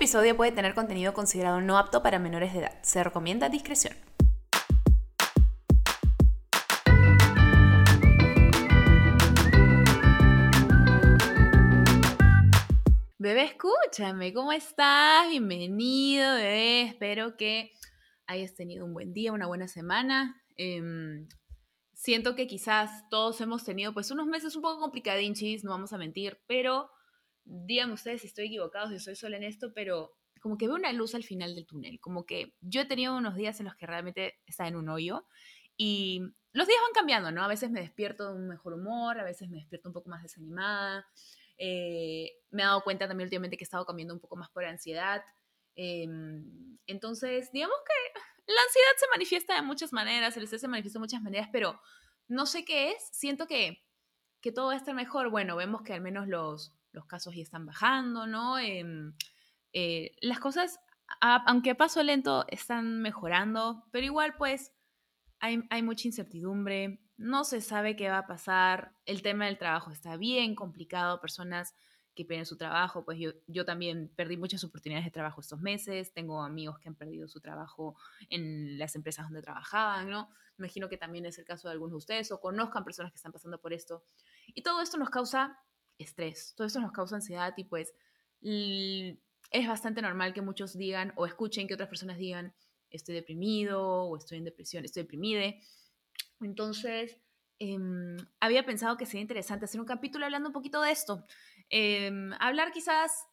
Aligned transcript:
episodio 0.00 0.34
puede 0.34 0.50
tener 0.50 0.72
contenido 0.72 1.12
considerado 1.12 1.60
no 1.60 1.76
apto 1.76 2.02
para 2.02 2.18
menores 2.18 2.54
de 2.54 2.60
edad. 2.60 2.82
Se 2.82 3.04
recomienda 3.04 3.50
discreción. 3.50 3.94
Bebé, 13.18 13.42
escúchame, 13.44 14.32
¿cómo 14.32 14.52
estás? 14.52 15.28
Bienvenido, 15.28 16.32
bebé. 16.32 16.82
Espero 16.84 17.36
que 17.36 17.70
hayas 18.26 18.54
tenido 18.54 18.86
un 18.86 18.94
buen 18.94 19.12
día, 19.12 19.34
una 19.34 19.48
buena 19.48 19.68
semana. 19.68 20.42
Em, 20.56 21.28
siento 21.92 22.34
que 22.34 22.46
quizás 22.46 23.06
todos 23.10 23.38
hemos 23.42 23.64
tenido 23.64 23.92
pues 23.92 24.10
unos 24.10 24.26
meses 24.26 24.56
un 24.56 24.62
poco 24.62 24.80
complicadinchis, 24.80 25.62
no 25.62 25.72
vamos 25.72 25.92
a 25.92 25.98
mentir, 25.98 26.38
pero 26.46 26.88
díganme 27.44 27.94
ustedes 27.94 28.22
si 28.22 28.26
estoy 28.26 28.46
equivocado, 28.46 28.88
si 28.90 28.98
soy 28.98 29.16
sola 29.16 29.36
en 29.36 29.44
esto, 29.44 29.72
pero 29.74 30.12
como 30.40 30.56
que 30.56 30.66
veo 30.66 30.76
una 30.76 30.92
luz 30.92 31.14
al 31.14 31.24
final 31.24 31.54
del 31.54 31.66
túnel, 31.66 32.00
como 32.00 32.24
que 32.24 32.54
yo 32.60 32.80
he 32.80 32.86
tenido 32.86 33.16
unos 33.16 33.36
días 33.36 33.60
en 33.60 33.66
los 33.66 33.76
que 33.76 33.86
realmente 33.86 34.38
está 34.46 34.66
en 34.66 34.76
un 34.76 34.88
hoyo 34.88 35.26
y 35.76 36.22
los 36.52 36.66
días 36.66 36.80
van 36.82 36.92
cambiando, 36.92 37.30
¿no? 37.30 37.44
A 37.44 37.48
veces 37.48 37.70
me 37.70 37.80
despierto 37.80 38.28
de 38.28 38.38
un 38.38 38.48
mejor 38.48 38.74
humor, 38.74 39.18
a 39.18 39.24
veces 39.24 39.48
me 39.48 39.58
despierto 39.58 39.88
un 39.88 39.92
poco 39.92 40.10
más 40.10 40.22
desanimada. 40.22 41.06
Eh, 41.56 42.32
me 42.50 42.62
he 42.62 42.64
dado 42.66 42.82
cuenta 42.82 43.06
también 43.06 43.26
últimamente 43.26 43.56
que 43.56 43.64
he 43.64 43.64
estado 43.64 43.86
comiendo 43.86 44.12
un 44.12 44.20
poco 44.20 44.36
más 44.36 44.50
por 44.50 44.64
ansiedad. 44.64 45.22
Em, 45.76 46.78
entonces, 46.86 47.52
digamos 47.52 47.76
que 47.86 48.20
la 48.52 48.60
ansiedad 48.62 48.88
se 48.96 49.06
manifiesta 49.12 49.54
de 49.54 49.62
muchas 49.62 49.92
maneras, 49.92 50.36
el 50.36 50.44
estrés 50.44 50.60
se 50.60 50.68
manifiesta 50.68 50.98
de 50.98 51.04
muchas 51.04 51.22
maneras, 51.22 51.48
pero 51.52 51.80
no 52.28 52.46
sé 52.46 52.64
qué 52.64 52.92
es. 52.92 53.08
Siento 53.12 53.46
que, 53.46 53.84
que 54.40 54.52
todo 54.52 54.66
va 54.66 54.74
a 54.74 54.76
estar 54.76 54.94
mejor. 54.94 55.30
Bueno, 55.30 55.54
vemos 55.56 55.82
que 55.82 55.92
al 55.92 56.00
menos 56.00 56.26
los, 56.26 56.74
los 56.92 57.06
casos 57.06 57.34
ya 57.34 57.42
están 57.42 57.66
bajando, 57.66 58.26
¿no? 58.26 58.58
Em, 58.58 59.14
eh, 59.72 60.16
las 60.20 60.40
cosas, 60.40 60.80
aunque 61.20 61.70
a 61.70 61.76
paso 61.76 62.02
lento, 62.02 62.44
están 62.48 63.00
mejorando, 63.00 63.84
pero 63.90 64.06
igual 64.06 64.34
pues 64.36 64.72
hay, 65.40 65.62
hay, 65.70 65.82
mucha 65.82 66.08
incertidumbre, 66.08 67.00
no 67.16 67.44
se 67.44 67.60
sabe 67.60 67.96
qué 67.96 68.08
va 68.08 68.18
a 68.18 68.26
pasar, 68.26 68.92
el 69.06 69.22
tema 69.22 69.46
del 69.46 69.58
trabajo 69.58 69.90
está 69.90 70.16
bien 70.16 70.54
complicado, 70.54 71.20
personas 71.20 71.74
que 72.14 72.24
pierden 72.24 72.46
su 72.46 72.56
trabajo, 72.56 73.04
pues 73.04 73.18
yo, 73.18 73.30
yo 73.46 73.64
también 73.64 74.12
perdí 74.16 74.36
muchas 74.36 74.64
oportunidades 74.64 75.06
de 75.06 75.10
trabajo 75.10 75.40
estos 75.40 75.60
meses, 75.60 76.12
tengo 76.12 76.42
amigos 76.42 76.78
que 76.78 76.88
han 76.88 76.94
perdido 76.96 77.28
su 77.28 77.40
trabajo 77.40 77.96
en 78.28 78.78
las 78.78 78.96
empresas 78.96 79.26
donde 79.26 79.42
trabajaban, 79.42 80.10
¿no? 80.10 80.28
Imagino 80.58 80.88
que 80.88 80.98
también 80.98 81.24
es 81.24 81.38
el 81.38 81.44
caso 81.44 81.68
de 81.68 81.72
algunos 81.72 81.92
de 81.92 81.98
ustedes 81.98 82.32
o 82.32 82.40
conozcan 82.40 82.84
personas 82.84 83.12
que 83.12 83.16
están 83.16 83.32
pasando 83.32 83.60
por 83.60 83.72
esto. 83.72 84.04
Y 84.48 84.62
todo 84.62 84.82
esto 84.82 84.98
nos 84.98 85.08
causa 85.08 85.58
estrés, 86.02 86.54
todo 86.56 86.66
esto 86.66 86.80
nos 86.80 86.92
causa 86.92 87.16
ansiedad 87.16 87.54
y 87.56 87.64
pues 87.64 87.94
es 88.42 89.68
bastante 89.68 90.02
normal 90.02 90.32
que 90.32 90.42
muchos 90.42 90.76
digan 90.76 91.12
o 91.16 91.26
escuchen 91.26 91.66
que 91.68 91.74
otras 91.74 91.88
personas 91.88 92.18
digan 92.18 92.54
estoy 92.90 93.14
deprimido 93.14 93.82
o 93.82 94.16
estoy 94.16 94.38
en 94.38 94.44
depresión, 94.44 94.84
estoy 94.84 95.04
deprimida. 95.04 95.54
Entonces, 96.40 97.18
em, 97.58 98.16
había 98.40 98.64
pensado 98.64 98.96
que 98.96 99.06
sería 99.06 99.22
interesante 99.22 99.64
hacer 99.64 99.80
un 99.80 99.86
capítulo 99.86 100.24
hablando 100.24 100.48
un 100.48 100.52
poquito 100.52 100.82
de 100.82 100.90
esto. 100.90 101.24
Em, 101.68 102.32
hablar 102.40 102.72
quizás 102.72 103.26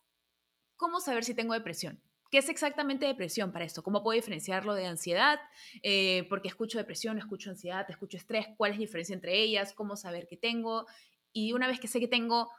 cómo 0.75 0.99
saber 0.99 1.23
si 1.23 1.33
tengo 1.33 1.53
depresión. 1.53 2.01
¿Qué 2.29 2.39
es 2.39 2.49
exactamente 2.49 3.05
depresión 3.05 3.53
para 3.53 3.63
esto? 3.63 3.83
¿Cómo 3.83 4.03
puedo 4.03 4.15
diferenciarlo 4.15 4.73
de 4.73 4.85
ansiedad? 4.85 5.39
Eh, 5.81 6.25
porque 6.27 6.49
escucho 6.49 6.77
depresión, 6.77 7.17
escucho 7.17 7.49
ansiedad, 7.49 7.89
escucho 7.89 8.17
estrés, 8.17 8.47
¿cuál 8.57 8.71
es 8.71 8.77
la 8.77 8.81
diferencia 8.81 9.15
entre 9.15 9.41
ellas? 9.41 9.73
¿Cómo 9.73 9.95
saber 9.95 10.27
qué 10.27 10.35
tengo? 10.35 10.85
Y 11.33 11.53
una 11.53 11.67
vez 11.67 11.79
que 11.79 11.87
sé 11.87 11.99
que 11.99 12.07
tengo, 12.07 12.49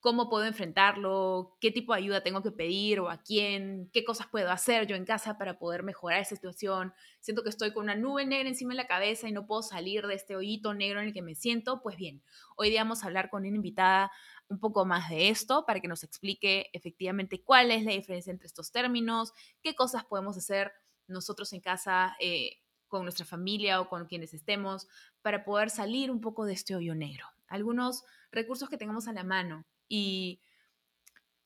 ¿cómo 0.00 0.28
puedo 0.30 0.44
enfrentarlo? 0.44 1.56
¿Qué 1.60 1.70
tipo 1.70 1.92
de 1.92 1.98
ayuda 1.98 2.22
tengo 2.22 2.42
que 2.42 2.52
pedir 2.52 3.00
o 3.00 3.10
a 3.10 3.22
quién? 3.22 3.90
¿Qué 3.92 4.04
cosas 4.04 4.28
puedo 4.28 4.50
hacer 4.50 4.86
yo 4.86 4.94
en 4.96 5.04
casa 5.04 5.36
para 5.38 5.58
poder 5.58 5.82
mejorar 5.82 6.20
esa 6.20 6.36
situación? 6.36 6.92
Siento 7.20 7.42
que 7.42 7.48
estoy 7.48 7.72
con 7.72 7.84
una 7.84 7.96
nube 7.96 8.24
negra 8.24 8.48
encima 8.48 8.72
de 8.72 8.76
la 8.76 8.86
cabeza 8.86 9.28
y 9.28 9.32
no 9.32 9.46
puedo 9.46 9.62
salir 9.62 10.06
de 10.06 10.14
este 10.14 10.36
hoyito 10.36 10.74
negro 10.74 11.00
en 11.00 11.08
el 11.08 11.12
que 11.12 11.22
me 11.22 11.34
siento. 11.34 11.82
Pues 11.82 11.96
bien, 11.96 12.22
hoy 12.56 12.70
día 12.70 12.82
vamos 12.82 13.02
a 13.02 13.06
hablar 13.06 13.30
con 13.30 13.44
una 13.46 13.56
invitada 13.56 14.12
un 14.48 14.60
poco 14.60 14.84
más 14.84 15.10
de 15.10 15.28
esto 15.28 15.64
para 15.66 15.80
que 15.80 15.88
nos 15.88 16.04
explique 16.04 16.70
efectivamente 16.72 17.42
cuál 17.42 17.70
es 17.70 17.84
la 17.84 17.92
diferencia 17.92 18.30
entre 18.30 18.46
estos 18.46 18.70
términos, 18.70 19.32
qué 19.62 19.74
cosas 19.74 20.04
podemos 20.04 20.36
hacer 20.36 20.72
nosotros 21.08 21.52
en 21.52 21.60
casa 21.60 22.16
eh, 22.20 22.58
con 22.88 23.02
nuestra 23.02 23.26
familia 23.26 23.80
o 23.80 23.88
con 23.88 24.06
quienes 24.06 24.34
estemos 24.34 24.86
para 25.22 25.44
poder 25.44 25.70
salir 25.70 26.10
un 26.10 26.20
poco 26.20 26.44
de 26.44 26.52
este 26.52 26.76
hoyo 26.76 26.94
negro. 26.94 27.35
Algunos 27.48 28.04
recursos 28.30 28.68
que 28.68 28.78
tengamos 28.78 29.08
a 29.08 29.12
la 29.12 29.24
mano 29.24 29.66
y 29.88 30.40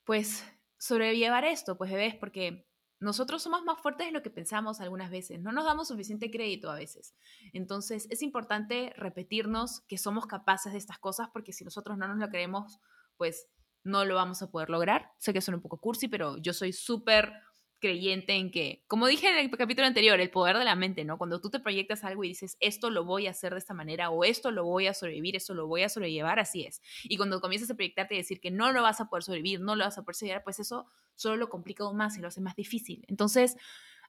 pues 0.05 0.45
sobrellevar 0.79 1.45
esto, 1.45 1.77
pues 1.77 1.91
bebés, 1.91 2.15
porque 2.15 2.67
nosotros 3.01 3.43
somos 3.43 3.65
más 3.65 3.81
fuertes 3.81 4.07
de 4.07 4.13
lo 4.13 4.23
que 4.23 4.31
pensamos 4.31 4.81
algunas 4.81 5.11
veces, 5.11 5.41
no 5.41 5.53
nos 5.53 5.65
damos 5.65 5.89
suficiente 5.89 6.31
crédito 6.31 6.71
a 6.71 6.75
veces. 6.75 7.15
Entonces 7.53 8.07
es 8.11 8.23
importante 8.23 8.93
repetirnos 8.97 9.81
que 9.83 9.99
somos 9.99 10.27
capaces 10.27 10.73
de 10.73 10.79
estas 10.79 10.99
cosas 10.99 11.29
porque 11.33 11.53
si 11.53 11.65
nosotros 11.65 11.97
no 11.97 12.09
nos 12.09 12.19
lo 12.19 12.29
creemos, 12.29 12.79
pues 13.17 13.49
no 13.83 14.05
lo 14.05 14.15
vamos 14.15 14.43
a 14.43 14.51
poder 14.51 14.69
lograr. 14.69 15.13
Sé 15.19 15.33
que 15.33 15.41
suena 15.41 15.57
un 15.57 15.63
poco 15.63 15.81
cursi, 15.81 16.09
pero 16.09 16.37
yo 16.39 16.53
soy 16.53 16.73
súper 16.73 17.33
creyente 17.81 18.35
en 18.35 18.51
que, 18.51 18.85
como 18.87 19.07
dije 19.07 19.29
en 19.29 19.39
el 19.39 19.51
capítulo 19.51 19.87
anterior, 19.87 20.21
el 20.21 20.31
poder 20.31 20.57
de 20.59 20.65
la 20.65 20.77
mente, 20.77 21.05
¿no? 21.05 21.19
Cuando 21.19 21.41
tú 21.41 21.51
te 21.51 21.59
proyectas 21.59 22.05
algo 22.05 22.23
y 22.25 22.29
dices, 22.29 22.57
esto 22.61 22.91
lo 22.91 23.05
voy 23.05 23.27
a 23.27 23.31
hacer 23.31 23.53
de 23.53 23.59
esta 23.59 23.75
manera 23.75 24.11
o 24.11 24.25
esto 24.25 24.51
lo 24.51 24.65
voy 24.65 24.87
a 24.87 24.95
sobrevivir, 24.95 25.35
esto 25.37 25.55
lo 25.55 25.67
voy 25.67 25.83
a 25.83 25.89
sobrellevar, 25.89 26.39
así 26.39 26.65
es. 26.65 26.81
Y 27.05 27.17
cuando 27.17 27.41
comienzas 27.41 27.71
a 27.71 27.75
proyectarte 27.75 28.15
y 28.15 28.19
decir 28.19 28.41
que 28.41 28.51
no 28.51 28.73
lo 28.73 28.83
vas 28.83 29.01
a 29.01 29.09
poder 29.09 29.25
sobrevivir, 29.25 29.61
no 29.61 29.75
lo 29.75 29.85
vas 29.85 29.99
a 29.99 30.03
poder 30.03 30.15
sobrellevar, 30.15 30.45
pues 30.45 30.61
eso 30.61 30.87
solo 31.15 31.37
lo 31.37 31.49
complica 31.49 31.85
aún 31.85 31.97
más 31.97 32.17
y 32.17 32.21
lo 32.21 32.29
hace 32.29 32.41
más 32.41 32.55
difícil. 32.55 33.05
Entonces, 33.09 33.57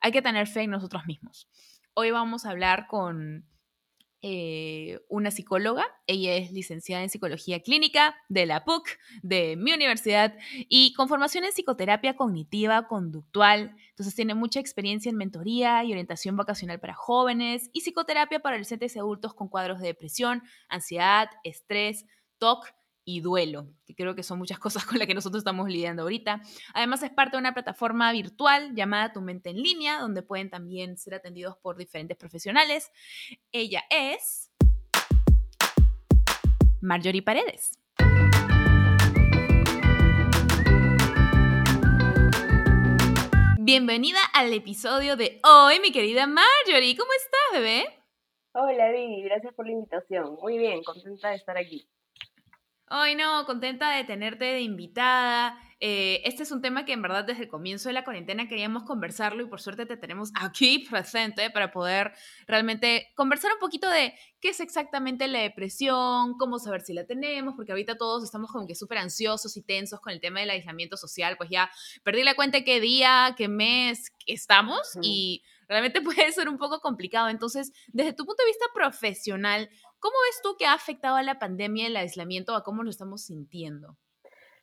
hay 0.02 0.12
que 0.12 0.22
tener 0.22 0.48
fe 0.48 0.62
en 0.62 0.72
nosotros 0.72 1.06
mismos. 1.06 1.50
Hoy 1.94 2.12
vamos 2.12 2.46
a 2.46 2.52
hablar 2.52 2.88
con 2.88 3.46
eh, 4.22 5.00
una 5.10 5.32
psicóloga. 5.32 5.86
Ella 6.06 6.36
es 6.36 6.52
licenciada 6.52 7.04
en 7.04 7.10
psicología 7.10 7.62
clínica 7.62 8.16
de 8.30 8.46
la 8.46 8.64
PUC, 8.64 8.88
de 9.24 9.56
mi 9.56 9.74
universidad, 9.74 10.36
y 10.70 10.94
con 10.94 11.08
formación 11.08 11.44
en 11.44 11.52
psicoterapia 11.52 12.16
cognitiva 12.16 12.88
conductual. 12.88 13.76
Entonces 13.90 14.14
tiene 14.14 14.36
mucha 14.36 14.60
experiencia 14.60 15.10
en 15.10 15.18
mentoría 15.18 15.84
y 15.84 15.92
orientación 15.92 16.38
vocacional 16.38 16.80
para 16.80 16.94
jóvenes 16.94 17.70
y 17.74 17.82
psicoterapia 17.82 18.40
para 18.40 18.56
adolescentes 18.56 18.96
y 18.96 19.00
adultos 19.00 19.34
con 19.34 19.48
cuadros 19.48 19.80
de 19.80 19.88
depresión, 19.88 20.44
ansiedad, 20.70 21.30
estrés, 21.44 22.06
TOC 22.38 22.68
y 23.04 23.22
duelo, 23.22 23.68
que 23.86 23.96
creo 23.96 24.16
que 24.16 24.24
son 24.24 24.38
muchas 24.38 24.60
cosas 24.60 24.86
con 24.86 25.00
las 25.00 25.08
que 25.08 25.14
nosotros 25.14 25.42
estamos 25.42 25.70
lidiando 25.70 26.04
ahorita. 26.04 26.42
Además 26.74 27.04
es 27.04 27.12
parte 27.12 27.38
de 27.38 27.40
una 27.40 27.54
plataforma 27.54 28.12
virtual 28.12 28.74
llamada 28.76 29.14
Tu 29.14 29.22
Mente 29.22 29.50
en 29.50 29.58
Línea, 29.58 30.00
donde 30.00 30.22
pueden 30.22 30.50
también 30.50 30.98
ser 30.98 31.16
atendidos 31.16 31.58
por 31.58 31.78
diferentes 31.78 32.18
profesionales. 32.18 32.92
Ella 33.52 33.84
es 33.90 34.52
Marjorie 36.82 37.22
Paredes. 37.22 37.78
Bienvenida 43.64 44.20
al 44.34 44.52
episodio 44.54 45.16
de 45.16 45.40
hoy, 45.44 45.80
mi 45.80 45.92
querida 45.92 46.26
Marjorie. 46.26 46.98
¿Cómo 46.98 47.12
estás, 47.14 47.42
bebé? 47.54 47.86
Hola, 48.54 48.92
Vivi. 48.92 49.22
Gracias 49.22 49.54
por 49.54 49.66
la 49.66 49.72
invitación. 49.72 50.36
Muy 50.42 50.58
bien, 50.58 50.84
contenta 50.84 51.30
de 51.30 51.36
estar 51.36 51.58
aquí. 51.58 51.88
Ay, 52.94 53.16
no, 53.16 53.46
contenta 53.46 53.96
de 53.96 54.04
tenerte 54.04 54.44
de 54.44 54.60
invitada. 54.60 55.58
Eh, 55.80 56.22
este 56.26 56.44
es 56.44 56.52
un 56.52 56.62
tema 56.62 56.84
que 56.84 56.92
en 56.92 57.02
verdad 57.02 57.24
desde 57.24 57.44
el 57.44 57.48
comienzo 57.48 57.88
de 57.88 57.94
la 57.94 58.04
cuarentena 58.04 58.50
queríamos 58.50 58.84
conversarlo 58.84 59.42
y 59.42 59.48
por 59.48 59.62
suerte 59.62 59.86
te 59.86 59.96
tenemos 59.96 60.30
aquí 60.36 60.80
presente 60.90 61.50
para 61.52 61.72
poder 61.72 62.12
realmente 62.48 63.08
conversar 63.16 63.54
un 63.54 63.60
poquito 63.60 63.90
de 63.90 64.14
qué 64.42 64.50
es 64.50 64.60
exactamente 64.60 65.30
la 65.30 65.40
depresión, 65.40 66.38
cómo 66.38 66.60
saber 66.60 66.82
si 66.82 66.94
la 66.94 67.06
tenemos, 67.06 67.54
porque 67.56 67.72
ahorita 67.72 67.96
todos 67.96 68.26
estamos 68.26 68.52
como 68.52 68.68
que 68.68 68.76
súper 68.76 68.98
ansiosos 68.98 69.56
y 69.56 69.64
tensos 69.64 70.02
con 70.02 70.12
el 70.12 70.20
tema 70.20 70.42
del 70.42 70.50
aislamiento 70.50 70.98
social, 70.98 71.38
pues 71.38 71.50
ya 71.50 71.72
perdí 72.04 72.24
la 72.24 72.36
cuenta 72.36 72.66
qué 72.66 72.82
día, 72.82 73.36
qué 73.38 73.48
mes 73.48 74.12
estamos 74.26 74.98
y 75.02 75.44
realmente 75.70 76.02
puede 76.02 76.30
ser 76.34 76.50
un 76.50 76.58
poco 76.58 76.82
complicado. 76.82 77.30
Entonces, 77.30 77.72
desde 77.88 78.12
tu 78.12 78.26
punto 78.26 78.44
de 78.44 78.50
vista 78.50 78.66
profesional, 78.74 79.70
¿Cómo 80.02 80.16
ves 80.28 80.42
tú 80.42 80.56
que 80.58 80.66
ha 80.66 80.74
afectado 80.74 81.16
a 81.16 81.22
la 81.22 81.38
pandemia 81.38 81.86
el 81.86 81.96
aislamiento 81.96 82.56
a 82.56 82.64
cómo 82.64 82.82
lo 82.82 82.90
estamos 82.90 83.22
sintiendo? 83.22 83.98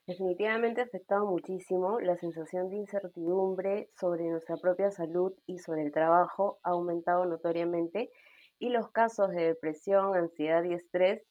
Definitivamente 0.05 0.81
ha 0.81 0.85
afectado 0.85 1.27
muchísimo. 1.27 2.01
La 2.01 2.17
sensación 2.17 2.71
de 2.71 2.79
incertidumbre 2.79 3.89
sobre 3.97 4.25
nuestra 4.25 4.57
propia 4.57 4.91
salud 4.91 5.33
y 5.47 5.59
sobre 5.59 5.83
el 5.85 5.93
trabajo 5.93 6.59
ha 6.65 6.71
aumentado 6.71 7.25
notoriamente 7.25 8.11
y 8.59 8.71
los 8.71 8.91
casos 8.91 9.31
de 9.31 9.45
depresión, 9.45 10.17
ansiedad 10.17 10.65
y 10.65 10.75
estrés 10.75 11.23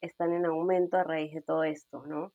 están 0.00 0.32
en 0.32 0.46
aumento 0.46 0.96
a 0.96 1.04
raíz 1.04 1.34
de 1.34 1.42
todo 1.42 1.62
esto, 1.64 2.06
¿no? 2.06 2.32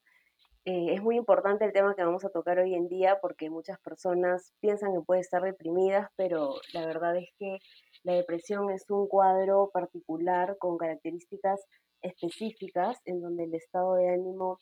Eh, 0.64 0.94
es 0.94 1.02
muy 1.02 1.16
importante 1.16 1.64
el 1.64 1.72
tema 1.72 1.96
que 1.96 2.04
vamos 2.04 2.24
a 2.24 2.30
tocar 2.30 2.58
hoy 2.60 2.74
en 2.74 2.88
día 2.88 3.18
porque 3.20 3.50
muchas 3.50 3.80
personas 3.80 4.52
piensan 4.60 4.92
que 4.92 5.00
pueden 5.00 5.22
estar 5.22 5.42
deprimidas, 5.42 6.08
pero 6.14 6.54
la 6.72 6.86
verdad 6.86 7.16
es 7.16 7.30
que 7.38 7.58
la 8.06 8.14
depresión 8.14 8.70
es 8.70 8.88
un 8.88 9.08
cuadro 9.08 9.70
particular 9.72 10.56
con 10.58 10.78
características 10.78 11.60
específicas 12.00 13.00
en 13.04 13.20
donde 13.20 13.44
el 13.44 13.54
estado 13.54 13.96
de 13.96 14.10
ánimo 14.10 14.60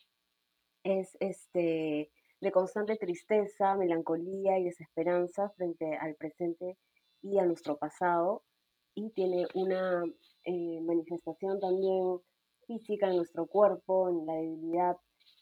es 0.83 1.15
este, 1.19 2.09
de 2.41 2.51
constante 2.51 2.95
tristeza, 2.95 3.75
melancolía 3.75 4.57
y 4.57 4.63
desesperanza 4.63 5.49
frente 5.49 5.95
al 5.95 6.15
presente 6.15 6.75
y 7.21 7.37
a 7.37 7.45
nuestro 7.45 7.77
pasado 7.77 8.41
y 8.95 9.11
tiene 9.11 9.45
una 9.53 10.03
eh, 10.43 10.81
manifestación 10.81 11.59
también 11.59 12.17
física 12.65 13.09
en 13.09 13.17
nuestro 13.17 13.45
cuerpo, 13.45 14.09
en 14.09 14.25
la 14.25 14.33
debilidad 14.33 14.97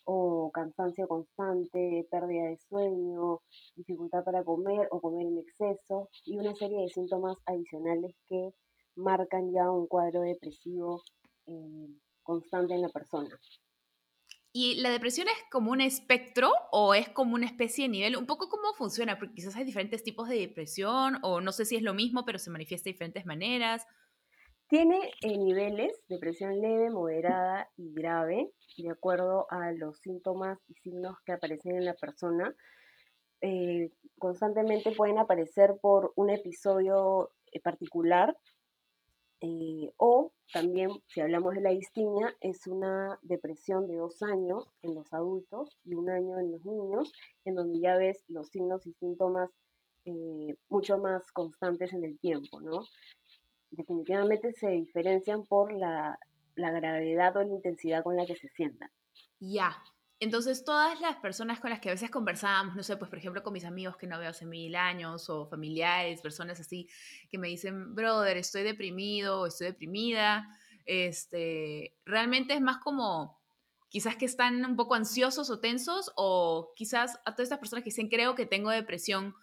o 0.06 0.52
cansancio 0.52 1.08
constante, 1.08 2.08
pérdida 2.10 2.46
de 2.50 2.58
sueño, 2.58 3.42
dificultad 3.76 4.24
para 4.24 4.44
comer 4.44 4.88
o 4.92 5.00
comer 5.00 5.28
en 5.28 5.40
exceso 5.40 6.10
y 6.26 6.38
una 6.38 6.54
serie 6.56 6.82
de 6.82 6.90
síntomas 6.90 7.38
adicionales 7.46 8.16
que 8.28 8.54
marcan 8.96 9.52
ya 9.52 9.72
un 9.72 9.88
cuadro 9.88 10.22
depresivo 10.22 11.02
eh, 11.48 11.88
constante 12.22 12.74
en 12.74 12.82
la 12.82 12.90
persona. 12.90 13.30
¿Y 14.56 14.76
la 14.76 14.92
depresión 14.92 15.28
es 15.28 15.44
como 15.52 15.72
un 15.72 15.82
espectro 15.82 16.52
o 16.72 16.94
es 16.94 17.10
como 17.10 17.34
una 17.34 17.48
especie 17.48 17.86
de 17.86 17.90
nivel? 17.90 18.16
Un 18.16 18.28
poco 18.28 18.50
cómo 18.50 18.72
funciona, 18.76 19.18
porque 19.18 19.34
quizás 19.34 19.56
hay 19.56 19.64
diferentes 19.64 20.04
tipos 20.04 20.30
de 20.30 20.38
depresión 20.38 21.18
o 21.24 21.42
no 21.42 21.52
sé 21.52 21.66
si 21.66 21.76
es 21.76 21.82
lo 21.82 21.96
mismo, 21.96 22.24
pero 22.24 22.38
se 22.38 22.52
manifiesta 22.52 22.86
de 22.86 22.94
diferentes 22.94 23.26
maneras. 23.26 23.88
Tiene 24.70 25.12
eh, 25.22 25.38
niveles, 25.38 26.02
depresión 26.08 26.60
leve, 26.62 26.90
moderada 26.90 27.70
y 27.76 27.94
grave, 27.94 28.52
de 28.78 28.90
acuerdo 28.90 29.46
a 29.52 29.72
los 29.72 30.00
síntomas 30.00 30.58
y 30.68 30.74
signos 30.76 31.18
que 31.26 31.34
aparecen 31.34 31.76
en 31.76 31.86
la 31.86 31.94
persona. 31.94 32.56
Eh, 33.42 33.92
constantemente 34.18 34.92
pueden 34.94 35.18
aparecer 35.18 35.76
por 35.82 36.14
un 36.16 36.30
episodio 36.30 37.32
eh, 37.52 37.60
particular 37.60 38.36
o 39.98 40.32
también, 40.54 40.90
si 41.08 41.20
hablamos 41.20 41.54
de 41.56 41.60
la 41.60 41.72
distimia, 41.72 42.34
es 42.40 42.66
una 42.66 43.20
depresión 43.24 43.88
de 43.88 43.98
dos 43.98 44.22
años 44.24 44.70
en 44.82 44.96
los 44.96 45.12
adultos 45.12 45.78
y 45.84 45.96
un 45.96 46.10
año 46.10 46.40
en 46.40 46.54
los 46.54 46.64
niños, 46.64 47.12
en 47.44 47.56
donde 47.56 47.82
ya 47.82 47.98
ves 47.98 48.24
los 48.30 48.48
signos 48.48 48.88
y 48.88 48.94
síntomas 48.94 49.50
mucho 50.70 50.98
más 50.98 51.30
constantes 51.34 51.92
en 51.92 52.06
el 52.06 52.18
tiempo, 52.20 52.62
¿no? 52.62 52.84
Definitivamente 53.76 54.54
se 54.54 54.70
diferencian 54.70 55.46
por 55.46 55.74
la, 55.74 56.18
gravedad 56.56 57.36
o 57.38 57.44
la 57.44 57.54
intensidad 57.54 58.04
con 58.04 58.16
la 58.16 58.26
que 58.26 58.36
se 58.36 58.50
sientan. 58.50 58.90
Ya. 59.40 59.76
Entonces, 60.20 60.64
todas 60.64 61.02
las 61.02 61.18
personas 61.18 61.60
con 61.60 61.70
las 61.70 61.80
que 61.80 61.90
a 61.90 61.94
veces 61.94 62.10
conversamos, 62.10 62.76
no 62.76 62.84
sé, 62.84 62.96
pues 62.96 63.10
por 63.10 63.20
ejemplo 63.20 63.44
con 63.44 63.52
mis 63.52 63.66
amigos 63.66 63.98
que 63.98 64.08
no 64.08 64.20
veo 64.20 64.30
hace 64.30 64.46
mil 64.46 64.76
años, 64.76 65.30
o 65.30 65.48
familiares, 65.48 66.22
personas 66.22 66.60
así, 66.60 66.88
que 67.30 67.38
me 67.38 67.50
dicen, 67.50 67.94
brother, 67.94 68.38
estoy 68.38 68.64
deprimido, 68.64 69.46
estoy 69.46 69.68
deprimida, 69.68 70.48
este, 70.86 71.98
realmente 72.06 72.54
es 72.54 72.62
más 72.62 72.78
como, 72.78 73.42
quizás 73.90 74.16
que 74.16 74.26
están 74.26 74.64
un 74.64 74.78
poco 74.78 74.96
ansiosos 74.96 75.50
o 75.50 75.60
tensos, 75.60 76.14
o 76.16 76.72
quizás 76.76 77.20
a 77.26 77.34
todas 77.34 77.48
estas 77.48 77.60
personas 77.60 77.84
que 77.84 77.90
dicen, 77.90 78.08
creo 78.08 78.34
que 78.36 78.46
tengo 78.46 78.70
depresión, 78.70 79.36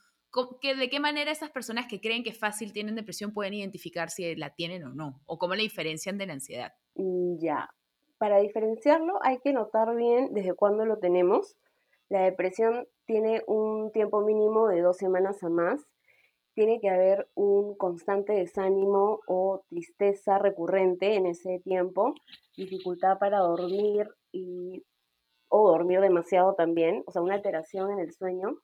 ¿De 0.63 0.89
qué 0.89 1.01
manera 1.01 1.33
esas 1.33 1.51
personas 1.51 1.87
que 1.89 2.01
creen 2.01 2.23
que 2.23 2.33
fácil 2.33 2.73
tienen 2.73 2.95
depresión 2.95 3.33
pueden 3.33 3.55
identificar 3.55 4.11
si 4.11 4.37
la 4.37 4.55
tienen 4.55 4.85
o 4.85 4.95
no? 4.95 5.21
¿O 5.27 5.39
cómo 5.39 5.55
la 5.55 5.63
diferencian 5.63 6.19
de 6.19 6.27
la 6.27 6.35
ansiedad? 6.35 6.73
Mm, 6.95 7.39
ya, 7.39 7.69
para 8.19 8.39
diferenciarlo 8.39 9.19
hay 9.23 9.39
que 9.39 9.53
notar 9.53 9.95
bien 9.97 10.33
desde 10.33 10.55
cuándo 10.55 10.85
lo 10.85 10.99
tenemos. 10.99 11.57
La 12.09 12.23
depresión 12.23 12.87
tiene 13.07 13.43
un 13.47 13.91
tiempo 13.93 14.21
mínimo 14.21 14.69
de 14.69 14.83
dos 14.83 14.99
semanas 14.99 15.43
a 15.43 15.49
más. 15.49 15.85
Tiene 16.55 16.81
que 16.81 16.91
haber 16.91 17.29
un 17.35 17.77
constante 17.77 18.33
desánimo 18.33 19.21
o 19.27 19.65
tristeza 19.69 20.39
recurrente 20.39 21.15
en 21.15 21.27
ese 21.27 21.61
tiempo, 21.61 22.15
dificultad 22.57 23.19
para 23.19 23.39
dormir 23.39 24.09
y, 24.33 24.85
o 25.49 25.71
dormir 25.71 26.01
demasiado 26.01 26.55
también, 26.55 27.03
o 27.07 27.13
sea, 27.13 27.23
una 27.23 27.35
alteración 27.35 27.91
en 27.93 28.01
el 28.01 28.13
sueño 28.13 28.59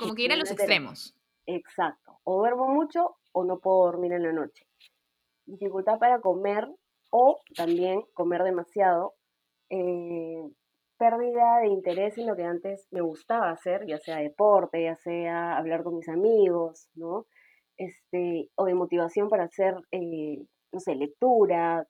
como 0.00 0.14
que 0.14 0.22
ir 0.22 0.32
a 0.32 0.36
los 0.36 0.50
extremos. 0.50 1.14
Exacto. 1.46 2.18
O 2.24 2.38
duermo 2.38 2.68
mucho 2.68 3.16
o 3.32 3.44
no 3.44 3.60
puedo 3.60 3.84
dormir 3.84 4.12
en 4.12 4.22
la 4.22 4.32
noche. 4.32 4.66
Dificultad 5.46 5.98
para 5.98 6.20
comer 6.20 6.68
o 7.10 7.40
también 7.54 8.02
comer 8.14 8.42
demasiado. 8.42 9.14
Eh, 9.68 10.42
pérdida 10.98 11.60
de 11.60 11.68
interés 11.68 12.18
en 12.18 12.26
lo 12.26 12.36
que 12.36 12.44
antes 12.44 12.86
me 12.90 13.00
gustaba 13.00 13.50
hacer, 13.50 13.86
ya 13.86 13.98
sea 13.98 14.18
deporte, 14.18 14.82
ya 14.82 14.96
sea 14.96 15.56
hablar 15.56 15.82
con 15.82 15.96
mis 15.96 16.08
amigos, 16.10 16.90
¿no? 16.94 17.26
Este, 17.78 18.50
o 18.54 18.66
de 18.66 18.74
motivación 18.74 19.30
para 19.30 19.44
hacer, 19.44 19.76
eh, 19.92 20.44
no 20.72 20.80
sé, 20.80 20.94
lectura, 20.96 21.86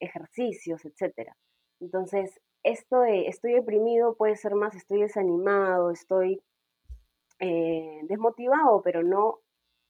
ejercicios, 0.00 0.82
etc. 0.86 1.30
Entonces, 1.80 2.40
esto 2.64 3.00
de 3.00 3.26
estoy 3.26 3.52
deprimido 3.52 4.16
puede 4.16 4.36
ser 4.36 4.54
más 4.54 4.74
estoy 4.74 5.02
desanimado, 5.02 5.90
estoy 5.90 6.40
eh, 7.40 8.00
desmotivado, 8.04 8.82
pero 8.82 9.02
no 9.02 9.40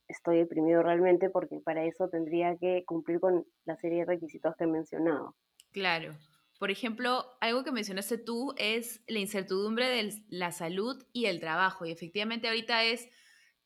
estoy 0.08 0.38
deprimido 0.38 0.82
realmente 0.82 1.30
porque 1.30 1.60
para 1.64 1.84
eso 1.84 2.08
tendría 2.08 2.56
que 2.56 2.84
cumplir 2.86 3.20
con 3.20 3.46
la 3.64 3.76
serie 3.76 4.00
de 4.00 4.04
requisitos 4.06 4.54
que 4.56 4.64
he 4.64 4.66
mencionado. 4.66 5.36
Claro. 5.70 6.14
Por 6.58 6.70
ejemplo, 6.70 7.24
algo 7.40 7.62
que 7.62 7.70
mencionaste 7.70 8.18
tú 8.18 8.52
es 8.56 9.02
la 9.06 9.20
incertidumbre 9.20 9.88
de 9.88 10.22
la 10.28 10.50
salud 10.50 11.00
y 11.12 11.26
el 11.26 11.38
trabajo. 11.38 11.86
Y 11.86 11.92
efectivamente 11.92 12.48
ahorita 12.48 12.84
es, 12.84 13.08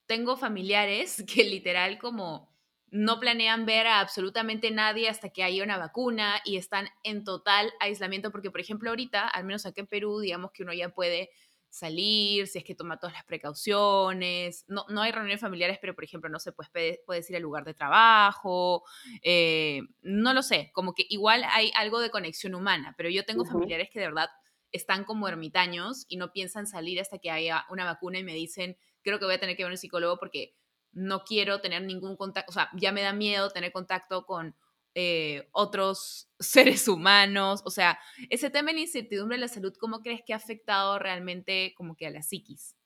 tengo 0.07 0.37
familiares 0.37 1.25
que 1.33 1.45
literal 1.45 1.99
como 1.99 2.53
no 2.91 3.19
planean 3.19 3.65
ver 3.65 3.87
a 3.87 4.01
absolutamente 4.01 4.71
nadie 4.71 5.09
hasta 5.09 5.31
que 5.31 5.43
haya 5.43 5.65
una 5.65 5.79
vacuna 5.79 6.43
y 6.45 6.59
están 6.59 6.89
en 7.03 7.25
total 7.25 7.73
aislamiento 7.81 8.31
porque, 8.31 8.51
por 8.51 8.61
ejemplo, 8.61 8.91
ahorita, 8.91 9.27
al 9.27 9.45
menos 9.45 9.65
aquí 9.65 9.81
en 9.81 9.87
Perú, 9.87 10.21
digamos 10.21 10.53
que 10.53 10.63
uno 10.63 10.75
ya 10.75 10.91
puede 10.91 11.31
salir, 11.73 12.47
si 12.49 12.59
es 12.59 12.65
que 12.65 12.75
toma 12.75 12.99
todas 12.99 13.15
las 13.15 13.25
precauciones. 13.25 14.65
No, 14.69 14.85
no 14.91 15.01
hay 15.01 15.11
reuniones 15.11 15.41
familiares, 15.41 15.79
pero 15.81 15.95
por 15.95 16.05
ejemplo, 16.05 16.29
no 16.29 16.39
se 16.39 16.53
pues, 16.53 16.69
puede, 16.69 17.01
ir 17.29 17.37
al 17.37 17.43
lugar 17.43 17.65
de 17.65 17.73
trabajo. 17.73 18.85
Eh, 19.23 19.81
no 20.03 20.35
lo 20.35 20.43
sé, 20.43 20.71
como 20.75 20.93
que 20.93 21.07
igual 21.09 21.45
hay 21.49 21.73
algo 21.75 22.01
de 22.01 22.11
conexión 22.11 22.55
humana, 22.55 22.95
pero 22.97 23.09
yo 23.09 23.25
tengo 23.25 23.47
familiares 23.47 23.89
que 23.91 24.01
de 24.01 24.07
verdad 24.07 24.29
están 24.71 25.05
como 25.05 25.29
ermitaños 25.29 26.05
y 26.09 26.19
no 26.19 26.31
piensan 26.31 26.67
salir 26.67 27.01
hasta 27.01 27.19
que 27.19 27.31
haya 27.31 27.65
una 27.71 27.85
vacuna 27.85 28.19
y 28.19 28.25
me 28.25 28.35
dicen, 28.35 28.77
creo 29.03 29.19
que 29.19 29.25
voy 29.25 29.35
a 29.35 29.41
tener 29.41 29.57
que 29.57 29.65
ver 29.65 29.71
a 29.71 29.75
un 29.75 29.79
psicólogo 29.79 30.19
porque 30.19 30.55
no 30.93 31.25
quiero 31.25 31.63
tener 31.63 31.83
ningún 31.83 32.17
contacto, 32.17 32.51
o 32.51 32.53
sea, 32.53 32.69
ya 32.75 32.93
me 32.93 33.01
da 33.01 33.15
miedo 33.15 33.49
tener 33.49 33.73
contacto 33.73 34.27
con 34.27 34.55
eh, 34.95 35.49
otros 35.53 36.31
seres 36.39 36.89
humanos. 36.89 37.63
O 37.65 37.71
sea, 37.71 37.99
ese 38.31 38.51
tema 38.51 38.71
de 38.71 38.75
la 38.75 38.81
incertidumbre 38.81 39.37
de 39.37 39.43
la 39.43 39.49
salud, 39.49 39.75
¿cómo 39.79 40.01
crees 40.01 40.23
que 40.25 40.33
ha 40.33 40.37
afectado 40.37 40.99
realmente 40.99 41.75
como 41.77 41.97
que 41.97 42.07
a 42.07 42.11
la 42.11 42.23
psiquis? 42.23 42.77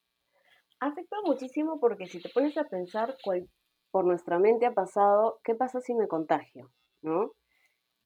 Ha 0.81 0.89
afectado 0.89 1.23
muchísimo 1.25 1.81
porque 1.81 2.07
si 2.07 2.21
te 2.21 2.29
pones 2.29 2.57
a 2.59 2.65
pensar 2.65 3.17
cuál, 3.23 3.49
por 3.91 4.05
nuestra 4.05 4.39
mente 4.39 4.67
ha 4.67 4.75
pasado, 4.75 5.41
¿qué 5.43 5.55
pasa 5.55 5.81
si 5.81 5.95
me 5.95 6.07
contagio? 6.07 6.71
¿No? 7.01 7.33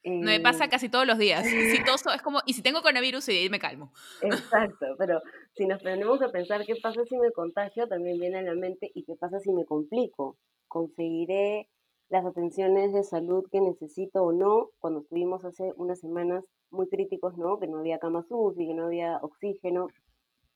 No 0.02 0.26
me 0.26 0.40
pasa 0.40 0.64
eh, 0.64 0.68
casi 0.70 0.88
todos 0.88 1.06
los 1.06 1.18
días. 1.18 1.44
Si 1.44 1.84
toso, 1.84 2.10
es 2.12 2.22
como, 2.22 2.40
y 2.46 2.54
si 2.54 2.62
tengo 2.62 2.80
coronavirus, 2.80 3.28
y 3.30 3.50
me 3.50 3.58
calmo. 3.58 3.92
Exacto, 4.22 4.86
pero 4.98 5.20
si 5.54 5.66
nos 5.66 5.82
ponemos 5.82 6.22
a 6.22 6.30
pensar 6.30 6.64
qué 6.64 6.74
pasa 6.76 7.04
si 7.04 7.18
me 7.18 7.32
contagio, 7.32 7.86
también 7.86 8.18
viene 8.18 8.38
a 8.38 8.42
la 8.42 8.54
mente, 8.54 8.90
¿y 8.94 9.04
qué 9.04 9.14
pasa 9.16 9.40
si 9.40 9.52
me 9.52 9.64
complico? 9.64 10.38
¿Conseguiré 10.68 11.68
las 12.10 12.26
atenciones 12.26 12.92
de 12.92 13.04
salud 13.04 13.46
que 13.50 13.60
necesito 13.60 14.24
o 14.24 14.32
no, 14.32 14.70
cuando 14.80 15.00
estuvimos 15.00 15.44
hace 15.44 15.72
unas 15.76 16.00
semanas 16.00 16.44
muy 16.70 16.88
críticos, 16.88 17.38
¿no? 17.38 17.58
Que 17.58 17.68
no 17.68 17.78
había 17.78 18.00
camas 18.00 18.26
UCI, 18.28 18.66
que 18.66 18.74
no 18.74 18.86
había 18.86 19.18
oxígeno. 19.22 19.86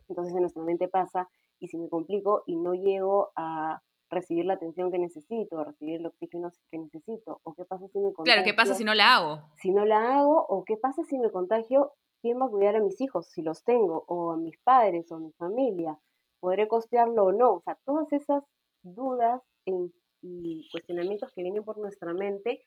Entonces 0.09 0.35
en 0.35 0.41
nuestra 0.41 0.65
mente 0.65 0.89
pasa, 0.89 1.29
y 1.61 1.69
si 1.69 1.79
me 1.79 1.89
complico 1.89 2.43
y 2.47 2.57
no 2.57 2.75
llego 2.75 3.31
a 3.37 3.81
recibir 4.11 4.45
la 4.45 4.55
atención 4.55 4.91
que 4.91 4.99
necesito, 4.99 5.59
a 5.59 5.65
recibir 5.65 6.01
el 6.01 6.07
oxígeno 6.07 6.51
que 6.71 6.79
necesito, 6.79 7.41
o 7.45 7.55
qué 7.55 7.65
pasa 7.65 7.87
si 7.89 7.99
me 7.99 8.13
contagio. 8.13 8.25
Claro, 8.25 8.43
¿qué 8.45 8.55
pasa 8.55 8.75
si 8.75 8.85
no 8.85 8.95
la 8.95 9.15
hago? 9.15 9.43
Si 9.57 9.71
no 9.71 9.85
la 9.87 10.19
hago, 10.19 10.45
o 10.49 10.65
qué 10.65 10.77
pasa 10.77 11.05
si 11.05 11.19
me 11.19 11.31
contagio, 11.31 11.93
¿quién 12.21 12.41
va 12.41 12.47
a 12.47 12.51
cuidar 12.51 12.77
a 12.77 12.81
mis 12.81 13.01
hijos 13.01 13.29
si 13.29 13.43
los 13.43 13.63
tengo, 13.63 14.05
o 14.09 14.33
a 14.33 14.37
mis 14.37 14.59
padres, 14.59 15.11
o 15.13 15.17
a 15.17 15.21
mi 15.21 15.31
familia? 15.33 15.99
¿Podré 16.41 16.67
costearlo 16.67 17.27
o 17.27 17.33
no? 17.33 17.55
O 17.55 17.61
sea, 17.61 17.79
todas 17.85 18.13
esas 18.13 18.43
dudas 18.83 19.41
en 19.67 19.93
y 20.25 20.69
cuestionamientos 20.71 21.31
que 21.33 21.43
vienen 21.43 21.65
por 21.65 21.79
nuestra 21.79 22.15
mente 22.15 22.65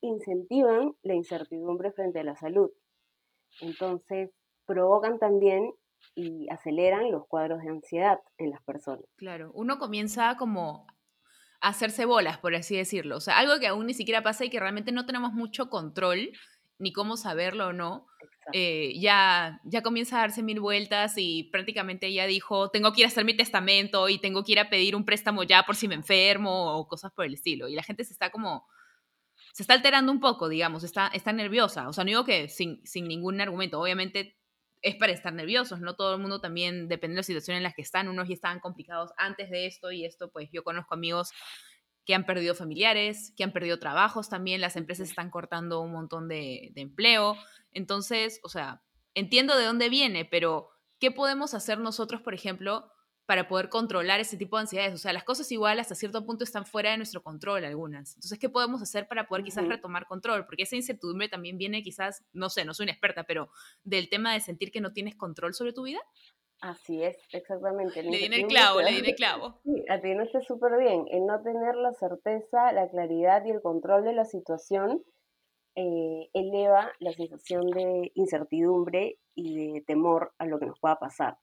incentivan 0.00 0.94
la 1.02 1.14
incertidumbre 1.14 1.92
frente 1.92 2.20
a 2.20 2.24
la 2.24 2.36
salud. 2.36 2.70
Entonces, 3.60 4.30
provocan 4.66 5.18
también 5.18 5.72
y 6.14 6.48
aceleran 6.50 7.10
los 7.10 7.26
cuadros 7.26 7.62
de 7.62 7.70
ansiedad 7.70 8.20
en 8.38 8.50
las 8.50 8.62
personas. 8.62 9.04
Claro, 9.16 9.50
uno 9.54 9.78
comienza 9.78 10.36
como 10.36 10.86
a 11.60 11.68
hacerse 11.68 12.04
bolas, 12.04 12.38
por 12.38 12.54
así 12.54 12.76
decirlo. 12.76 13.16
O 13.16 13.20
sea, 13.20 13.38
algo 13.38 13.58
que 13.58 13.66
aún 13.66 13.86
ni 13.86 13.94
siquiera 13.94 14.22
pasa 14.22 14.44
y 14.44 14.50
que 14.50 14.60
realmente 14.60 14.92
no 14.92 15.06
tenemos 15.06 15.32
mucho 15.32 15.68
control, 15.70 16.30
ni 16.78 16.92
cómo 16.92 17.16
saberlo 17.16 17.68
o 17.68 17.72
no, 17.72 18.06
eh, 18.52 18.98
ya, 18.98 19.60
ya 19.64 19.82
comienza 19.82 20.16
a 20.16 20.20
darse 20.20 20.42
mil 20.42 20.60
vueltas 20.60 21.14
y 21.16 21.44
prácticamente 21.44 22.08
ella 22.08 22.26
dijo, 22.26 22.70
tengo 22.70 22.92
que 22.92 23.00
ir 23.00 23.06
a 23.06 23.08
hacer 23.08 23.24
mi 23.24 23.34
testamento 23.34 24.08
y 24.08 24.18
tengo 24.18 24.44
que 24.44 24.52
ir 24.52 24.60
a 24.60 24.68
pedir 24.68 24.94
un 24.96 25.04
préstamo 25.04 25.44
ya 25.44 25.62
por 25.62 25.76
si 25.76 25.88
me 25.88 25.94
enfermo 25.94 26.74
o 26.76 26.86
cosas 26.86 27.12
por 27.12 27.24
el 27.24 27.34
estilo. 27.34 27.68
Y 27.68 27.74
la 27.74 27.82
gente 27.82 28.04
se 28.04 28.12
está 28.12 28.30
como, 28.30 28.66
se 29.52 29.62
está 29.62 29.74
alterando 29.74 30.12
un 30.12 30.20
poco, 30.20 30.48
digamos, 30.48 30.84
está, 30.84 31.08
está 31.08 31.32
nerviosa. 31.32 31.88
O 31.88 31.92
sea, 31.92 32.04
no 32.04 32.08
digo 32.08 32.24
que 32.24 32.48
sin, 32.48 32.84
sin 32.84 33.08
ningún 33.08 33.40
argumento, 33.40 33.80
obviamente 33.80 34.36
es 34.82 34.96
para 34.96 35.12
estar 35.12 35.32
nerviosos, 35.32 35.80
no 35.80 35.96
todo 35.96 36.14
el 36.14 36.20
mundo 36.20 36.40
también, 36.40 36.88
depende 36.88 37.14
de 37.14 37.20
la 37.20 37.22
situación 37.22 37.56
en 37.56 37.62
la 37.62 37.72
que 37.72 37.80
están, 37.80 38.06
unos 38.08 38.28
ya 38.28 38.34
estaban 38.34 38.60
complicados 38.60 39.12
antes 39.16 39.48
de 39.48 39.64
esto 39.64 39.90
y 39.90 40.04
esto, 40.04 40.30
pues 40.30 40.50
yo 40.52 40.62
conozco 40.62 40.92
amigos 40.92 41.30
que 42.04 42.14
han 42.14 42.26
perdido 42.26 42.54
familiares, 42.54 43.32
que 43.36 43.44
han 43.44 43.52
perdido 43.52 43.78
trabajos 43.78 44.28
también, 44.28 44.60
las 44.60 44.76
empresas 44.76 45.08
están 45.08 45.30
cortando 45.30 45.80
un 45.80 45.92
montón 45.92 46.28
de, 46.28 46.70
de 46.74 46.80
empleo, 46.80 47.36
entonces, 47.72 48.40
o 48.42 48.48
sea, 48.48 48.82
entiendo 49.14 49.56
de 49.56 49.64
dónde 49.64 49.88
viene, 49.88 50.24
pero 50.24 50.68
¿qué 50.98 51.10
podemos 51.10 51.54
hacer 51.54 51.78
nosotros, 51.78 52.20
por 52.20 52.34
ejemplo, 52.34 52.90
para 53.26 53.48
poder 53.48 53.70
controlar 53.70 54.20
ese 54.20 54.36
tipo 54.36 54.56
de 54.56 54.62
ansiedades. 54.62 54.94
O 54.94 54.98
sea, 54.98 55.12
las 55.12 55.24
cosas 55.24 55.50
igual 55.50 55.80
hasta 55.80 55.94
cierto 55.94 56.24
punto 56.26 56.44
están 56.44 56.66
fuera 56.66 56.90
de 56.90 56.98
nuestro 56.98 57.22
control 57.22 57.64
algunas. 57.64 58.14
Entonces, 58.16 58.38
¿qué 58.38 58.50
podemos 58.50 58.82
hacer 58.82 59.08
para 59.08 59.26
poder 59.26 59.44
quizás 59.44 59.66
retomar 59.66 60.06
control? 60.06 60.44
Porque 60.44 60.64
esa 60.64 60.76
incertidumbre 60.76 61.28
también 61.28 61.56
viene 61.56 61.82
quizás, 61.82 62.22
no 62.32 62.50
sé, 62.50 62.64
no 62.64 62.74
soy 62.74 62.84
una 62.84 62.92
experta, 62.92 63.24
pero 63.24 63.50
del 63.82 64.10
tema 64.10 64.34
de 64.34 64.40
sentir 64.40 64.70
que 64.70 64.80
no 64.80 64.92
tienes 64.92 65.16
control 65.16 65.54
sobre 65.54 65.72
tu 65.72 65.84
vida. 65.84 66.00
Así 66.64 67.02
es, 67.02 67.18
exactamente. 67.30 68.02
Le 68.02 68.16
di 68.16 68.24
el 68.24 68.46
clavo, 68.46 68.80
le 68.80 68.90
di 68.90 69.10
el 69.10 69.14
clavo. 69.16 69.60
Sí, 69.64 69.84
atinaste 69.86 70.40
súper 70.40 70.78
bien. 70.78 71.04
En 71.10 71.26
no 71.26 71.42
tener 71.42 71.74
la 71.74 71.92
certeza, 71.92 72.72
la 72.72 72.88
claridad 72.88 73.44
y 73.44 73.50
el 73.50 73.60
control 73.60 74.02
de 74.02 74.14
la 74.14 74.24
situación 74.24 75.04
eh, 75.76 76.30
eleva 76.32 76.90
la 77.00 77.12
sensación 77.12 77.66
de 77.66 78.12
incertidumbre 78.14 79.18
y 79.34 79.74
de 79.74 79.82
temor 79.82 80.32
a 80.38 80.46
lo 80.46 80.58
que 80.58 80.64
nos 80.64 80.80
pueda 80.80 80.98
pasar. 80.98 81.36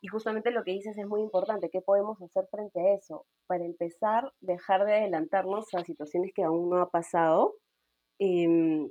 Y 0.00 0.08
justamente 0.08 0.52
lo 0.52 0.64
que 0.64 0.72
dices 0.72 0.96
es 0.96 1.06
muy 1.06 1.20
importante. 1.20 1.68
¿Qué 1.70 1.82
podemos 1.82 2.16
hacer 2.22 2.46
frente 2.50 2.80
a 2.80 2.94
eso? 2.94 3.26
Para 3.46 3.66
empezar, 3.66 4.32
dejar 4.40 4.86
de 4.86 4.94
adelantarnos 4.94 5.66
a 5.74 5.84
situaciones 5.84 6.32
que 6.34 6.44
aún 6.44 6.70
no 6.70 6.80
ha 6.80 6.88
pasado. 6.88 7.56
Em, 8.18 8.88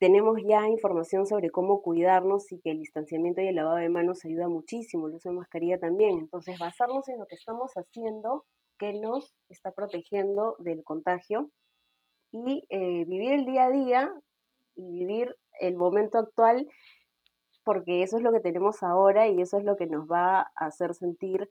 tenemos 0.00 0.38
ya 0.48 0.66
información 0.66 1.26
sobre 1.26 1.50
cómo 1.50 1.82
cuidarnos 1.82 2.50
y 2.52 2.58
que 2.58 2.70
el 2.70 2.78
distanciamiento 2.78 3.42
y 3.42 3.48
el 3.48 3.54
lavado 3.54 3.76
de 3.76 3.90
manos 3.90 4.24
ayuda 4.24 4.48
muchísimo, 4.48 5.06
el 5.06 5.14
uso 5.14 5.28
de 5.28 5.36
mascarilla 5.36 5.78
también. 5.78 6.18
Entonces, 6.18 6.58
basarnos 6.58 7.06
en 7.10 7.18
lo 7.18 7.26
que 7.26 7.34
estamos 7.34 7.72
haciendo 7.74 8.46
que 8.78 8.94
nos 8.94 9.34
está 9.50 9.72
protegiendo 9.72 10.56
del 10.58 10.82
contagio 10.84 11.50
y 12.32 12.64
eh, 12.70 13.04
vivir 13.04 13.32
el 13.32 13.44
día 13.44 13.66
a 13.66 13.70
día 13.70 14.14
y 14.74 14.90
vivir 14.90 15.36
el 15.60 15.76
momento 15.76 16.16
actual 16.16 16.66
porque 17.62 18.02
eso 18.02 18.16
es 18.16 18.22
lo 18.22 18.32
que 18.32 18.40
tenemos 18.40 18.82
ahora 18.82 19.28
y 19.28 19.42
eso 19.42 19.58
es 19.58 19.64
lo 19.64 19.76
que 19.76 19.86
nos 19.86 20.10
va 20.10 20.40
a 20.40 20.66
hacer 20.66 20.94
sentir 20.94 21.50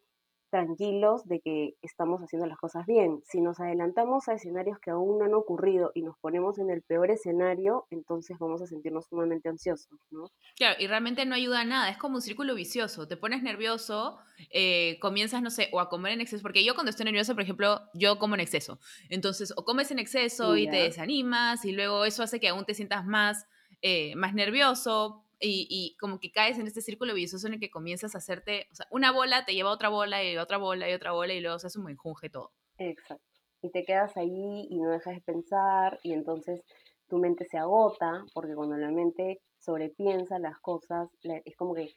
tranquilos 0.50 1.26
de 1.26 1.40
que 1.40 1.76
estamos 1.82 2.22
haciendo 2.22 2.48
las 2.48 2.58
cosas 2.58 2.86
bien. 2.86 3.22
Si 3.26 3.42
nos 3.42 3.60
adelantamos 3.60 4.28
a 4.28 4.34
escenarios 4.34 4.80
que 4.80 4.92
aún 4.92 5.20
no 5.20 5.26
han 5.26 5.34
ocurrido 5.34 5.92
y 5.94 6.02
nos 6.02 6.18
ponemos 6.20 6.60
en 6.60 6.70
el 6.70 6.82
peor 6.82 7.12
escenario, 7.12 7.86
entonces 7.90 8.38
vamos 8.40 8.62
a 8.62 8.68
sentirnos 8.68 9.06
sumamente 9.08 9.50
ansiosos, 9.50 10.00
¿no? 10.12 10.30
Claro, 10.56 10.76
y 10.80 10.88
realmente 10.88 11.26
no 11.26 11.36
ayuda 11.36 11.62
a 11.62 11.66
nada, 11.66 11.90
es 11.90 11.98
como 11.98 12.16
un 12.16 12.22
círculo 12.22 12.56
vicioso. 12.56 13.08
Te 13.08 13.18
pones 13.18 13.44
nervioso, 13.44 14.18
eh, 14.52 14.98
comienzas, 15.00 15.42
no 15.42 15.50
sé, 15.50 15.70
o 15.72 15.80
a 15.80 15.90
comer 15.90 16.14
en 16.14 16.22
exceso, 16.22 16.42
porque 16.42 16.64
yo 16.64 16.74
cuando 16.74 16.90
estoy 16.90 17.06
nerviosa, 17.06 17.34
por 17.34 17.44
ejemplo, 17.44 17.82
yo 17.94 18.20
como 18.20 18.36
en 18.36 18.42
exceso. 18.42 18.80
Entonces, 19.10 19.54
o 19.56 19.66
comes 19.66 19.92
en 19.92 20.00
exceso 20.00 20.58
y 20.58 20.70
te 20.70 20.78
desanimas 20.78 21.66
y 21.66 21.72
luego 21.72 22.06
eso 22.06 22.24
hace 22.24 22.40
que 22.40 22.50
aún 22.50 22.66
te 22.66 22.74
sientas 22.74 23.06
más, 23.06 23.46
eh, 23.82 24.16
más 24.16 24.34
nervioso, 24.34 25.24
y, 25.40 25.96
como 26.00 26.20
que 26.20 26.32
caes 26.32 26.60
en 26.60 26.68
este 26.68 26.82
círculo 26.82 27.14
vicioso 27.14 27.48
en 27.48 27.54
el 27.54 27.60
que 27.60 27.70
comienzas 27.70 28.16
a 28.16 28.18
hacerte, 28.18 28.68
o 28.72 28.76
sea, 28.76 28.88
una 28.92 29.12
bola 29.12 29.46
te 29.46 29.54
lleva 29.54 29.70
a 29.70 29.74
otra 29.74 29.90
bola 29.90 30.24
y 30.24 30.38
otra 30.38 30.58
bola 30.58 30.90
y 30.90 30.94
otra 30.94 31.12
bola 31.12 31.34
y 31.34 31.42
luego 31.42 31.60
se 31.60 31.68
hace 31.68 31.80
un 31.80 31.90
enjunje 31.90 32.30
todo. 32.30 32.52
Exacto. 32.78 33.24
Y 33.62 33.72
te 33.72 33.84
quedas 33.84 34.16
ahí 34.18 34.68
y 34.70 34.80
no 34.80 34.90
dejas 34.90 35.16
de 35.16 35.22
pensar 35.22 36.00
y 36.04 36.14
entonces 36.14 36.62
tu 37.08 37.18
mente 37.18 37.46
se 37.46 37.58
agota 37.58 38.24
porque 38.34 38.56
cuando 38.56 38.78
la 38.78 38.92
mente 38.92 39.42
sobrepiensa 39.58 40.40
las 40.40 40.60
cosas, 40.60 41.10
es 41.24 41.56
como 41.56 41.74
que 41.74 41.94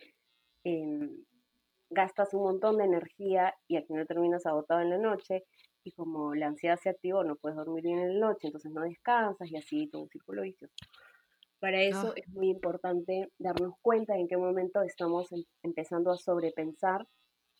em, 0.64 1.24
gastas 1.90 2.34
un 2.34 2.42
montón 2.42 2.78
de 2.78 2.84
energía 2.84 3.54
y 3.68 3.76
al 3.76 3.84
final 3.86 4.06
terminas 4.06 4.46
agotado 4.46 4.80
en 4.80 4.90
la 4.90 4.98
noche 4.98 5.44
y 5.84 5.92
como 5.92 6.34
la 6.34 6.46
ansiedad 6.46 6.78
se 6.80 6.90
activó, 6.90 7.24
no 7.24 7.36
puedes 7.36 7.56
dormir 7.56 7.84
bien 7.84 7.98
en 7.98 8.20
la 8.20 8.26
noche, 8.28 8.48
entonces 8.48 8.72
no 8.72 8.82
descansas 8.82 9.50
y 9.50 9.56
así 9.56 9.88
todo 9.88 10.02
un 10.02 10.08
círculo 10.08 10.42
vicioso. 10.42 10.74
Para 11.62 11.80
eso 11.80 12.08
ah. 12.08 12.14
es 12.16 12.28
muy 12.30 12.48
importante 12.48 13.30
darnos 13.38 13.74
cuenta 13.82 14.16
en 14.16 14.26
qué 14.26 14.36
momento 14.36 14.82
estamos 14.82 15.30
em, 15.30 15.44
empezando 15.62 16.10
a 16.10 16.16
sobrepensar 16.16 17.06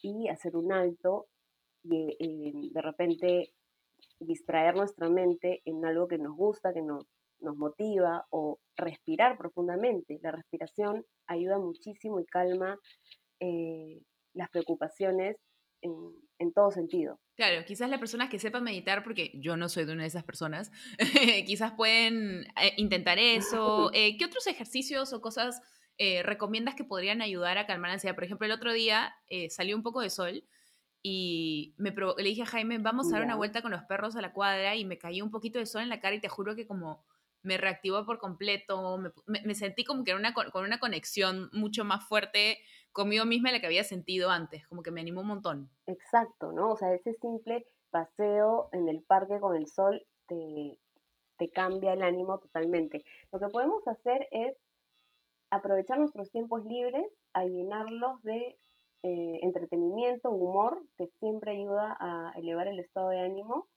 y 0.02 0.28
hacer 0.28 0.56
un 0.56 0.72
alto 0.72 1.28
y 1.84 2.16
eh, 2.18 2.52
de 2.72 2.82
repente 2.82 3.52
distraer 4.18 4.74
nuestra 4.74 5.08
mente 5.08 5.62
en 5.66 5.84
algo 5.84 6.08
que 6.08 6.18
nos 6.18 6.36
gusta, 6.36 6.74
que 6.74 6.82
nos, 6.82 7.06
nos 7.38 7.56
motiva 7.56 8.26
o 8.30 8.58
respirar 8.76 9.38
profundamente. 9.38 10.18
La 10.20 10.32
respiración 10.32 11.06
ayuda 11.28 11.58
muchísimo 11.58 12.18
y 12.18 12.26
calma 12.26 12.80
eh, 13.38 14.02
las 14.34 14.50
preocupaciones 14.50 15.36
en, 15.82 16.52
todo 16.54 16.70
sentido. 16.70 17.20
Claro, 17.36 17.64
quizás 17.64 17.88
las 17.88 18.00
personas 18.00 18.28
que 18.28 18.38
sepan 18.38 18.64
meditar, 18.64 19.04
porque 19.04 19.30
yo 19.34 19.56
no 19.56 19.68
soy 19.68 19.84
de 19.84 19.92
una 19.92 20.02
de 20.02 20.08
esas 20.08 20.24
personas, 20.24 20.72
quizás 21.46 21.72
pueden 21.72 22.46
eh, 22.60 22.74
intentar 22.76 23.18
eso. 23.18 23.90
Eh, 23.94 24.16
¿Qué 24.16 24.24
otros 24.24 24.46
ejercicios 24.46 25.12
o 25.12 25.20
cosas 25.20 25.60
eh, 25.98 26.22
recomiendas 26.22 26.74
que 26.74 26.84
podrían 26.84 27.22
ayudar 27.22 27.58
a 27.58 27.66
calmar 27.66 27.90
la 27.90 27.94
ansiedad? 27.94 28.14
Por 28.14 28.24
ejemplo, 28.24 28.46
el 28.46 28.52
otro 28.52 28.72
día 28.72 29.14
salió 29.50 29.76
un 29.76 29.82
poco 29.82 30.00
de 30.00 30.10
sol 30.10 30.44
y 31.02 31.74
me 31.78 31.92
le 31.92 32.28
dije 32.28 32.42
a 32.42 32.46
Jaime, 32.46 32.78
vamos 32.78 33.08
a 33.08 33.16
dar 33.16 33.24
una 33.24 33.36
vuelta 33.36 33.60
con 33.60 33.72
los 33.72 33.82
perros 33.82 34.16
a 34.16 34.22
la 34.22 34.32
cuadra 34.32 34.76
y 34.76 34.84
me 34.84 34.98
cayó 34.98 35.24
un 35.24 35.30
poquito 35.30 35.58
de 35.58 35.66
sol 35.66 35.82
en 35.82 35.88
la 35.88 36.00
cara 36.00 36.14
y 36.14 36.20
te 36.20 36.28
juro 36.28 36.54
que 36.54 36.66
como 36.66 37.04
me 37.42 37.58
reactivó 37.58 38.06
por 38.06 38.18
completo, 38.18 39.00
me, 39.26 39.54
sentí 39.54 39.84
como 39.84 40.04
que 40.04 40.12
era 40.12 40.20
una, 40.20 40.32
con 40.32 40.64
una 40.64 40.78
conexión 40.78 41.50
mucho 41.52 41.84
más 41.84 42.04
fuerte 42.04 42.58
conmigo 42.92 43.24
misma 43.24 43.52
la 43.52 43.60
que 43.60 43.66
había 43.66 43.84
sentido 43.84 44.30
antes, 44.30 44.66
como 44.68 44.82
que 44.82 44.90
me 44.90 45.00
animó 45.00 45.22
un 45.22 45.28
montón. 45.28 45.70
Exacto, 45.86 46.52
¿no? 46.52 46.70
O 46.70 46.76
sea, 46.76 46.92
ese 46.94 47.14
simple 47.14 47.66
paseo 47.90 48.68
en 48.72 48.88
el 48.88 49.02
parque 49.02 49.40
con 49.40 49.56
el 49.56 49.66
sol 49.66 50.04
te, 50.26 50.78
te 51.38 51.50
cambia 51.50 51.92
el 51.92 52.02
ánimo 52.02 52.38
totalmente. 52.38 53.04
Lo 53.32 53.38
que 53.38 53.48
podemos 53.48 53.86
hacer 53.86 54.28
es 54.30 54.56
aprovechar 55.50 55.98
nuestros 55.98 56.30
tiempos 56.30 56.64
libres 56.64 57.06
a 57.34 57.44
llenarlos 57.44 58.22
de 58.22 58.58
eh, 59.02 59.38
entretenimiento, 59.42 60.30
humor, 60.30 60.82
que 60.96 61.08
siempre 61.18 61.52
ayuda 61.52 61.96
a 61.98 62.32
elevar 62.36 62.68
el 62.68 62.78
estado 62.78 63.08
de 63.10 63.20
ánimo 63.20 63.68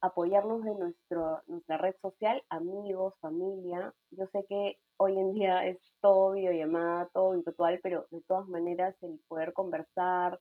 apoyarnos 0.00 0.62
de 0.62 0.74
nuestro, 0.74 1.42
nuestra 1.46 1.78
red 1.78 1.94
social, 2.00 2.42
amigos, 2.48 3.14
familia. 3.20 3.94
Yo 4.10 4.26
sé 4.26 4.44
que 4.48 4.78
hoy 4.98 5.18
en 5.18 5.32
día 5.32 5.66
es 5.66 5.78
todo 6.00 6.32
videollamada, 6.32 7.08
todo 7.12 7.32
virtual, 7.32 7.80
pero 7.82 8.06
de 8.10 8.20
todas 8.22 8.48
maneras 8.48 8.94
el 9.02 9.20
poder 9.28 9.52
conversar, 9.52 10.40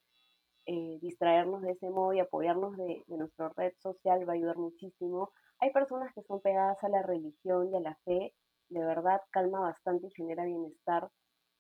eh, 0.66 0.98
distraernos 1.02 1.62
de 1.62 1.72
ese 1.72 1.90
modo 1.90 2.14
y 2.14 2.20
apoyarnos 2.20 2.76
de, 2.78 3.04
de 3.08 3.18
nuestra 3.18 3.50
red 3.56 3.74
social 3.80 4.28
va 4.28 4.34
a 4.34 4.36
ayudar 4.36 4.58
muchísimo. 4.58 5.32
Hay 5.60 5.72
personas 5.72 6.14
que 6.14 6.24
son 6.24 6.42
pegadas 6.42 6.84
a 6.84 6.90
la 6.90 7.04
religión 7.04 7.72
y 7.72 7.78
a 7.78 7.80
la 7.80 7.96
fe, 8.06 8.34
de 8.70 8.80
verdad 8.84 9.22
calma 9.32 9.60
bastante 9.60 10.08
y 10.08 10.12
genera 10.12 10.46
bienestar 10.46 11.10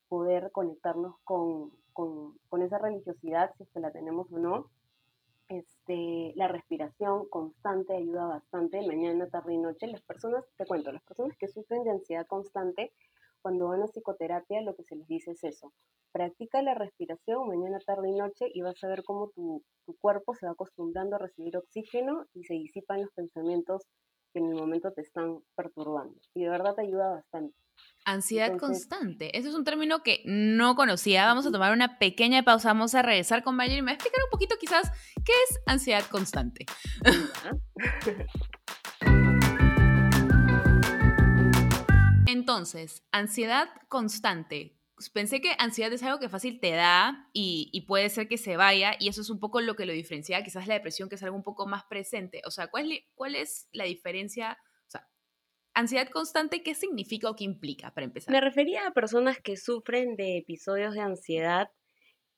poder 0.07 0.51
conectarnos 0.51 1.15
con, 1.23 1.71
con, 1.93 2.37
con 2.49 2.61
esa 2.61 2.77
religiosidad, 2.77 3.53
si 3.57 3.63
es 3.63 3.69
que 3.71 3.79
la 3.79 3.91
tenemos 3.91 4.31
o 4.31 4.39
no 4.39 4.69
este, 5.49 6.33
la 6.35 6.47
respiración 6.47 7.27
constante 7.29 7.95
ayuda 7.95 8.25
bastante, 8.27 8.85
mañana, 8.85 9.27
tarde 9.29 9.53
y 9.53 9.57
noche. 9.57 9.87
Las 9.87 10.01
personas, 10.01 10.45
te 10.57 10.65
cuento, 10.65 10.91
las 10.91 11.03
personas 11.03 11.37
que 11.37 11.47
sufren 11.47 11.83
de 11.83 11.91
ansiedad 11.91 12.27
constante, 12.27 12.93
cuando 13.41 13.67
van 13.67 13.83
a 13.83 13.87
psicoterapia, 13.87 14.61
lo 14.61 14.75
que 14.75 14.83
se 14.83 14.95
les 14.95 15.07
dice 15.07 15.31
es 15.31 15.43
eso. 15.43 15.71
Practica 16.11 16.61
la 16.61 16.73
respiración 16.73 17.47
mañana, 17.47 17.79
tarde 17.85 18.09
y 18.09 18.15
noche 18.15 18.45
y 18.53 18.61
vas 18.61 18.83
a 18.83 18.87
ver 18.87 19.03
cómo 19.03 19.29
tu, 19.29 19.61
tu 19.85 19.95
cuerpo 19.97 20.33
se 20.33 20.45
va 20.45 20.53
acostumbrando 20.53 21.17
a 21.17 21.19
recibir 21.19 21.57
oxígeno 21.57 22.25
y 22.33 22.45
se 22.45 22.55
disipan 22.55 23.01
los 23.01 23.11
pensamientos 23.13 23.83
que 24.33 24.39
en 24.39 24.47
el 24.47 24.55
momento 24.55 24.91
te 24.93 25.01
están 25.01 25.41
perturbando. 25.55 26.19
Y 26.33 26.43
de 26.43 26.49
verdad 26.49 26.75
te 26.75 26.81
ayuda 26.83 27.09
bastante. 27.09 27.55
Ansiedad 28.05 28.57
constante. 28.57 29.37
Ese 29.37 29.49
es 29.49 29.55
un 29.55 29.63
término 29.63 30.03
que 30.03 30.21
no 30.25 30.75
conocía. 30.75 31.25
Vamos 31.25 31.47
a 31.47 31.51
tomar 31.51 31.73
una 31.73 31.97
pequeña 31.97 32.43
pausa. 32.43 32.69
Vamos 32.69 32.93
a 32.93 33.01
regresar 33.01 33.43
con 33.43 33.55
Mayer 33.55 33.79
y 33.79 33.81
me 33.81 33.87
va 33.87 33.91
a 33.91 33.95
explicar 33.95 34.23
un 34.23 34.29
poquito 34.29 34.55
quizás 34.59 34.91
qué 35.25 35.33
es 35.49 35.59
ansiedad 35.65 36.05
constante. 36.05 36.67
Entonces, 42.27 43.03
ansiedad 43.11 43.69
constante. 43.87 44.79
Pensé 45.13 45.41
que 45.41 45.55
ansiedad 45.57 45.91
es 45.91 46.03
algo 46.03 46.19
que 46.19 46.29
fácil 46.29 46.59
te 46.59 46.71
da 46.71 47.29
y, 47.33 47.85
puede 47.87 48.09
ser 48.09 48.27
que 48.27 48.37
se 48.37 48.55
vaya 48.55 48.95
y 48.99 49.09
eso 49.09 49.21
es 49.21 49.29
un 49.29 49.39
poco 49.39 49.61
lo 49.61 49.75
que 49.75 49.85
lo 49.85 49.93
diferencia 49.93 50.43
quizás 50.43 50.67
la 50.67 50.75
depresión 50.75 51.09
que 51.09 51.15
es 51.15 51.23
algo 51.23 51.35
un 51.35 51.43
poco 51.43 51.67
más 51.67 51.83
presente. 51.85 52.41
O 52.45 52.51
sea, 52.51 52.67
¿cuál, 52.67 52.89
cuál 53.15 53.35
es 53.35 53.67
la 53.73 53.85
diferencia? 53.85 54.57
Ansiedad 55.75 56.09
constante, 56.09 56.63
¿qué 56.63 56.73
significa 56.73 57.29
o 57.29 57.35
qué 57.35 57.43
implica 57.43 57.91
para 57.93 58.05
empezar? 58.05 58.33
Me 58.33 58.41
refería 58.41 58.87
a 58.87 58.91
personas 58.93 59.39
que 59.39 59.57
sufren 59.57 60.15
de 60.15 60.37
episodios 60.37 60.93
de 60.93 61.01
ansiedad 61.01 61.69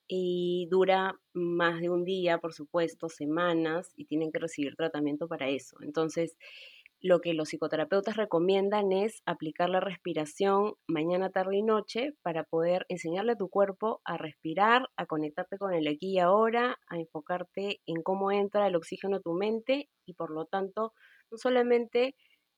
y 0.08 0.68
dura 0.72 1.20
más 1.34 1.82
de 1.82 1.90
un 1.90 2.04
día, 2.06 2.40
por 2.40 2.54
supuesto, 2.54 3.10
semanas, 3.10 3.92
y 3.96 4.06
tienen 4.06 4.32
que 4.32 4.40
recibir 4.40 4.76
tratamiento 4.76 5.28
para 5.28 5.50
eso. 5.50 5.78
Entonces, 5.82 6.38
lo 7.00 7.22
que 7.22 7.34
los 7.34 7.50
psicoterapeutas 7.50 8.18
recomiendan 8.18 8.92
es 8.92 9.22
aplicar 9.26 9.70
la 9.70 9.80
respiración 9.80 10.74
mañana, 10.88 11.30
tarde 11.30 11.58
y 11.58 11.64
noche 11.64 12.14
para 12.24 12.44
poder 12.44 12.86
enseñarle 12.90 13.34
a 13.34 13.38
tu 13.38 13.50
cuerpo 13.50 14.02
a 14.04 14.18
respirar, 14.18 14.90
a 14.98 15.06
conectarte 15.06 15.58
con 15.58 15.74
el 15.74 15.88
aquí 15.88 16.14
y 16.14 16.20
ahora, 16.20 16.80
a 16.88 16.98
enfocarte 16.98 17.82
en 17.86 18.02
cómo 18.04 18.32
entra 18.32 18.68
el 18.68 18.76
oxígeno 18.76 19.18
a 19.18 19.22
tu 19.22 19.34
mente 19.34 19.90
y 20.06 20.14
por 20.14 20.32
lo 20.32 20.46
tanto 20.46 20.94
no 21.30 21.38
solamente 21.38 22.16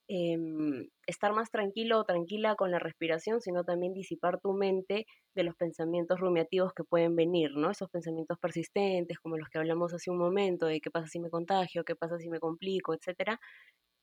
em, 0.09 0.89
estar 1.07 1.33
más 1.33 1.51
tranquilo 1.51 1.99
o 1.99 2.03
tranquila 2.03 2.55
con 2.55 2.71
la 2.71 2.79
respiración, 2.79 3.41
sino 3.41 3.63
también 3.63 3.93
disipar 3.93 4.41
tu 4.41 4.53
mente 4.53 5.05
de 5.35 5.43
los 5.43 5.55
pensamientos 5.55 6.19
rumiativos 6.19 6.73
que 6.73 6.83
pueden 6.83 7.15
venir, 7.15 7.51
¿no? 7.55 7.71
Esos 7.71 7.89
pensamientos 7.89 8.37
persistentes, 8.39 9.19
como 9.19 9.37
los 9.37 9.49
que 9.49 9.59
hablamos 9.59 9.93
hace 9.93 10.11
un 10.11 10.17
momento, 10.17 10.65
de 10.65 10.81
qué 10.81 10.91
pasa 10.91 11.07
si 11.07 11.19
me 11.19 11.29
contagio, 11.29 11.83
qué 11.83 11.95
pasa 11.95 12.17
si 12.17 12.27
me 12.29 12.39
complico, 12.39 12.93
etcétera, 12.93 13.39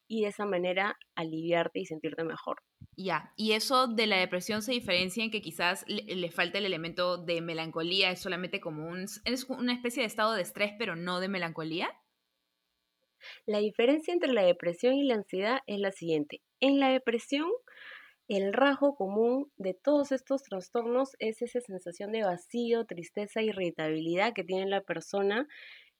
y 0.08 0.22
de 0.22 0.28
esa 0.28 0.46
manera 0.46 0.96
aliviarte 1.16 1.80
y 1.80 1.86
sentirte 1.86 2.24
mejor. 2.24 2.58
Ya, 2.96 3.32
y 3.36 3.52
eso 3.52 3.88
de 3.88 4.06
la 4.06 4.18
depresión 4.18 4.62
se 4.62 4.72
diferencia 4.72 5.24
en 5.24 5.30
que 5.30 5.42
quizás 5.42 5.84
le, 5.88 6.30
falta 6.30 6.58
el 6.58 6.66
elemento 6.66 7.18
de 7.18 7.40
melancolía, 7.40 8.10
es 8.10 8.20
solamente 8.20 8.60
como 8.60 8.86
un, 8.86 9.06
es 9.24 9.44
una 9.48 9.72
especie 9.72 10.02
de 10.02 10.06
estado 10.06 10.34
de 10.34 10.42
estrés, 10.42 10.72
pero 10.78 10.96
no 10.96 11.20
de 11.20 11.28
melancolía. 11.28 11.90
La 13.46 13.58
diferencia 13.58 14.12
entre 14.12 14.32
la 14.32 14.42
depresión 14.42 14.94
y 14.94 15.04
la 15.04 15.14
ansiedad 15.14 15.60
es 15.66 15.80
la 15.80 15.92
siguiente. 15.92 16.42
En 16.60 16.80
la 16.80 16.88
depresión, 16.88 17.50
el 18.28 18.52
rasgo 18.52 18.96
común 18.96 19.52
de 19.56 19.74
todos 19.74 20.10
estos 20.10 20.42
trastornos 20.42 21.14
es 21.20 21.42
esa 21.42 21.60
sensación 21.60 22.10
de 22.10 22.24
vacío, 22.24 22.84
tristeza, 22.84 23.40
irritabilidad 23.42 24.32
que 24.32 24.42
tiene 24.42 24.66
la 24.66 24.80
persona 24.80 25.46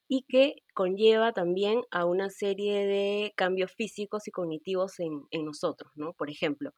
y 0.09 0.23
que 0.29 0.57
conlleva 0.75 1.33
también 1.33 1.83
a 1.91 2.05
una 2.05 2.31
serie 2.31 2.87
de 2.87 3.33
cambios 3.37 3.73
físicos 3.73 4.27
y 4.29 4.31
cognitivos 4.31 4.99
en, 5.01 5.27
nosotros, 5.45 5.93
¿no? 5.95 6.15
Por 6.15 6.31
ejemplo, 6.31 6.73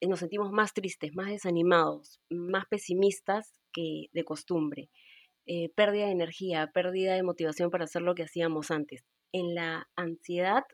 eh, 0.00 0.08
nos 0.08 0.20
sentimos 0.20 0.52
más 0.52 0.72
tristes, 0.72 1.14
más 1.14 1.28
desanimados, 1.28 2.20
más 2.28 2.66
pesimistas 2.66 3.52
que 3.72 4.06
de 4.12 4.24
costumbre, 4.24 4.90
eh, 5.46 5.70
pérdida 5.74 6.06
de 6.06 6.12
energía, 6.12 6.70
pérdida 6.72 7.14
de 7.14 7.22
motivación 7.22 7.70
para 7.70 7.84
hacer 7.84 8.02
lo 8.02 8.14
que 8.14 8.24
hacíamos 8.24 8.70
antes. 8.70 9.04
En 9.32 9.54
la 9.54 9.88
ansiedad, 9.96 10.64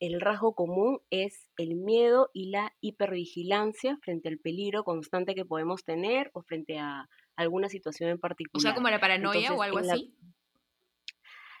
el 0.00 0.20
rasgo 0.20 0.54
común 0.54 1.00
es 1.10 1.48
el 1.58 1.76
miedo 1.76 2.30
y 2.32 2.50
la 2.50 2.72
hipervigilancia 2.80 3.98
frente 4.02 4.28
al 4.28 4.38
peligro 4.38 4.82
constante 4.82 5.34
que 5.34 5.44
podemos 5.44 5.84
tener 5.84 6.30
o 6.32 6.42
frente 6.42 6.78
a 6.78 7.08
alguna 7.36 7.68
situación 7.68 8.10
en 8.10 8.18
particular. 8.18 8.58
O 8.58 8.60
sea, 8.60 8.74
como 8.74 8.88
la 8.88 8.98
paranoia 8.98 9.52
o 9.52 9.62
algo 9.62 9.78
así. 9.78 10.14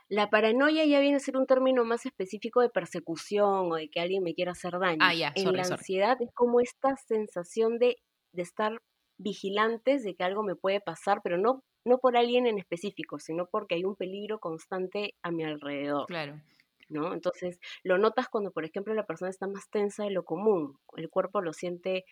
La 0.08 0.28
paranoia 0.28 0.84
ya 0.86 0.98
viene 0.98 1.18
a 1.18 1.20
ser 1.20 1.36
un 1.36 1.46
término 1.46 1.84
más 1.84 2.04
específico 2.04 2.60
de 2.60 2.68
persecución 2.68 3.70
o 3.70 3.76
de 3.76 3.88
que 3.88 4.00
alguien 4.00 4.24
me 4.24 4.34
quiera 4.34 4.52
hacer 4.52 4.72
daño. 4.80 4.98
Ah, 5.00 5.14
ya, 5.14 5.32
en 5.36 5.52
la 5.52 5.62
ansiedad 5.62 6.20
es 6.20 6.32
como 6.34 6.60
esta 6.60 6.96
sensación 6.96 7.78
de, 7.78 7.96
de, 8.32 8.42
estar 8.42 8.82
vigilantes 9.20 10.02
de 10.02 10.14
que 10.14 10.24
algo 10.24 10.42
me 10.42 10.56
puede 10.56 10.80
pasar, 10.80 11.20
pero 11.22 11.38
no, 11.38 11.62
no 11.84 11.98
por 11.98 12.16
alguien 12.16 12.46
en 12.46 12.58
específico, 12.58 13.18
sino 13.18 13.46
porque 13.46 13.74
hay 13.74 13.84
un 13.84 13.96
peligro 13.96 14.38
constante 14.38 15.14
a 15.22 15.30
mi 15.30 15.44
alrededor. 15.44 16.06
Claro. 16.06 16.40
¿no? 16.88 17.14
Entonces, 17.14 17.60
lo 17.84 17.98
notas 17.98 18.28
cuando, 18.28 18.50
por 18.50 18.64
ejemplo, 18.64 18.92
la 18.94 19.06
persona 19.06 19.30
está 19.30 19.46
más 19.46 19.70
tensa 19.70 20.04
de 20.04 20.10
lo 20.10 20.24
común, 20.24 20.78
el 20.96 21.08
cuerpo 21.08 21.40
lo 21.40 21.52
siente 21.52 22.04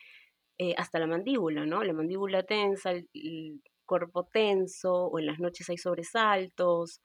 eh, 0.59 0.75
hasta 0.77 0.99
la 0.99 1.07
mandíbula, 1.07 1.67
¿no? 1.67 1.83
La 1.83 1.93
mandíbula 1.93 2.45
tensa, 2.45 2.93
el, 2.93 3.61
cuerpo 3.87 4.25
tenso, 4.25 5.07
o 5.07 5.19
en 5.19 5.27
las 5.27 5.41
noches 5.41 5.71
hay 5.71 5.79
sobresaltos, 5.79 7.01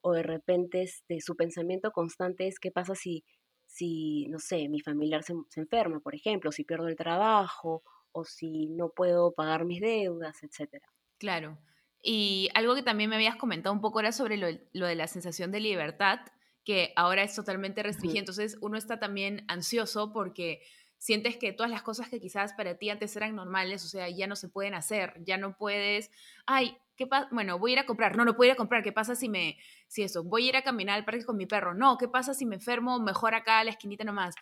o 0.00 0.12
de 0.12 0.24
repente 0.24 0.82
este, 0.82 1.20
su 1.20 1.36
pensamiento 1.36 1.92
constante 1.92 2.48
es 2.48 2.58
qué 2.58 2.72
pasa 2.72 2.96
si, 2.96 3.24
si 3.66 4.26
no 4.28 4.40
sé, 4.40 4.68
mi 4.68 4.80
familiar 4.80 5.22
se, 5.22 5.32
enferma, 5.56 6.00
por 6.00 6.14
ejemplo, 6.14 6.50
si 6.50 6.64
pierdo 6.64 6.88
el 6.88 6.96
trabajo 6.96 7.84
o 8.14 8.24
si 8.24 8.68
no 8.68 8.90
puedo 8.90 9.32
pagar 9.32 9.64
mis 9.64 9.80
deudas, 9.80 10.42
etcétera. 10.42 10.86
Claro. 11.18 11.58
Y 12.00 12.48
algo 12.54 12.74
que 12.74 12.82
también 12.82 13.10
me 13.10 13.16
habías 13.16 13.36
comentado 13.36 13.74
un 13.74 13.80
poco 13.80 14.00
era 14.00 14.12
sobre 14.12 14.36
lo, 14.36 14.86
de 14.86 14.94
la 14.94 15.08
sensación 15.08 15.50
de 15.50 15.60
libertad, 15.60 16.20
que 16.64 16.92
ahora 16.96 17.22
es 17.22 17.34
totalmente 17.34 17.82
restringida. 17.82 18.20
Entonces 18.20 18.56
uno 18.60 18.78
está 18.78 18.98
también 18.98 19.44
ansioso 19.48 20.12
porque 20.12 20.62
sientes 20.98 21.36
que 21.36 21.52
todas 21.52 21.70
las 21.70 21.82
cosas 21.82 22.08
que 22.08 22.20
quizás 22.20 22.52
para 22.54 22.78
ti 22.78 22.88
antes 22.88 23.14
eran 23.16 23.34
normales, 23.34 23.84
o 23.84 23.88
sea, 23.88 24.08
ya 24.08 24.26
no 24.26 24.36
se 24.36 24.48
pueden 24.48 24.74
hacer, 24.74 25.14
ya 25.24 25.36
no 25.36 25.56
puedes, 25.56 26.10
ay, 26.46 26.78
¿qué 26.96 27.06
pasa? 27.06 27.28
Bueno, 27.32 27.58
voy 27.58 27.72
a 27.72 27.74
ir 27.74 27.78
a 27.80 27.86
comprar, 27.86 28.16
no, 28.16 28.24
no 28.24 28.36
puedo 28.36 28.48
ir 28.48 28.52
a 28.52 28.56
comprar, 28.56 28.82
¿qué 28.82 28.92
pasa 28.92 29.14
si 29.14 29.28
me, 29.28 29.58
si 29.86 30.02
eso, 30.02 30.24
voy 30.24 30.46
a 30.46 30.48
ir 30.50 30.56
a 30.56 30.62
caminar 30.62 30.96
al 30.96 31.04
parque 31.04 31.24
con 31.24 31.36
mi 31.36 31.44
perro, 31.44 31.74
no, 31.74 31.98
¿qué 31.98 32.08
pasa 32.08 32.32
si 32.32 32.46
me 32.46 32.54
enfermo 32.54 33.00
mejor 33.00 33.34
acá 33.34 33.58
a 33.58 33.64
la 33.64 33.70
esquinita 33.70 34.04
nomás? 34.04 34.34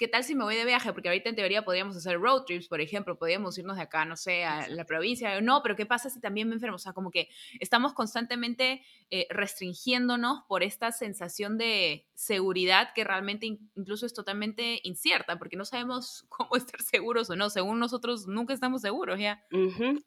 ¿Qué 0.00 0.08
tal 0.08 0.24
si 0.24 0.34
me 0.34 0.44
voy 0.44 0.56
de 0.56 0.64
viaje? 0.64 0.94
Porque 0.94 1.10
ahorita 1.10 1.28
en 1.28 1.36
teoría 1.36 1.62
podríamos 1.62 1.94
hacer 1.94 2.18
road 2.18 2.44
trips, 2.44 2.68
por 2.68 2.80
ejemplo, 2.80 3.18
podríamos 3.18 3.58
irnos 3.58 3.76
de 3.76 3.82
acá, 3.82 4.06
no 4.06 4.16
sé, 4.16 4.44
a 4.44 4.66
la 4.68 4.86
provincia. 4.86 5.38
No, 5.42 5.60
pero 5.62 5.76
¿qué 5.76 5.84
pasa 5.84 6.08
si 6.08 6.22
también 6.22 6.48
me 6.48 6.54
enfermo? 6.54 6.76
O 6.76 6.78
sea, 6.78 6.94
como 6.94 7.10
que 7.10 7.28
estamos 7.60 7.92
constantemente 7.92 8.80
eh, 9.10 9.26
restringiéndonos 9.28 10.40
por 10.48 10.62
esta 10.62 10.90
sensación 10.90 11.58
de 11.58 12.06
seguridad 12.14 12.94
que 12.94 13.04
realmente 13.04 13.44
incluso 13.44 14.06
es 14.06 14.14
totalmente 14.14 14.80
incierta, 14.84 15.38
porque 15.38 15.58
no 15.58 15.66
sabemos 15.66 16.24
cómo 16.30 16.56
estar 16.56 16.80
seguros 16.80 17.28
o 17.28 17.36
no. 17.36 17.50
Según 17.50 17.78
nosotros, 17.78 18.26
nunca 18.26 18.54
estamos 18.54 18.80
seguros, 18.80 19.20
¿ya? 19.20 19.44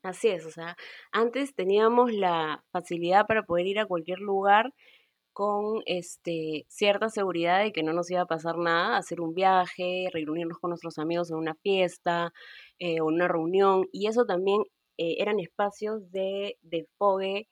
así 0.01 0.29
es, 0.29 0.43
o 0.47 0.51
sea, 0.51 0.75
antes 1.11 1.53
teníamos 1.53 2.11
la 2.11 2.63
facilidad 2.71 3.27
para 3.27 3.43
poder 3.43 3.67
ir 3.67 3.77
a 3.77 3.85
cualquier 3.85 4.17
lugar 4.17 4.73
con 5.33 5.81
este, 5.85 6.65
cierta 6.69 7.09
seguridad 7.09 7.63
de 7.63 7.71
que 7.73 7.83
no 7.83 7.93
nos 7.93 8.09
iba 8.11 8.21
a 8.21 8.25
pasar 8.27 8.57
nada, 8.57 8.97
hacer 8.97 9.21
un 9.21 9.33
viaje, 9.33 10.07
reunirnos 10.13 10.59
con 10.59 10.69
nuestros 10.69 10.97
amigos 10.99 11.31
en 11.31 11.37
una 11.37 11.55
fiesta 11.55 12.33
eh, 12.79 13.01
o 13.01 13.05
una 13.05 13.27
reunión, 13.27 13.87
y 13.91 14.07
eso 14.07 14.25
también 14.25 14.61
eh, 14.97 15.15
eran 15.19 15.39
espacios 15.39 16.11
de 16.11 16.57
desfogue 16.61 17.47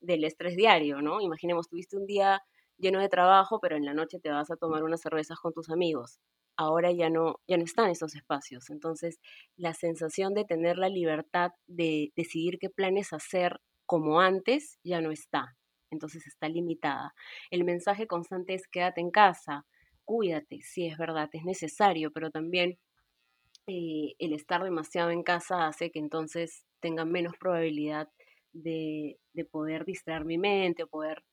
del 0.00 0.24
estrés 0.24 0.56
diario, 0.56 1.02
¿no? 1.02 1.20
Imaginemos, 1.20 1.68
tuviste 1.68 1.96
un 1.96 2.06
día 2.06 2.42
lleno 2.78 3.00
de 3.00 3.08
trabajo, 3.08 3.60
pero 3.60 3.76
en 3.76 3.84
la 3.84 3.94
noche 3.94 4.18
te 4.20 4.30
vas 4.30 4.50
a 4.50 4.56
tomar 4.56 4.82
unas 4.84 5.00
cervezas 5.00 5.38
con 5.38 5.52
tus 5.52 5.70
amigos. 5.70 6.20
Ahora 6.56 6.92
ya 6.92 7.10
no, 7.10 7.36
ya 7.48 7.56
no 7.58 7.64
están 7.64 7.90
esos 7.90 8.14
espacios. 8.14 8.70
Entonces, 8.70 9.18
la 9.56 9.74
sensación 9.74 10.34
de 10.34 10.44
tener 10.44 10.78
la 10.78 10.88
libertad 10.88 11.52
de 11.66 12.12
decidir 12.16 12.58
qué 12.58 12.70
planes 12.70 13.12
hacer 13.12 13.60
como 13.86 14.20
antes 14.20 14.78
ya 14.84 15.00
no 15.00 15.10
está 15.10 15.56
entonces 15.90 16.26
está 16.26 16.48
limitada. 16.48 17.14
El 17.50 17.64
mensaje 17.64 18.06
constante 18.06 18.54
es 18.54 18.66
quédate 18.68 19.00
en 19.00 19.10
casa, 19.10 19.66
cuídate, 20.04 20.60
sí 20.62 20.86
es 20.86 20.98
verdad, 20.98 21.28
es 21.32 21.44
necesario, 21.44 22.10
pero 22.12 22.30
también 22.30 22.78
eh, 23.66 24.14
el 24.18 24.32
estar 24.32 24.62
demasiado 24.62 25.10
en 25.10 25.22
casa 25.22 25.66
hace 25.66 25.90
que 25.90 25.98
entonces 25.98 26.64
tenga 26.80 27.04
menos 27.04 27.34
probabilidad 27.38 28.08
de, 28.52 29.18
poder 29.50 29.84
distraer 29.84 30.24
mi 30.24 30.38
mente 30.38 30.82
o 30.82 30.88
poder 30.88 31.24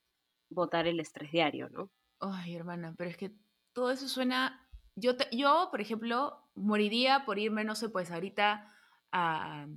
botar 0.49 0.87
el 0.87 0.99
estrés 0.99 1.31
diario, 1.31 1.69
¿no? 1.69 1.89
Ay, 2.19 2.55
hermana, 2.55 2.93
pero 2.97 3.09
es 3.09 3.17
que 3.17 3.31
todo 3.73 3.91
eso 3.91 4.07
suena... 4.07 4.63
Yo, 4.95 5.13
yo, 5.31 5.67
por 5.69 5.81
ejemplo, 5.81 6.37
moriría 6.55 7.23
por 7.25 7.37
irme, 7.37 7.63
no 7.63 7.75
sé, 7.75 7.89
pues 7.89 8.11
ahorita 8.11 8.73
a 9.11 9.67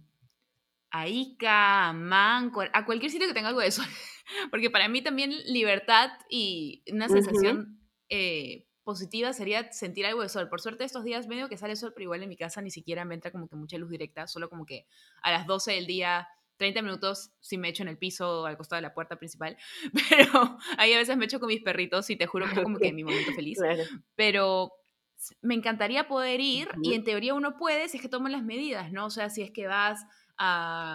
a 0.90 1.09
Ica, 1.09 1.88
a 1.88 1.92
Manco, 1.92 2.62
a 2.72 2.85
cualquier 2.85 3.11
sitio 3.11 3.29
que 3.29 3.35
tenga 3.35 3.48
algo 3.48 3.61
de 3.61 3.70
sol. 3.70 3.87
Porque 4.50 4.70
para 4.70 4.88
mí 4.88 5.03
también 5.03 5.33
libertad 5.46 6.11
y 6.29 6.83
una 6.92 7.09
sensación 7.09 7.81
eh, 8.09 8.66
positiva 8.85 9.33
sería 9.33 9.72
sentir 9.72 10.07
algo 10.07 10.22
de 10.22 10.29
sol. 10.29 10.48
Por 10.48 10.61
suerte 10.61 10.85
estos 10.85 11.05
días 11.05 11.29
medio 11.29 11.48
que 11.48 11.57
sale 11.57 11.76
sol, 11.76 11.92
pero 11.94 12.05
igual 12.05 12.22
en 12.22 12.29
mi 12.29 12.37
casa 12.37 12.61
ni 12.61 12.70
siquiera 12.70 13.05
me 13.05 13.14
entra 13.14 13.31
como 13.31 13.48
que 13.48 13.57
mucha 13.57 13.79
luz 13.79 13.90
directa, 13.90 14.26
solo 14.26 14.48
como 14.48 14.66
que 14.66 14.87
a 15.22 15.31
las 15.31 15.46
12 15.46 15.72
del 15.72 15.87
día 15.87 16.29
30 16.57 16.83
minutos 16.83 17.31
si 17.40 17.57
me 17.57 17.70
echo 17.70 17.83
en 17.83 17.88
el 17.88 17.98
piso 17.98 18.44
al 18.44 18.57
costado 18.57 18.76
de 18.79 18.83
la 18.83 18.94
puerta 18.94 19.16
principal, 19.16 19.57
pero 20.11 20.59
ahí 20.76 20.92
a 20.92 20.98
veces 20.98 21.16
me 21.16 21.24
echo 21.24 21.40
con 21.40 21.48
mis 21.48 21.62
perritos 21.62 22.11
y 22.11 22.16
te 22.16 22.26
juro 22.26 22.46
que 22.46 22.53
es 22.53 22.61
como 22.61 22.79
que 22.79 22.92
mi 22.92 23.05
momento 23.05 23.33
feliz. 23.33 23.59
Pero 24.14 24.72
me 25.42 25.55
encantaría 25.55 26.09
poder 26.09 26.40
ir 26.40 26.68
y 26.83 26.94
en 26.94 27.05
teoría 27.05 27.35
uno 27.35 27.57
puede 27.57 27.88
si 27.88 27.98
es 27.98 28.03
que 28.03 28.09
toman 28.09 28.33
las 28.33 28.42
medidas, 28.42 28.92
¿no? 28.92 29.07
O 29.07 29.11
sea, 29.11 29.31
si 29.31 29.42
es 29.42 29.50
que 29.50 29.66
vas 29.66 30.05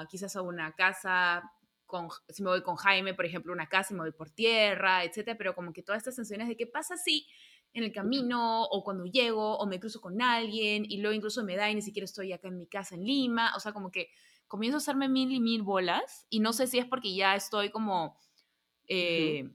quizás 0.09 0.35
a 0.35 0.41
una 0.41 0.73
casa, 0.73 1.43
con, 1.85 2.09
si 2.29 2.43
me 2.43 2.49
voy 2.49 2.63
con 2.63 2.75
Jaime, 2.75 3.13
por 3.13 3.25
ejemplo, 3.25 3.53
una 3.53 3.67
casa 3.67 3.93
y 3.93 3.95
me 3.95 4.01
voy 4.01 4.11
por 4.11 4.31
tierra, 4.31 5.03
etcétera, 5.03 5.37
pero 5.37 5.53
como 5.53 5.71
que 5.71 5.83
todas 5.83 5.99
estas 5.99 6.15
sensaciones 6.15 6.47
de 6.47 6.57
qué 6.57 6.67
pasa 6.67 6.97
si 6.97 7.27
en 7.73 7.83
el 7.83 7.91
camino 7.91 8.63
o 8.63 8.83
cuando 8.83 9.05
llego 9.05 9.57
o 9.57 9.67
me 9.67 9.79
cruzo 9.79 9.99
con 10.01 10.21
alguien 10.21 10.85
y 10.87 10.97
luego 10.97 11.13
incluso 11.13 11.43
me 11.43 11.55
da 11.55 11.69
y 11.69 11.75
ni 11.75 11.81
siquiera 11.81 12.05
estoy 12.05 12.31
acá 12.31 12.47
en 12.47 12.57
mi 12.57 12.67
casa 12.67 12.95
en 12.95 13.03
Lima, 13.03 13.53
o 13.55 13.59
sea, 13.59 13.73
como 13.73 13.91
que 13.91 14.09
comienzo 14.47 14.77
a 14.77 14.79
hacerme 14.79 15.09
mil 15.09 15.31
y 15.31 15.39
mil 15.39 15.61
bolas 15.61 16.25
y 16.29 16.39
no 16.39 16.53
sé 16.53 16.67
si 16.67 16.79
es 16.79 16.85
porque 16.85 17.13
ya 17.13 17.35
estoy 17.35 17.69
como, 17.69 18.17
eh, 18.87 19.51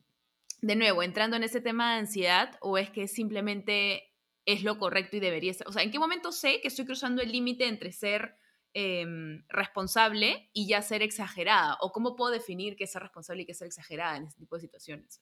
de 0.61 0.77
nuevo, 0.77 1.03
entrando 1.03 1.37
en 1.37 1.45
ese 1.45 1.61
tema 1.61 1.95
de 1.95 2.01
ansiedad 2.01 2.59
o 2.61 2.77
es 2.77 2.91
que 2.91 3.09
simplemente 3.09 4.05
es 4.45 4.63
lo 4.63 4.79
correcto 4.79 5.17
y 5.17 5.21
debería 5.21 5.55
ser, 5.55 5.67
o 5.67 5.73
sea, 5.73 5.83
¿en 5.83 5.91
qué 5.91 5.99
momento 5.99 6.31
sé 6.31 6.61
que 6.61 6.69
estoy 6.69 6.85
cruzando 6.85 7.23
el 7.23 7.33
límite 7.33 7.67
entre 7.67 7.91
ser 7.93 8.37
Em, 8.73 9.43
responsable 9.49 10.49
y 10.53 10.69
ya 10.69 10.81
ser 10.81 11.03
exagerada? 11.03 11.77
¿O 11.81 11.91
cómo 11.91 12.15
puedo 12.15 12.31
definir 12.31 12.77
qué 12.77 12.85
es 12.85 12.93
ser 12.93 13.03
responsable 13.03 13.43
y 13.43 13.47
qué 13.47 13.53
es 13.53 13.59
ser 13.59 13.67
exagerada 13.67 14.17
en 14.17 14.27
este 14.27 14.39
tipo 14.39 14.55
de 14.55 14.61
situaciones? 14.61 15.21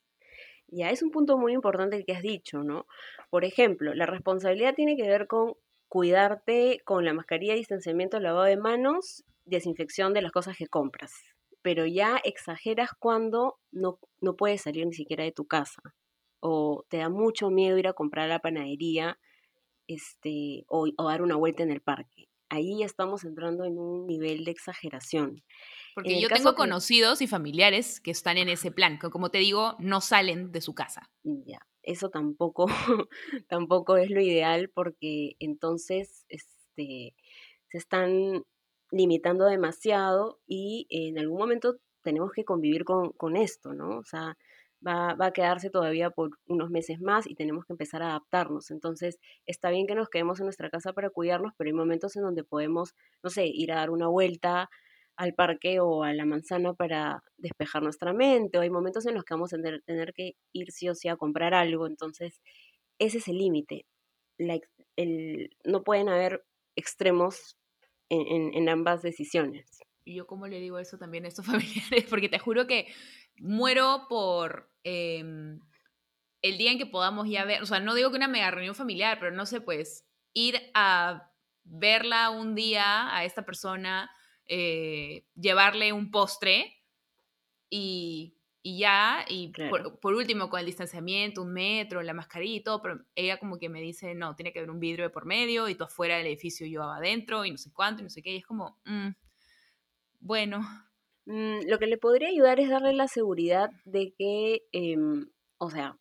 Ya 0.67 0.91
es 0.91 1.03
un 1.03 1.11
punto 1.11 1.39
muy 1.39 1.55
importante 1.55 1.97
el 1.97 2.05
que 2.05 2.13
has 2.13 2.23
dicho, 2.23 2.63
¿no? 2.63 2.87
Por 3.31 3.47
ejemplo, 3.47 3.95
la 3.95 4.05
responsabilidad 4.05 4.75
tiene 4.75 4.97
que 4.97 5.09
ver 5.09 5.27
con 5.27 5.55
cuidarte 5.89 6.83
con 6.85 7.07
la 7.07 7.15
mascarilla, 7.15 7.55
distanciamiento, 7.55 8.21
lavado 8.21 8.45
de 8.45 8.59
manos, 8.59 9.25
desinfección 9.47 10.13
de 10.13 10.21
las 10.21 10.33
cosas 10.33 10.59
que 10.59 10.67
compras. 10.67 11.15
Pero 11.63 11.87
ya 11.87 12.21
exageras 12.25 12.91
cuando 12.99 13.59
no, 13.73 13.99
no 14.21 14.37
puedes 14.37 14.61
salir 14.61 14.87
ni 14.87 14.93
siquiera 14.93 15.25
de 15.25 15.33
tu 15.33 15.47
casa. 15.47 15.81
O 16.41 16.85
te 16.89 16.99
da 16.99 17.09
mucho 17.09 17.49
miedo 17.49 17.79
ir 17.79 17.89
a 17.89 17.95
comprar 17.95 18.27
a 18.27 18.29
la 18.29 18.41
panadería 18.41 19.19
este, 19.87 20.67
o, 20.69 20.87
o 20.99 21.09
dar 21.09 21.23
una 21.23 21.37
vuelta 21.37 21.63
en 21.63 21.71
el 21.71 21.81
parque. 21.81 22.29
Ahí 22.49 22.83
estamos 22.83 23.25
entrando 23.25 23.65
en 23.65 23.79
un 23.79 24.07
nivel 24.07 24.45
de 24.45 24.51
exageración. 24.51 25.43
Porque 25.95 26.21
yo 26.21 26.29
tengo 26.29 26.55
conocidos 26.55 27.21
y 27.21 27.27
familiares 27.27 28.01
que 28.01 28.11
están 28.11 28.39
en 28.39 28.49
ese 28.49 28.71
plan, 28.71 28.99
que 28.99 29.11
como 29.11 29.31
te 29.31 29.39
digo, 29.39 29.77
no 29.79 30.01
salen 30.01 30.53
de 30.53 30.61
su 30.61 30.75
casa. 30.75 31.11
Ya, 31.23 31.59
eso 31.83 32.09
tampoco, 32.09 32.67
tampoco 33.49 33.97
es 33.97 34.11
lo 34.11 34.21
ideal 34.21 34.71
porque 34.73 35.33
entonces 35.41 36.25
este, 36.29 37.15
se 37.69 37.79
están 37.79 38.45
limitando 38.91 39.45
demasiado 39.45 40.41
y 40.47 40.87
en 40.91 41.19
algún 41.19 41.39
momento 41.39 41.79
tenemos 42.03 42.33
que 42.33 42.45
convivir 42.45 42.85
con, 42.85 43.13
con 43.13 43.37
esto, 43.37 43.75
¿no? 43.75 43.99
O 43.99 44.05
sea, 44.05 44.39
va, 44.87 45.15
va, 45.15 45.27
a 45.27 45.33
quedarse 45.33 45.71
todavía 45.71 46.11
por 46.11 46.31
unos 46.47 46.71
meses 46.71 47.01
más 47.01 47.27
y 47.27 47.35
tenemos 47.35 47.65
que 47.65 47.73
empezar 47.73 48.03
a 48.03 48.11
adaptarnos. 48.11 48.71
Entonces, 48.71 49.19
está 49.47 49.71
bien 49.71 49.87
que 49.87 49.95
nos 49.95 50.09
quedemos 50.09 50.41
en 50.41 50.47
nuestra 50.47 50.71
casa 50.71 50.93
para 50.93 51.11
cuidarnos, 51.11 51.53
pero 51.57 51.69
hay 51.69 51.75
momentos 51.75 52.17
en 52.17 52.23
donde 52.23 52.45
podemos, 52.45 52.95
no 53.23 53.31
sé, 53.31 53.47
ir 53.47 53.73
a 53.73 53.77
dar 53.77 53.91
una 53.91 54.09
vuelta, 54.09 54.69
al 55.19 55.35
parque 55.35 55.81
o 55.81 56.05
a 56.05 56.15
la 56.15 56.25
manzana 56.25 56.75
para 56.75 57.25
despejar 57.37 57.83
nuestra 57.83 58.13
mente, 58.13 58.57
o 58.57 58.61
hay 58.61 58.71
momentos 58.71 59.05
en 59.05 59.15
los 59.15 59.25
que 59.25 59.35
vamos 59.35 59.53
a 59.53 59.57
tener, 59.85 60.13
que 60.15 60.37
ir 60.53 60.71
sí 60.71 60.89
o 60.89 60.95
sí 60.95 61.09
a 61.09 61.17
comprar 61.17 61.55
algo, 61.55 61.89
entonces 61.89 62.41
ese 63.01 63.19
es 63.19 63.27
el 63.27 63.39
límite. 63.39 63.85
no 65.65 65.83
pueden 65.83 66.09
haber 66.09 66.45
extremos 66.77 67.59
en, 68.09 68.55
en, 68.55 68.69
ambas 68.69 69.03
decisiones. 69.03 69.81
Y 70.05 70.15
yo 70.15 70.27
como 70.27 70.47
le 70.47 70.61
digo 70.61 70.79
eso 70.79 70.99
también 70.99 71.25
a 71.25 71.29
estos 71.29 71.47
familiares, 71.93 72.07
porque 72.09 72.29
te 72.29 72.39
juro 72.39 72.69
que 72.69 72.87
muero 73.41 74.07
por 74.09 74.71
em, 74.85 75.61
el 76.43 76.59
día 76.59 76.73
en 76.73 76.79
que 76.79 76.87
podamos 76.87 77.29
ya 77.29 77.45
ver, 77.45 77.63
o 77.63 77.67
sea, 77.67 77.81
no 77.81 77.95
digo 77.95 78.11
que 78.11 78.17
una 78.17 78.29
mega 78.29 78.51
reunión 78.51 78.75
familiar, 78.75 79.19
pero 79.19 79.33
no 79.33 79.47
sé, 79.47 79.61
pues 79.61 80.07
ir 80.35 80.71
a 80.75 81.33
verla 81.65 82.31
un 82.31 82.55
día 82.55 83.15
a 83.15 83.25
esta 83.25 83.45
persona, 83.45 84.11
eh, 84.47 85.27
llevarle 85.35 85.93
un 85.93 86.11
postre 86.11 86.75
y, 87.71 88.35
ya, 88.63 89.25
y 89.29 89.53
por, 90.01 90.15
último 90.15 90.49
con 90.49 90.61
el 90.61 90.67
distanciamiento, 90.67 91.43
un 91.43 91.53
metro, 91.53 92.03
la 92.03 92.15
mascarilla 92.15 92.57
y 92.57 92.63
todo, 92.63 92.83
pero 92.83 93.01
ella 93.15 93.39
como 93.39 93.59
que 93.59 93.69
me 93.69 93.81
dice, 93.81 94.15
no, 94.15 94.37
tiene 94.37 94.53
que 94.53 94.61
haber 94.61 94.71
un 94.71 94.81
vidrio 94.81 95.05
de 95.05 95.11
por 95.11 95.27
medio 95.27 95.69
y 95.69 95.75
tú 95.75 95.85
afuera 95.85 96.17
del 96.17 96.27
edificio 96.27 96.67
yo 96.67 96.83
adentro 96.85 97.45
y 97.45 97.51
no 97.51 97.59
sé 97.59 97.73
cuánto 97.73 98.01
y 98.01 98.05
no 98.05 98.11
sé 98.11 98.23
qué, 98.23 98.33
y 98.33 98.37
es 98.39 98.47
como, 98.47 98.79
mm, 98.85 99.11
bueno. 100.21 100.61
Mm, 101.29 101.69
lo 101.69 101.79
que 101.79 101.87
le 101.87 101.99
podría 101.99 102.29
ayudar 102.29 102.59
es 102.59 102.71
darle 102.71 102.95
la 102.95 103.07
seguridad 103.07 103.69
de 103.85 104.15
que, 104.17 104.63
em, 104.73 105.29
o 105.59 105.69
sea, 105.69 105.99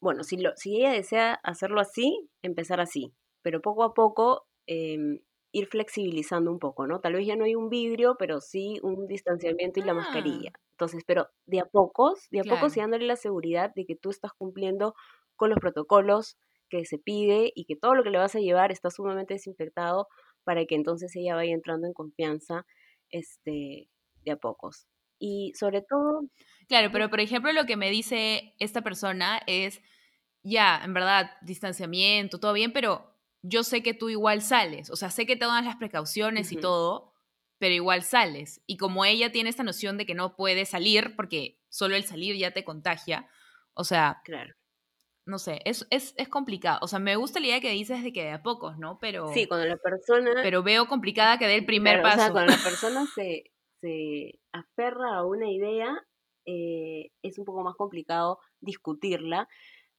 bueno, 0.00 0.24
si, 0.24 0.36
lo, 0.36 0.50
si 0.56 0.76
ella 0.78 0.90
desea 0.92 1.34
hacerlo 1.44 1.80
así, 1.80 2.28
empezar 2.42 2.80
así, 2.80 3.14
pero 3.42 3.60
poco 3.62 3.84
a 3.84 3.94
poco 3.94 4.46
em, 4.66 5.20
ir 5.52 5.68
flexibilizando 5.68 6.50
un 6.50 6.58
poco, 6.58 6.88
¿no? 6.88 7.00
Tal 7.00 7.14
vez 7.14 7.26
ya 7.26 7.36
no 7.36 7.44
hay 7.44 7.54
un 7.54 7.68
vidrio, 7.70 8.16
pero 8.18 8.40
sí 8.40 8.80
un 8.82 9.06
distanciamiento 9.06 9.78
y 9.78 9.84
la 9.84 9.92
ah. 9.92 9.94
mascarilla. 9.94 10.52
Entonces, 10.72 11.04
pero 11.06 11.28
de 11.46 11.60
a 11.60 11.64
pocos, 11.66 12.26
de 12.32 12.40
a 12.40 12.44
pocos 12.44 12.76
y 12.76 12.80
dándole 12.80 13.06
la 13.06 13.16
seguridad 13.16 13.72
de 13.76 13.86
que 13.86 13.94
tú 13.94 14.10
estás 14.10 14.32
cumpliendo 14.36 14.94
con 15.36 15.50
los 15.50 15.60
protocolos 15.60 16.36
que 16.68 16.84
se 16.84 16.98
pide 16.98 17.52
y 17.54 17.64
que 17.64 17.76
todo 17.76 17.94
lo 17.94 18.02
que 18.02 18.10
le 18.10 18.18
vas 18.18 18.34
a 18.34 18.40
llevar 18.40 18.72
está 18.72 18.90
sumamente 18.90 19.34
desinfectado 19.34 20.08
para 20.44 20.64
que 20.66 20.74
entonces 20.74 21.14
ella 21.14 21.36
vaya 21.36 21.54
entrando 21.54 21.86
en 21.86 21.92
confianza 21.92 22.66
este, 23.10 23.88
de 24.28 24.34
a 24.34 24.36
pocos. 24.36 24.86
Y 25.18 25.52
sobre 25.54 25.82
todo... 25.82 26.22
Claro, 26.68 26.90
pero 26.92 27.10
por 27.10 27.20
ejemplo 27.20 27.52
lo 27.52 27.66
que 27.66 27.76
me 27.76 27.90
dice 27.90 28.54
esta 28.58 28.82
persona 28.82 29.40
es, 29.46 29.80
ya, 30.42 30.80
en 30.84 30.94
verdad, 30.94 31.30
distanciamiento, 31.42 32.38
todo 32.38 32.52
bien, 32.52 32.72
pero 32.72 33.14
yo 33.42 33.64
sé 33.64 33.82
que 33.82 33.94
tú 33.94 34.08
igual 34.08 34.42
sales, 34.42 34.90
o 34.90 34.96
sea, 34.96 35.10
sé 35.10 35.26
que 35.26 35.36
te 35.36 35.46
dan 35.46 35.64
las 35.64 35.76
precauciones 35.76 36.52
y 36.52 36.56
todo, 36.56 37.14
pero 37.58 37.74
igual 37.74 38.02
sales. 38.02 38.62
Y 38.66 38.76
como 38.76 39.04
ella 39.04 39.32
tiene 39.32 39.50
esta 39.50 39.62
noción 39.62 39.96
de 39.96 40.06
que 40.06 40.14
no 40.14 40.36
puede 40.36 40.64
salir, 40.64 41.16
porque 41.16 41.60
solo 41.68 41.96
el 41.96 42.04
salir 42.04 42.36
ya 42.36 42.52
te 42.52 42.64
contagia, 42.64 43.28
o 43.74 43.84
sea, 43.84 44.20
claro. 44.24 44.54
no 45.24 45.38
sé, 45.38 45.60
es, 45.64 45.86
es, 45.90 46.14
es 46.16 46.28
complicado. 46.28 46.78
O 46.82 46.88
sea, 46.88 46.98
me 46.98 47.16
gusta 47.16 47.40
la 47.40 47.46
idea 47.46 47.60
que 47.60 47.70
dices 47.70 48.02
de 48.02 48.12
que 48.12 48.24
de 48.24 48.32
a 48.32 48.42
pocos, 48.42 48.78
¿no? 48.78 48.98
Pero... 49.00 49.32
Sí, 49.32 49.46
cuando 49.46 49.66
la 49.66 49.76
persona... 49.76 50.32
Pero 50.42 50.62
veo 50.62 50.86
complicada 50.86 51.38
que 51.38 51.46
dé 51.46 51.56
el 51.56 51.66
primer 51.66 52.02
paso. 52.02 52.16
O 52.16 52.20
sea, 52.20 52.32
cuando 52.32 52.52
la 52.52 52.62
persona 52.62 53.06
se, 53.14 53.52
se 53.80 54.38
aferra 54.52 55.16
a 55.16 55.24
una 55.24 55.50
idea, 55.50 55.96
eh, 56.46 57.10
es 57.22 57.38
un 57.38 57.44
poco 57.44 57.62
más 57.62 57.76
complicado 57.76 58.38
discutirla 58.60 59.48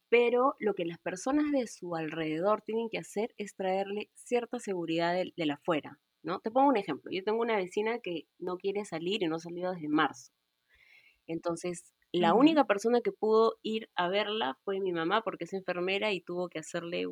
pero 0.10 0.56
lo 0.60 0.74
que 0.74 0.86
las 0.86 1.00
personas 1.00 1.52
de 1.52 1.68
su 1.68 1.96
alrededor 1.96 2.62
tienen 2.64 2.90
que 2.90 2.98
hacer 2.98 3.34
es 3.38 3.56
traerle 3.56 4.10
cierta 4.16 4.60
seguridad 4.60 5.14
de, 5.14 5.46
la 5.46 5.54
afuera, 5.54 6.00
¿no? 6.24 6.40
Te 6.40 6.52
pongo 6.52 6.68
un 6.68 6.78
ejemplo. 6.78 7.12
Yo 7.12 7.24
tengo 7.24 7.42
una 7.42 7.56
vecina 7.56 8.00
que 8.00 8.24
no 8.40 8.58
quiere 8.58 8.86
salir 8.86 9.22
y 9.22 9.28
no 9.28 9.36
ha 9.36 9.40
salido 9.40 9.72
desde 9.72 9.88
marzo. 9.88 10.32
Entonces, 11.28 11.94
la 12.12 12.34
única 12.34 12.66
persona 12.66 13.02
que 13.02 13.12
pudo 13.12 13.58
ir 13.62 13.88
a 13.96 14.10
verla 14.10 14.58
fue 14.64 14.80
mi 14.80 14.92
mamá 14.92 15.22
porque 15.22 15.44
es 15.44 15.54
enfermera 15.54 16.12
y 16.12 16.22
tuvo 16.22 16.50
que 16.50 16.58
hacerle 16.58 17.06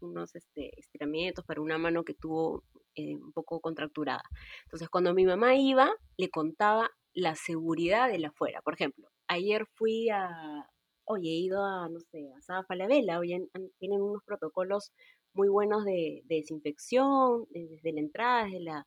unos 0.00 0.36
este, 0.36 0.78
estiramientos 0.78 1.44
para 1.44 1.60
una 1.60 1.76
mano 1.76 2.04
que 2.04 2.14
tuvo 2.14 2.62
eh, 2.96 3.16
un 3.16 3.32
poco 3.32 3.60
contracturada. 3.60 4.22
Entonces, 4.64 4.88
cuando 4.88 5.14
mi 5.14 5.24
mamá 5.24 5.54
iba, 5.56 5.92
le 6.16 6.30
contaba 6.30 6.90
la 7.14 7.34
seguridad 7.36 8.08
de 8.08 8.18
la 8.18 8.28
afuera. 8.28 8.60
Por 8.62 8.74
ejemplo, 8.74 9.08
ayer 9.28 9.66
fui 9.74 10.10
a, 10.10 10.68
oye, 11.04 11.30
he 11.30 11.38
ido 11.38 11.64
a, 11.64 11.88
no 11.88 12.00
sé, 12.00 12.30
a 12.36 12.42
Saba 12.42 12.64
Falabella, 12.64 13.18
oye, 13.18 13.48
tienen 13.78 14.02
unos 14.02 14.22
protocolos 14.24 14.92
muy 15.34 15.48
buenos 15.48 15.84
de, 15.84 16.22
desinfección, 16.26 17.46
desde 17.50 17.92
la 17.92 18.00
entrada, 18.00 18.44
desde, 18.44 18.60
la, 18.60 18.86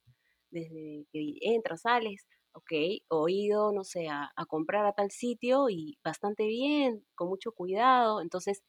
que 1.11 1.37
entras, 1.41 1.81
sales, 1.81 2.25
ok, 2.53 2.71
o 3.09 3.29
ido, 3.29 3.71
no 3.71 3.83
sé, 3.83 4.07
a, 4.09 4.31
comprar 4.47 4.85
a 4.85 4.93
tal 4.93 5.11
sitio 5.11 5.69
y 5.69 5.97
bastante 6.03 6.47
bien, 6.47 7.05
con 7.15 7.29
mucho 7.29 7.51
cuidado, 7.51 8.21
entonces 8.21 8.63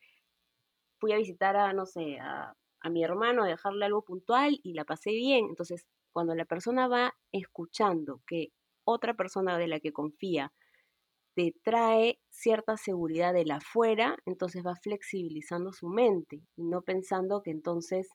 fui 1.00 1.12
a 1.12 1.16
visitar 1.16 1.56
a, 1.56 1.72
no 1.72 1.86
sé, 1.86 2.18
a, 2.20 2.54
a 2.88 2.90
mi 2.90 3.04
hermano, 3.04 3.44
a 3.44 3.48
dejarle 3.48 3.84
algo 3.86 4.02
puntual 4.02 4.60
y 4.62 4.74
la 4.74 4.84
pasé 4.84 5.10
bien, 5.12 5.46
entonces 5.48 5.86
cuando 6.12 6.34
la 6.34 6.44
persona 6.44 6.88
va 6.88 7.14
escuchando 7.32 8.22
que 8.26 8.48
otra 8.84 9.14
persona 9.14 9.58
de 9.58 9.68
la 9.68 9.80
que 9.80 9.92
confía 9.92 10.52
te 11.34 11.54
trae 11.62 12.20
cierta 12.30 12.76
seguridad 12.76 13.32
de 13.32 13.44
la 13.44 13.56
afuera, 13.56 14.16
entonces 14.26 14.64
va 14.66 14.74
flexibilizando 14.74 15.72
su 15.72 15.88
mente 15.88 16.42
y 16.56 16.64
no 16.64 16.82
pensando 16.82 17.42
que 17.42 17.52
entonces 17.52 18.08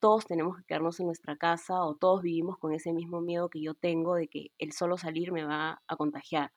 todos 0.00 0.26
tenemos 0.26 0.56
que 0.58 0.64
quedarnos 0.64 1.00
en 1.00 1.06
nuestra 1.06 1.36
casa 1.36 1.84
o 1.84 1.96
todos 1.96 2.22
vivimos 2.22 2.58
con 2.58 2.72
ese 2.72 2.92
mismo 2.92 3.20
miedo 3.20 3.48
que 3.50 3.62
yo 3.62 3.74
tengo 3.74 4.16
de 4.16 4.28
que 4.28 4.48
el 4.58 4.72
solo 4.72 4.98
salir 4.98 5.32
me 5.32 5.44
va 5.44 5.82
a 5.86 5.96
contagiar. 5.96 6.52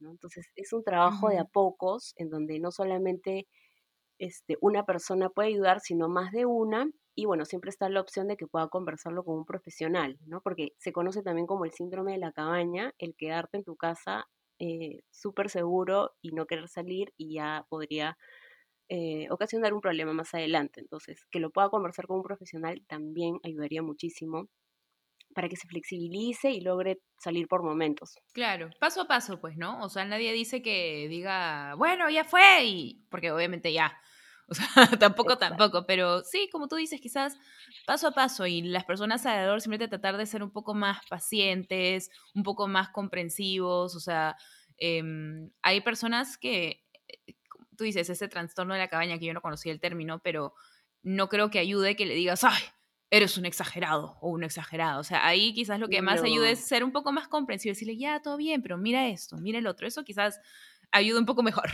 Entonces 0.00 0.46
es 0.56 0.72
un 0.72 0.84
trabajo 0.84 1.28
de 1.28 1.38
a 1.38 1.44
pocos 1.44 2.14
en 2.16 2.30
donde 2.30 2.58
no 2.60 2.70
solamente 2.70 3.46
este, 4.18 4.56
una 4.60 4.84
persona 4.84 5.28
puede 5.30 5.48
ayudar, 5.48 5.80
sino 5.80 6.08
más 6.08 6.32
de 6.32 6.46
una. 6.46 6.90
Y 7.14 7.24
bueno, 7.26 7.44
siempre 7.44 7.70
está 7.70 7.88
la 7.88 8.00
opción 8.00 8.28
de 8.28 8.36
que 8.36 8.46
pueda 8.46 8.68
conversarlo 8.68 9.24
con 9.24 9.38
un 9.38 9.46
profesional, 9.46 10.18
¿no? 10.26 10.40
Porque 10.42 10.72
se 10.78 10.92
conoce 10.92 11.22
también 11.22 11.46
como 11.46 11.64
el 11.64 11.72
síndrome 11.72 12.12
de 12.12 12.18
la 12.18 12.32
cabaña, 12.32 12.92
el 12.98 13.14
quedarte 13.16 13.58
en 13.58 13.64
tu 13.64 13.76
casa 13.76 14.26
eh, 14.58 15.00
súper 15.10 15.50
seguro 15.50 16.12
y 16.22 16.32
no 16.32 16.46
querer 16.46 16.68
salir 16.68 17.12
y 17.16 17.34
ya 17.34 17.66
podría 17.68 18.16
eh, 18.88 19.28
ocasionar 19.30 19.74
un 19.74 19.80
problema 19.80 20.12
más 20.12 20.34
adelante. 20.34 20.80
Entonces, 20.80 21.26
que 21.30 21.40
lo 21.40 21.50
pueda 21.50 21.70
conversar 21.70 22.06
con 22.06 22.18
un 22.18 22.22
profesional 22.22 22.82
también 22.86 23.38
ayudaría 23.42 23.82
muchísimo 23.82 24.48
para 25.36 25.50
que 25.50 25.56
se 25.56 25.68
flexibilice 25.68 26.50
y 26.50 26.62
logre 26.62 26.98
salir 27.18 27.46
por 27.46 27.62
momentos. 27.62 28.16
Claro, 28.32 28.70
paso 28.80 29.02
a 29.02 29.06
paso, 29.06 29.38
pues, 29.38 29.58
¿no? 29.58 29.82
O 29.82 29.90
sea, 29.90 30.06
nadie 30.06 30.32
dice 30.32 30.62
que 30.62 31.08
diga, 31.10 31.74
bueno, 31.74 32.08
ya 32.08 32.24
fue, 32.24 32.64
y 32.64 33.06
porque 33.10 33.30
obviamente 33.30 33.70
ya, 33.70 33.94
o 34.48 34.54
sea, 34.54 34.86
tampoco, 34.98 35.36
tampoco, 35.36 35.84
pero 35.86 36.22
sí, 36.24 36.48
como 36.50 36.68
tú 36.68 36.76
dices, 36.76 37.02
quizás 37.02 37.36
paso 37.86 38.08
a 38.08 38.12
paso 38.12 38.46
y 38.46 38.62
las 38.62 38.86
personas 38.86 39.26
alrededor 39.26 39.60
siempre 39.60 39.88
tratar 39.88 40.16
de 40.16 40.24
ser 40.24 40.42
un 40.42 40.52
poco 40.52 40.72
más 40.72 41.04
pacientes, 41.10 42.08
un 42.34 42.42
poco 42.42 42.66
más 42.66 42.88
comprensivos, 42.88 43.94
o 43.94 44.00
sea, 44.00 44.36
em, 44.78 45.50
hay 45.60 45.82
personas 45.82 46.38
que, 46.38 46.82
eh, 47.26 47.34
tú 47.76 47.84
dices, 47.84 48.08
ese 48.08 48.28
trastorno 48.28 48.72
de 48.72 48.80
la 48.80 48.88
cabaña, 48.88 49.18
que 49.18 49.26
yo 49.26 49.34
no 49.34 49.42
conocía 49.42 49.70
el 49.70 49.80
término, 49.80 50.18
pero 50.24 50.54
no 51.02 51.28
creo 51.28 51.50
que 51.50 51.58
ayude 51.58 51.94
que 51.94 52.06
le 52.06 52.14
digas, 52.14 52.42
ay, 52.42 52.62
eres 53.10 53.38
un 53.38 53.46
exagerado 53.46 54.18
o 54.20 54.30
un 54.30 54.44
exagerado. 54.44 55.00
O 55.00 55.04
sea, 55.04 55.26
ahí 55.26 55.54
quizás 55.54 55.78
lo 55.78 55.88
que 55.88 56.02
más 56.02 56.22
ayuda 56.22 56.50
es 56.50 56.60
ser 56.60 56.84
un 56.84 56.92
poco 56.92 57.12
más 57.12 57.28
comprensivo, 57.28 57.72
decirle, 57.72 57.96
ya, 57.96 58.20
todo 58.20 58.36
bien, 58.36 58.62
pero 58.62 58.78
mira 58.78 59.08
esto, 59.08 59.36
mira 59.36 59.58
el 59.58 59.66
otro. 59.66 59.86
Eso 59.86 60.04
quizás 60.04 60.40
ayuda 60.90 61.20
un 61.20 61.26
poco 61.26 61.42
mejor. 61.42 61.70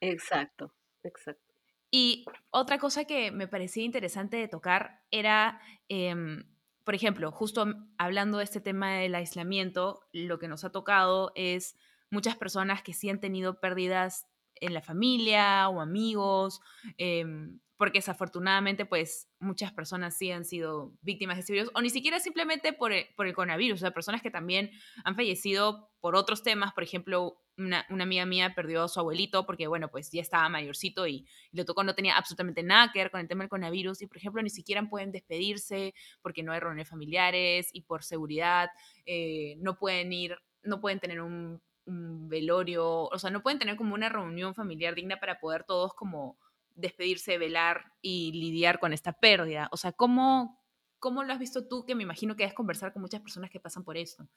Exacto, 0.00 0.74
exacto. 1.02 1.54
Y 1.90 2.24
otra 2.50 2.78
cosa 2.78 3.04
que 3.04 3.30
me 3.32 3.48
parecía 3.48 3.84
interesante 3.84 4.36
de 4.36 4.48
tocar 4.48 5.02
era, 5.10 5.60
em, 5.88 6.44
por 6.84 6.94
ejemplo, 6.94 7.30
justo 7.32 7.66
hablando 7.98 8.38
de 8.38 8.44
este 8.44 8.60
tema 8.60 8.94
del 8.94 9.14
aislamiento, 9.14 10.06
lo 10.12 10.38
que 10.38 10.48
nos 10.48 10.64
ha 10.64 10.72
tocado 10.72 11.32
es 11.34 11.76
muchas 12.10 12.36
personas 12.36 12.82
que 12.82 12.92
sí 12.94 13.10
han 13.10 13.20
tenido 13.20 13.60
pérdidas 13.60 14.26
en 14.54 14.72
la 14.72 14.82
familia 14.82 15.68
o 15.68 15.80
amigos, 15.80 16.60
em, 16.96 17.60
porque 17.80 18.00
desafortunadamente 18.00 18.84
pues 18.84 19.30
muchas 19.38 19.72
personas 19.72 20.14
sí 20.14 20.30
han 20.30 20.44
sido 20.44 20.92
víctimas 21.00 21.36
de 21.36 21.40
este 21.40 21.52
virus, 21.54 21.70
o 21.74 21.80
ni 21.80 21.88
siquiera 21.88 22.20
simplemente 22.20 22.74
por 22.74 22.92
el, 22.92 23.06
por 23.16 23.26
el 23.26 23.32
coronavirus, 23.32 23.78
o 23.78 23.80
sea, 23.80 23.90
personas 23.90 24.20
que 24.20 24.30
también 24.30 24.70
han 25.02 25.16
fallecido 25.16 25.90
por 25.98 26.14
otros 26.14 26.42
temas, 26.42 26.74
por 26.74 26.84
ejemplo, 26.84 27.40
una, 27.56 27.86
amiga 27.88 28.26
mía 28.26 28.52
perdió 28.54 28.82
a 28.82 28.88
su 28.88 29.00
abuelito 29.00 29.46
porque, 29.46 29.66
bueno, 29.66 29.88
pues 29.88 30.10
ya 30.12 30.20
estaba 30.20 30.46
mayorcito 30.50 31.06
y, 31.06 31.26
le 31.52 31.64
tocó, 31.64 31.82
no 31.82 31.94
tenía 31.94 32.18
absolutamente 32.18 32.62
nada 32.62 32.92
que 32.92 32.98
ver 32.98 33.10
con 33.10 33.22
el 33.22 33.28
tema 33.28 33.44
del 33.44 33.48
coronavirus 33.48 34.02
y, 34.02 34.06
por 34.06 34.18
ejemplo, 34.18 34.42
ni 34.42 34.50
siquiera 34.50 34.86
pueden 34.86 35.10
despedirse 35.10 35.94
porque 36.20 36.42
no 36.42 36.52
hay 36.52 36.60
reuniones 36.60 36.90
familiares 36.90 37.70
y 37.72 37.80
por 37.80 38.04
seguridad 38.04 38.68
eh, 39.06 39.56
no 39.60 39.78
pueden 39.78 40.12
ir, 40.12 40.36
no 40.62 40.82
pueden 40.82 41.00
tener 41.00 41.22
un 41.22 41.62
velorio, 41.86 43.04
o 43.04 43.18
sea, 43.18 43.30
no 43.30 43.42
pueden 43.42 43.58
tener 43.58 43.76
como 43.76 43.94
una 43.94 44.10
reunión 44.10 44.54
familiar 44.54 44.94
digna 44.94 45.18
para 45.18 45.40
poder 45.40 45.64
todos 45.64 45.94
como 45.94 46.36
despedirse, 46.74 47.38
velar 47.38 47.92
y 48.00 48.32
lidiar 48.32 48.78
con 48.78 48.92
esta 48.92 49.12
pérdida. 49.12 49.68
O 49.72 49.76
sea, 49.76 49.92
¿cómo, 49.92 50.60
cómo 50.98 51.24
lo 51.24 51.32
has 51.32 51.38
visto 51.38 51.66
tú? 51.66 51.84
Que 51.84 51.94
me 51.94 52.02
imagino 52.02 52.36
que 52.36 52.44
es 52.44 52.54
conversar 52.54 52.92
con 52.92 53.02
muchas 53.02 53.20
personas 53.20 53.50
que 53.50 53.60
pasan 53.60 53.84
por 53.84 53.96
esto. 53.96 54.28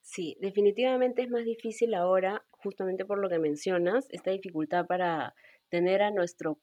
Sí, 0.00 0.36
definitivamente 0.40 1.22
es 1.22 1.30
más 1.30 1.44
difícil 1.44 1.94
ahora, 1.94 2.44
justamente 2.50 3.04
por 3.04 3.18
lo 3.18 3.28
que 3.28 3.38
mencionas, 3.38 4.06
esta 4.10 4.30
dificultad 4.30 4.86
para 4.86 5.34
tener 5.68 6.02
a 6.02 6.10
nuestro 6.10 6.58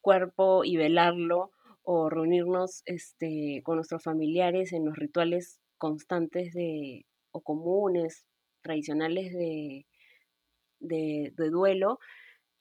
cuerpo 0.00 0.64
y 0.64 0.76
velarlo 0.76 1.52
o 1.82 2.10
reunirnos 2.10 2.82
este, 2.86 3.62
con 3.64 3.76
nuestros 3.76 4.02
familiares 4.02 4.72
en 4.72 4.84
los 4.84 4.96
rituales 4.96 5.60
constantes 5.78 6.52
de, 6.52 7.06
o 7.30 7.40
comunes, 7.42 8.26
tradicionales 8.62 9.32
de, 9.32 9.86
de, 10.80 11.50
duelo. 11.50 11.98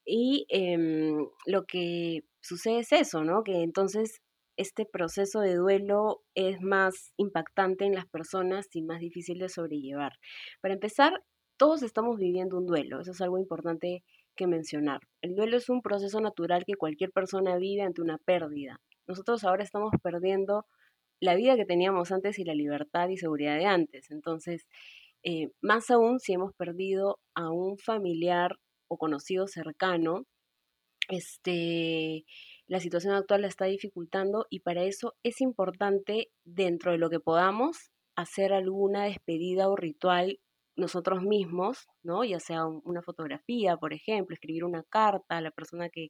Y 0.10 0.46
em, 0.48 1.28
lo 1.46 1.66
que 1.66 2.22
sucede 2.42 2.80
es 2.80 2.94
eso, 2.94 3.26
¿no? 3.26 3.44
Que 3.44 3.62
entonces 3.62 4.22
este 4.56 4.86
proceso 4.86 5.42
de 5.42 5.56
duelo 5.56 6.22
es 6.34 6.62
más 6.62 7.12
impactante 7.18 7.86
en 7.86 7.94
las 7.94 8.08
personas 8.08 8.68
y 8.74 8.84
más 8.84 9.02
difícil 9.02 9.38
de 9.40 9.50
sobrellevar. 9.50 10.14
Para 10.62 10.76
empezar, 10.76 11.22
todos 11.58 11.84
estamos 11.84 12.18
viviendo 12.18 12.58
un 12.58 12.66
duelo, 12.66 13.02
eso 13.02 13.12
es 13.12 13.22
algo 13.22 13.38
importante 13.38 14.04
que 14.38 14.48
mencionar. 14.48 15.02
El 15.22 15.36
duelo 15.36 15.58
es 15.58 15.68
un 15.68 15.82
proceso 15.82 16.22
natural 16.22 16.64
que 16.66 16.76
cualquier 16.76 17.12
persona 17.12 17.58
vive 17.58 17.82
ante 17.82 18.02
una 18.02 18.18
pérdida. 18.18 18.80
Nosotros 19.08 19.44
ahora 19.44 19.64
estamos 19.64 19.92
perdiendo 20.02 20.66
la 21.20 21.36
vida 21.36 21.58
que 21.58 21.66
teníamos 21.66 22.12
antes 22.14 22.40
y 22.40 22.46
la 22.46 22.54
libertad 22.54 23.10
y 23.10 23.18
seguridad 23.18 23.58
de 23.58 23.66
antes. 23.66 24.10
Entonces, 24.12 24.68
eh, 25.24 25.50
más 25.62 25.90
aún 25.90 26.20
si 26.20 26.34
hemos 26.34 26.54
perdido 26.54 27.20
a 27.36 27.52
un 27.52 27.78
familiar 27.78 28.58
o 28.88 28.98
conocido 28.98 29.48
cercano, 29.48 30.26
este, 31.10 32.26
la 32.68 32.80
situación 32.80 33.14
actual 33.14 33.42
la 33.42 33.48
está 33.48 33.66
dificultando 33.66 34.46
y 34.50 34.60
para 34.60 34.84
eso 34.84 35.16
es 35.24 35.42
importante, 35.42 36.32
dentro 36.44 36.92
de 36.92 36.98
lo 36.98 37.10
que 37.10 37.20
podamos, 37.20 37.92
hacer 38.16 38.52
alguna 38.54 39.06
despedida 39.06 39.70
o 39.70 39.76
ritual 39.76 40.40
nosotros 40.76 41.24
mismos, 41.24 41.88
¿no? 42.04 42.24
Ya 42.24 42.40
sea 42.40 42.66
una 42.68 43.02
fotografía, 43.02 43.78
por 43.78 43.94
ejemplo, 43.94 44.34
escribir 44.36 44.64
una 44.64 44.84
carta 44.84 45.38
a 45.38 45.42
la 45.42 45.52
persona 45.52 45.90
que, 45.90 46.10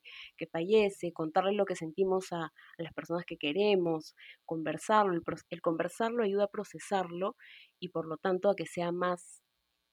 fallece, 0.52 1.14
contarle 1.14 1.54
lo 1.54 1.66
que 1.66 1.76
sentimos 1.76 2.34
a, 2.34 2.52
las 2.78 2.94
personas 2.94 3.26
que 3.26 3.38
queremos, 3.38 4.16
conversarlo. 4.46 5.14
El, 5.14 5.62
conversarlo 5.62 6.24
ayuda 6.24 6.46
a 6.46 6.50
procesarlo 6.50 7.38
y 7.80 7.90
por 7.90 8.08
lo 8.08 8.18
tanto 8.18 8.50
a 8.50 8.56
que 8.56 8.66
sea 8.66 8.92
más, 8.92 9.42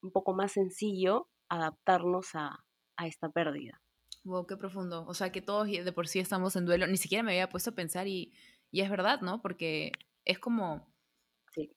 un 0.03 0.11
poco 0.11 0.35
más 0.35 0.53
sencillo 0.53 1.29
adaptarnos 1.49 2.35
a, 2.35 2.65
esta 2.99 3.29
pérdida. 3.29 3.81
Wow, 4.25 4.47
qué 4.47 4.57
profundo. 4.57 5.05
O 5.07 5.15
sea, 5.15 5.31
que 5.31 5.43
todos 5.43 5.69
de 5.69 5.93
por 5.93 6.09
sí 6.09 6.19
estamos 6.19 6.57
en 6.57 6.65
duelo. 6.65 6.87
Ni 6.87 6.97
siquiera 6.97 7.23
me 7.23 7.33
había 7.33 7.49
puesto 7.49 7.71
a 7.71 7.75
pensar 7.75 8.07
y, 8.09 8.33
y 8.71 8.81
es 8.81 8.91
verdad, 8.91 9.21
¿no? 9.21 9.43
Porque 9.43 9.93
es 10.25 10.39
como 10.39 10.95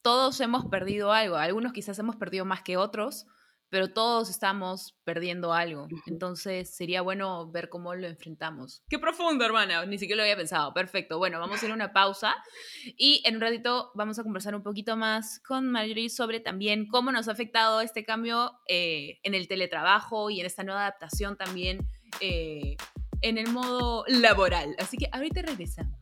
todos 0.01 0.39
hemos 0.41 0.65
perdido 0.65 1.11
algo. 1.11 1.35
Algunos 1.35 1.73
quizás 1.73 1.99
hemos 1.99 2.15
perdido 2.15 2.45
más 2.45 2.61
que 2.63 2.77
otros, 2.77 3.27
pero 3.69 3.91
todos 3.91 4.29
estamos 4.29 4.95
perdiendo 5.03 5.53
algo. 5.53 5.87
Entonces 6.05 6.75
sería 6.75 7.01
bueno 7.01 7.49
ver 7.51 7.69
cómo 7.69 7.95
lo 7.95 8.07
enfrentamos. 8.07 8.83
Qué 8.89 8.99
profundo, 8.99 9.45
hermana. 9.45 9.85
Ni 9.85 9.97
siquiera 9.97 10.17
lo 10.17 10.23
había 10.23 10.37
pensado. 10.37 10.73
Perfecto. 10.73 11.17
Bueno, 11.17 11.39
vamos 11.39 11.61
a 11.61 11.65
ir 11.65 11.71
a 11.71 11.75
una 11.75 11.93
pausa 11.93 12.35
y 12.97 13.21
en 13.25 13.35
un 13.35 13.41
ratito 13.41 13.91
vamos 13.95 14.19
a 14.19 14.23
conversar 14.23 14.55
un 14.55 14.63
poquito 14.63 14.95
más 14.95 15.39
con 15.39 15.69
Marjorie 15.69 16.09
sobre 16.09 16.39
también 16.39 16.87
cómo 16.87 17.11
nos 17.11 17.27
ha 17.27 17.31
afectado 17.31 17.81
este 17.81 18.03
cambio 18.05 18.53
eh, 18.67 19.19
en 19.23 19.33
el 19.33 19.47
teletrabajo 19.47 20.29
y 20.29 20.39
en 20.39 20.45
esta 20.45 20.63
nueva 20.63 20.81
adaptación 20.81 21.37
también 21.37 21.87
eh, 22.21 22.77
en 23.21 23.37
el 23.37 23.49
modo 23.49 24.05
laboral. 24.07 24.75
Así 24.79 24.97
que 24.97 25.09
ahorita 25.11 25.41
regresamos. 25.41 25.96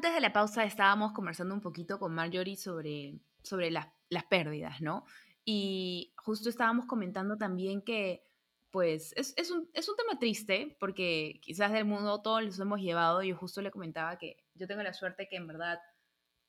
Antes 0.00 0.14
de 0.14 0.20
la 0.22 0.32
pausa 0.32 0.64
estábamos 0.64 1.12
conversando 1.12 1.54
un 1.54 1.60
poquito 1.60 1.98
con 1.98 2.14
Marjorie 2.14 2.56
sobre, 2.56 3.20
sobre 3.42 3.70
las, 3.70 3.86
las 4.08 4.24
pérdidas, 4.24 4.80
¿no? 4.80 5.04
Y 5.44 6.14
justo 6.16 6.48
estábamos 6.48 6.86
comentando 6.86 7.36
también 7.36 7.82
que, 7.82 8.24
pues, 8.70 9.12
es, 9.14 9.34
es, 9.36 9.50
un, 9.50 9.68
es 9.74 9.90
un 9.90 9.96
tema 9.96 10.18
triste 10.18 10.74
porque 10.80 11.38
quizás 11.42 11.70
del 11.72 11.84
mundo 11.84 12.22
todos 12.22 12.42
los 12.42 12.58
hemos 12.58 12.80
llevado. 12.80 13.22
Yo 13.22 13.36
justo 13.36 13.60
le 13.60 13.70
comentaba 13.70 14.16
que 14.16 14.42
yo 14.54 14.66
tengo 14.66 14.82
la 14.82 14.94
suerte 14.94 15.28
que 15.28 15.36
en 15.36 15.46
verdad 15.46 15.78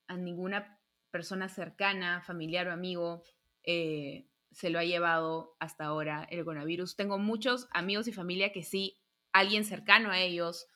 a 0.08 0.16
ninguna 0.16 0.80
persona 1.10 1.50
cercana, 1.50 2.22
familiar 2.22 2.70
o 2.70 2.72
amigo, 2.72 3.22
eh, 3.64 4.30
se 4.52 4.70
lo 4.70 4.80
ha 4.80 4.86
llevado 4.86 5.58
hasta 5.60 5.84
ahora 5.84 6.26
el 6.32 6.46
coronavirus. 6.46 6.96
Tengo 6.96 7.18
muchos 7.18 7.68
amigos 7.72 8.08
y 8.08 8.14
familia 8.14 8.54
que 8.54 8.64
sí, 8.64 9.02
alguien 9.34 9.66
cercano 9.66 10.10
a 10.10 10.20
ellos, 10.20 10.68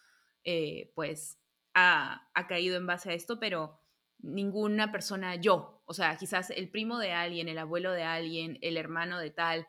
eh, 0.43 0.91
pues 0.93 1.39
ha, 1.75 2.47
caído 2.47 2.77
en 2.77 2.87
base 2.87 3.11
a 3.11 3.13
esto, 3.13 3.39
pero 3.39 3.77
ninguna 4.19 4.91
persona 4.91 5.35
yo. 5.35 5.83
O 5.85 5.93
sea, 5.93 6.15
quizás 6.17 6.49
el 6.49 6.69
primo 6.69 6.97
de 6.97 7.11
alguien, 7.11 7.49
el 7.49 7.57
abuelo 7.57 7.91
de 7.91 8.03
alguien, 8.03 8.57
el 8.61 8.77
hermano 8.77 9.19
de 9.19 9.29
tal, 9.29 9.67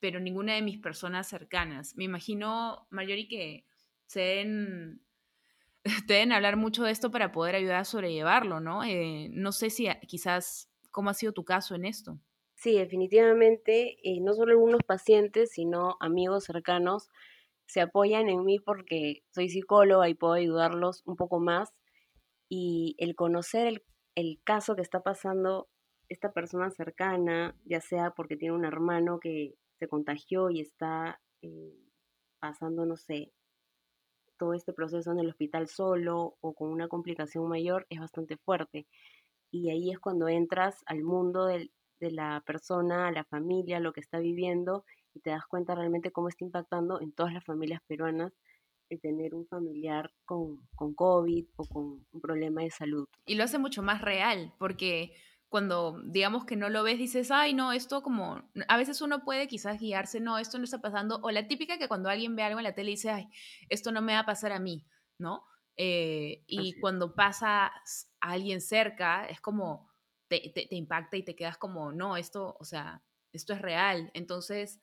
pero 0.00 0.18
ninguna 0.18 0.54
de 0.54 0.62
mis 0.62 0.78
personas 0.78 1.28
cercanas. 1.28 1.94
Me 1.96 2.04
imagino, 2.04 2.88
Marjorie, 2.90 3.28
que 3.28 3.66
se 4.06 4.20
deben, 4.20 5.02
deben 6.06 6.32
hablar 6.32 6.56
mucho 6.56 6.84
de 6.84 6.92
esto 6.92 7.10
para 7.10 7.32
poder 7.32 7.54
ayudar 7.54 7.76
a 7.76 7.84
sobrellevarlo, 7.84 8.60
¿no? 8.60 8.82
Eh, 8.82 9.28
no 9.30 9.52
sé 9.52 9.70
si 9.70 9.88
quizás, 10.08 10.70
¿cómo 10.90 11.10
ha 11.10 11.14
sido 11.14 11.32
tu 11.32 11.44
caso 11.44 11.74
en 11.74 11.84
esto? 11.84 12.18
Sí, 12.54 12.78
definitivamente, 12.78 13.98
eh, 14.02 14.20
no 14.22 14.32
solo 14.32 14.52
algunos 14.52 14.82
pacientes, 14.82 15.50
sino 15.50 15.98
amigos 16.00 16.44
cercanos 16.44 17.10
se 17.66 17.80
apoyan 17.80 18.28
en 18.28 18.44
mí 18.44 18.58
porque 18.58 19.22
soy 19.30 19.48
psicóloga 19.48 20.08
y 20.08 20.14
puedo 20.14 20.34
ayudarlos 20.34 21.02
un 21.06 21.16
poco 21.16 21.40
más. 21.40 21.72
Y 22.48 22.94
el 22.98 23.14
conocer 23.14 23.82
el, 24.14 24.40
caso 24.44 24.76
que 24.76 24.82
está 24.82 25.02
pasando 25.02 25.68
esta 26.08 26.32
persona 26.32 26.70
cercana, 26.70 27.56
ya 27.64 27.80
sea 27.80 28.10
porque 28.10 28.36
tiene 28.36 28.54
un 28.54 28.64
hermano 28.64 29.18
que 29.20 29.54
se 29.78 29.88
contagió 29.88 30.50
y 30.50 30.60
está 30.60 31.20
eh, 31.42 31.74
pasando, 32.38 32.86
no 32.86 32.96
sé, 32.96 33.32
todo 34.38 34.54
este 34.54 34.72
proceso 34.72 35.12
en 35.12 35.20
el 35.20 35.28
hospital 35.28 35.68
solo 35.68 36.36
o 36.40 36.54
con 36.54 36.70
una 36.70 36.88
complicación 36.88 37.48
mayor, 37.48 37.86
es 37.88 38.00
bastante 38.00 38.36
fuerte. 38.36 38.86
Y 39.50 39.70
ahí 39.70 39.90
es 39.90 39.98
cuando 39.98 40.28
entras 40.28 40.82
al 40.86 41.02
mundo 41.02 41.46
de 41.46 41.70
la 42.00 42.42
persona, 42.46 43.08
a 43.08 43.12
la 43.12 43.24
familia, 43.24 43.80
lo 43.80 43.92
que 43.92 44.00
está 44.00 44.18
viviendo 44.18 44.84
y 45.14 45.20
te 45.20 45.30
das 45.30 45.46
cuenta 45.46 45.74
realmente 45.74 46.10
cómo 46.10 46.28
está 46.28 46.44
impactando 46.44 47.00
en 47.00 47.12
todas 47.12 47.32
las 47.32 47.44
familias 47.44 47.80
peruanas 47.86 48.32
el 48.90 49.00
tener 49.00 49.34
un 49.34 49.46
familiar 49.46 50.12
con, 50.24 50.68
con 50.74 50.94
COVID 50.94 51.46
o 51.56 51.64
con 51.66 52.06
un 52.10 52.20
problema 52.20 52.62
de 52.62 52.70
salud. 52.70 53.08
Y 53.24 53.36
lo 53.36 53.44
hace 53.44 53.58
mucho 53.58 53.82
más 53.82 54.02
real, 54.02 54.52
porque 54.58 55.14
cuando 55.48 56.00
digamos 56.04 56.44
que 56.44 56.56
no 56.56 56.68
lo 56.68 56.82
ves, 56.82 56.98
dices, 56.98 57.30
ay, 57.30 57.54
no, 57.54 57.72
esto 57.72 58.02
como, 58.02 58.42
a 58.68 58.76
veces 58.76 59.00
uno 59.00 59.24
puede 59.24 59.46
quizás 59.46 59.80
guiarse, 59.80 60.20
no, 60.20 60.38
esto 60.38 60.58
no 60.58 60.64
está 60.64 60.80
pasando, 60.80 61.20
o 61.22 61.30
la 61.30 61.46
típica 61.46 61.78
que 61.78 61.88
cuando 61.88 62.10
alguien 62.10 62.36
ve 62.36 62.42
algo 62.42 62.58
en 62.58 62.64
la 62.64 62.74
tele 62.74 62.90
dice, 62.90 63.10
ay, 63.10 63.28
esto 63.68 63.92
no 63.92 64.02
me 64.02 64.14
va 64.14 64.20
a 64.20 64.26
pasar 64.26 64.52
a 64.52 64.58
mí, 64.58 64.84
¿no? 65.18 65.44
Eh, 65.76 66.44
y 66.46 66.78
cuando 66.80 67.14
pasa 67.14 67.66
a 67.66 67.72
alguien 68.20 68.60
cerca, 68.60 69.26
es 69.26 69.40
como, 69.40 69.88
te, 70.28 70.50
te, 70.54 70.66
te, 70.66 70.76
impacta 70.76 71.16
y 71.16 71.24
te 71.24 71.36
quedas 71.36 71.56
como, 71.56 71.92
no, 71.92 72.16
esto, 72.16 72.56
o 72.58 72.64
sea, 72.64 73.02
esto 73.32 73.52
es 73.52 73.62
real. 73.62 74.10
Entonces, 74.14 74.80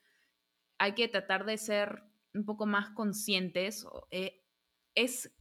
hay 0.82 0.94
que 0.94 1.08
tratar 1.08 1.46
de 1.46 1.60
ser 1.60 2.02
un 2.34 2.44
poco 2.44 2.66
más 2.66 2.90
conscientes. 2.90 3.86
Eh, 4.10 4.44
es 4.96 5.32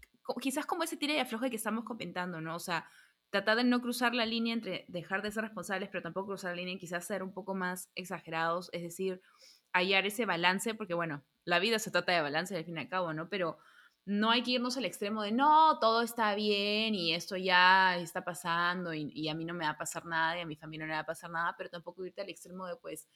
quizás 0.42 0.66
como 0.66 0.83
ese 0.83 0.98
tira 0.98 1.14
y 1.14 1.18
afloje 1.18 1.48
que 1.48 1.57
estamos 1.57 1.85
comentando, 1.85 2.42
¿no? 2.42 2.55
O 2.55 2.59
sea, 2.59 2.87
tratar 3.31 3.57
de 3.57 3.64
no 3.64 3.81
cruzar 3.81 4.14
la 4.14 4.26
línea 4.26 4.53
entre 4.53 4.85
dejar 4.88 5.22
de 5.22 5.33
ser 5.33 5.44
responsables, 5.44 5.88
pero 5.88 6.03
tampoco 6.03 6.26
cruzar 6.26 6.50
la 6.50 6.57
línea 6.57 6.74
y 6.74 6.79
quizás 6.79 7.07
ser 7.07 7.22
un 7.22 7.33
poco 7.33 7.55
más 7.55 7.90
exagerados, 7.94 8.68
es 8.74 8.83
decir, 8.83 9.22
hallar 9.72 10.05
ese 10.05 10.26
balance, 10.26 10.74
porque 10.74 10.92
bueno, 10.92 11.24
la 11.46 11.59
vida 11.59 11.79
se 11.79 11.90
trata 11.90 12.12
de 12.12 12.20
balance 12.20 12.55
al 12.55 12.66
fin 12.66 12.76
y 12.76 12.81
al 12.81 12.90
cabo, 12.90 13.14
¿no? 13.14 13.31
Pero 13.31 13.57
no 14.05 14.31
hay 14.31 14.42
que 14.42 14.50
irnos 14.50 14.76
al 14.76 14.85
extremo 14.85 15.22
de 15.22 15.33
no, 15.33 15.79
todo 15.79 16.03
está 16.03 16.35
bien 16.35 16.94
y 16.94 17.14
esto 17.14 17.38
ya 17.38 17.96
está 17.96 18.24
pasando 18.24 18.92
y, 18.92 19.26
a 19.31 19.35
mí 19.35 19.46
no 19.46 19.55
me 19.55 19.64
va 19.64 19.70
a 19.70 19.79
pasar 19.79 20.05
nada 20.05 20.37
y 20.37 20.42
a 20.42 20.46
mi 20.46 20.57
familia 20.57 20.85
no 20.85 20.90
le 20.90 20.96
va 20.96 21.00
a 21.00 21.07
pasar 21.07 21.31
nada, 21.31 21.55
pero 21.57 21.70
tampoco 21.70 22.05
irte 22.05 22.20
al 22.20 22.29
extremo 22.29 22.66
de 22.66 22.76
pues 22.76 23.09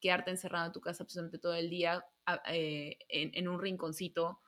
quedarte 0.00 0.30
encerrado 0.30 0.66
en 0.66 0.72
tu 0.72 0.80
casa 0.80 1.02
absolutamente 1.02 1.38
todo 1.38 1.54
el 1.54 1.70
día 1.70 2.04
eh, 2.50 2.98
en, 3.08 3.48
un 3.48 3.60
rinconcito 3.60 4.40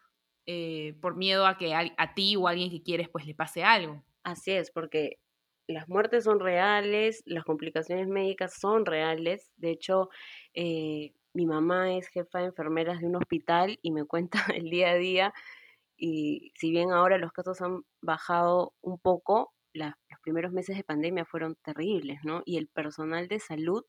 eh, 0.46 0.94
por 1.00 1.16
miedo 1.16 1.46
a 1.46 1.56
que 1.56 1.74
a, 1.74 2.14
ti 2.14 2.36
o 2.36 2.46
a 2.46 2.50
alguien 2.50 2.70
que 2.70 2.82
quieres 2.82 3.08
pues 3.08 3.26
le 3.26 3.34
pase 3.34 3.62
algo. 3.62 4.04
Así 4.22 4.52
es, 4.52 4.70
porque 4.70 5.18
las 5.66 5.88
muertes 5.88 6.24
son 6.24 6.40
reales, 6.40 7.22
las 7.26 7.44
complicaciones 7.44 8.08
médicas 8.08 8.58
son 8.58 8.86
reales. 8.86 9.50
De 9.56 9.70
hecho, 9.70 10.10
eh, 10.54 11.14
mi 11.32 11.46
mamá 11.46 11.96
es 11.96 12.08
jefa 12.08 12.40
de 12.40 12.46
enfermeras 12.46 13.00
de 13.00 13.06
un 13.06 13.16
hospital 13.16 13.78
y 13.82 13.92
me 13.92 14.04
cuenta 14.06 14.44
el 14.54 14.70
día 14.70 14.90
a 14.90 14.96
día. 14.96 15.34
Y 15.96 16.52
si 16.56 16.70
bien 16.70 16.92
ahora 16.92 17.18
los 17.18 17.32
casos 17.32 17.60
han 17.60 17.82
bajado 18.00 18.74
un 18.80 18.98
poco, 18.98 19.52
los 19.72 19.92
primeros 20.22 20.52
meses 20.52 20.76
de 20.76 20.84
pandemia 20.84 21.24
fueron 21.24 21.56
terribles, 21.62 22.20
¿no? 22.24 22.42
Y 22.44 22.56
el 22.56 22.68
personal 22.68 23.28
de 23.28 23.38
salud 23.38 23.84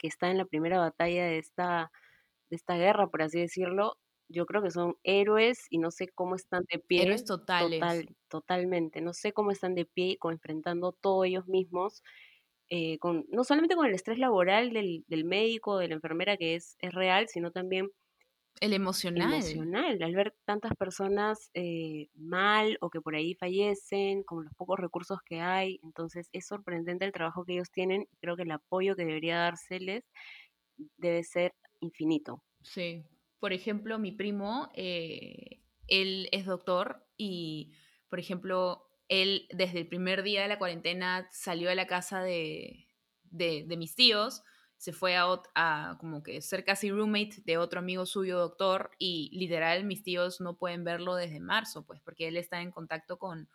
que 0.00 0.08
está 0.08 0.30
en 0.30 0.38
la 0.38 0.46
primera 0.46 0.78
batalla 0.78 1.26
de 1.26 1.38
esta, 1.38 1.92
de 2.50 2.56
esta 2.56 2.76
guerra, 2.76 3.08
por 3.08 3.22
así 3.22 3.40
decirlo, 3.40 3.98
yo 4.28 4.46
creo 4.46 4.62
que 4.62 4.70
son 4.70 4.96
héroes 5.02 5.66
y 5.70 5.78
no 5.78 5.90
sé 5.90 6.08
cómo 6.14 6.36
están 6.36 6.64
de 6.72 6.78
pie. 6.78 7.02
Héroes 7.02 7.24
totales. 7.24 7.80
totalmente. 8.28 9.00
No 9.00 9.12
sé 9.12 9.32
cómo 9.32 9.50
están 9.50 9.74
de 9.74 9.86
pie, 9.86 10.16
con, 10.18 10.32
enfrentando 10.32 10.92
todo 10.92 11.24
ellos 11.24 11.46
mismos, 11.48 12.02
eh, 12.70 12.98
con, 12.98 13.26
no 13.30 13.44
solamente 13.44 13.76
con 13.76 13.86
el 13.86 13.94
estrés 13.94 14.18
laboral 14.18 14.72
del, 14.72 15.04
del 15.08 15.24
médico, 15.24 15.78
de 15.78 15.88
la 15.88 15.94
enfermera, 15.94 16.36
que 16.36 16.54
es, 16.54 16.76
es 16.80 16.94
real, 16.94 17.28
sino 17.28 17.50
también 17.50 17.90
el 18.60 18.72
emocional. 18.72 19.32
Emocional, 19.32 20.02
al 20.02 20.14
ver 20.14 20.34
tantas 20.44 20.74
personas 20.76 21.50
eh, 21.54 22.08
mal 22.14 22.78
o 22.80 22.90
que 22.90 23.00
por 23.00 23.14
ahí 23.14 23.34
fallecen, 23.34 24.22
con 24.22 24.44
los 24.44 24.54
pocos 24.54 24.78
recursos 24.78 25.18
que 25.24 25.40
hay. 25.40 25.80
Entonces 25.82 26.28
es 26.32 26.46
sorprendente 26.46 27.04
el 27.04 27.12
trabajo 27.12 27.44
que 27.44 27.54
ellos 27.54 27.70
tienen 27.70 28.06
y 28.10 28.16
creo 28.18 28.36
que 28.36 28.42
el 28.42 28.50
apoyo 28.50 28.96
que 28.96 29.04
debería 29.04 29.38
dárseles 29.38 30.04
debe 30.98 31.24
ser 31.24 31.54
infinito. 31.80 32.42
Sí, 32.62 33.04
por 33.40 33.54
ejemplo, 33.54 33.98
mi 33.98 34.12
primo, 34.12 34.70
eh, 34.74 35.62
él 35.88 36.28
es 36.30 36.44
doctor 36.44 37.06
y, 37.16 37.72
por 38.10 38.20
ejemplo, 38.20 38.86
él 39.08 39.48
desde 39.50 39.80
el 39.80 39.88
primer 39.88 40.22
día 40.22 40.42
de 40.42 40.48
la 40.48 40.58
cuarentena 40.58 41.26
salió 41.32 41.70
a 41.70 41.74
la 41.74 41.86
casa 41.86 42.22
de, 42.22 42.86
de, 43.24 43.76
mis 43.78 43.94
tíos, 43.94 44.42
se 44.80 44.94
fue 44.94 45.14
a, 45.14 45.26
a, 45.54 45.98
como 46.00 46.22
que 46.22 46.40
ser 46.40 46.64
casi 46.64 46.90
roommate 46.90 47.42
de 47.44 47.58
otro 47.58 47.80
amigo 47.80 48.06
suyo, 48.06 48.38
doctor, 48.38 48.92
y 48.98 49.28
literal 49.30 49.84
mis 49.84 50.02
tíos 50.02 50.40
no 50.40 50.56
pueden 50.56 50.84
verlo 50.84 51.16
desde 51.16 51.38
marzo, 51.38 51.84
pues 51.84 52.00
porque 52.00 52.28
él 52.28 52.38
está 52.38 52.62
en 52.62 52.70
contacto 52.70 53.18
con, 53.18 53.50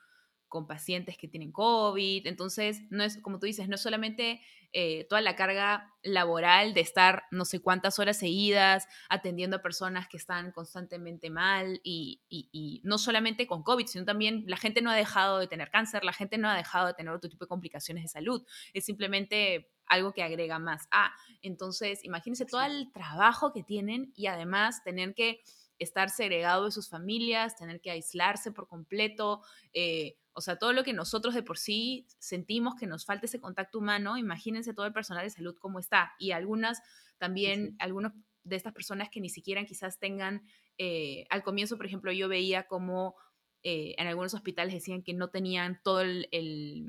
con 0.55 0.67
pacientes 0.67 1.17
que 1.17 1.27
tienen 1.27 1.51
COVID. 1.51 2.27
Entonces, 2.27 2.81
no 2.89 3.03
es, 3.03 3.17
como 3.17 3.39
tú 3.39 3.45
dices, 3.45 3.67
no 3.67 3.75
es 3.75 3.81
solamente 3.81 4.39
eh, 4.71 5.05
toda 5.09 5.19
la 5.19 5.35
carga 5.35 5.93
laboral 6.01 6.73
de 6.73 6.79
estar 6.79 7.23
no 7.29 7.43
sé 7.43 7.61
cuántas 7.61 7.99
horas 7.99 8.17
seguidas 8.17 8.87
atendiendo 9.09 9.57
a 9.57 9.61
personas 9.61 10.07
que 10.07 10.15
están 10.15 10.53
constantemente 10.53 11.29
mal 11.29 11.81
y, 11.83 12.21
y, 12.29 12.79
no 12.85 12.97
solamente 12.97 13.47
con 13.47 13.63
COVID, 13.63 13.85
sino 13.85 14.05
también 14.05 14.45
la 14.47 14.55
gente 14.55 14.81
no 14.81 14.91
ha 14.91 14.95
dejado 14.95 15.39
de 15.39 15.47
tener 15.47 15.69
cáncer, 15.71 16.05
la 16.05 16.13
gente 16.13 16.37
no 16.37 16.47
ha 16.49 16.55
dejado 16.55 16.87
de 16.87 16.93
tener 16.93 17.13
otro 17.13 17.29
tipo 17.29 17.43
de 17.43 17.49
complicaciones 17.49 18.05
de 18.05 18.07
salud. 18.07 18.45
Es 18.73 18.85
simplemente 18.85 19.69
algo 19.87 20.13
que 20.13 20.23
agrega 20.23 20.57
más. 20.57 20.87
Ah, 20.89 21.13
entonces, 21.41 22.01
imagínense 22.05 22.45
todo 22.45 22.61
el 22.61 22.93
trabajo 22.93 23.51
que 23.51 23.61
tienen 23.61 24.13
y 24.15 24.27
además 24.27 24.85
tener 24.85 25.15
que 25.15 25.41
estar 25.79 26.09
segregado 26.09 26.65
de 26.65 26.71
sus 26.71 26.89
familias, 26.89 27.55
tener 27.55 27.81
que 27.81 27.91
aislarse 27.91 28.51
por 28.51 28.67
completo, 28.67 29.41
eh, 29.73 30.17
o 30.33 30.41
sea, 30.41 30.57
todo 30.57 30.73
lo 30.73 30.83
que 30.83 30.93
nosotros 30.93 31.33
de 31.33 31.43
por 31.43 31.57
sí 31.57 32.07
sentimos 32.19 32.75
que 32.75 32.87
nos 32.87 33.05
falta 33.05 33.25
ese 33.25 33.39
contacto 33.39 33.79
humano, 33.79 34.17
imagínense 34.17 34.73
todo 34.73 34.85
el 34.85 34.93
personal 34.93 35.23
de 35.23 35.29
salud 35.29 35.55
cómo 35.59 35.79
está. 35.79 36.13
Y 36.19 36.31
algunas 36.31 36.81
también, 37.17 37.75
algunos 37.79 38.11
de 38.43 38.57
estas 38.57 38.73
personas 38.73 39.09
que 39.09 39.21
ni 39.21 39.29
siquiera 39.29 39.63
quizás 39.65 39.97
tengan, 39.97 40.43
eh, 40.77 41.25
al 41.29 41.41
comienzo, 41.41 41.77
por 41.77 41.85
ejemplo, 41.85 42.11
yo 42.11 42.27
veía 42.27 42.67
como 42.67 43.15
eh, 43.63 43.95
en 43.97 44.07
algunos 44.07 44.33
hospitales 44.33 44.73
decían 44.73 45.01
que 45.01 45.13
no 45.13 45.29
tenían 45.29 45.79
todo 45.83 46.01
el, 46.01 46.27
el 46.31 46.85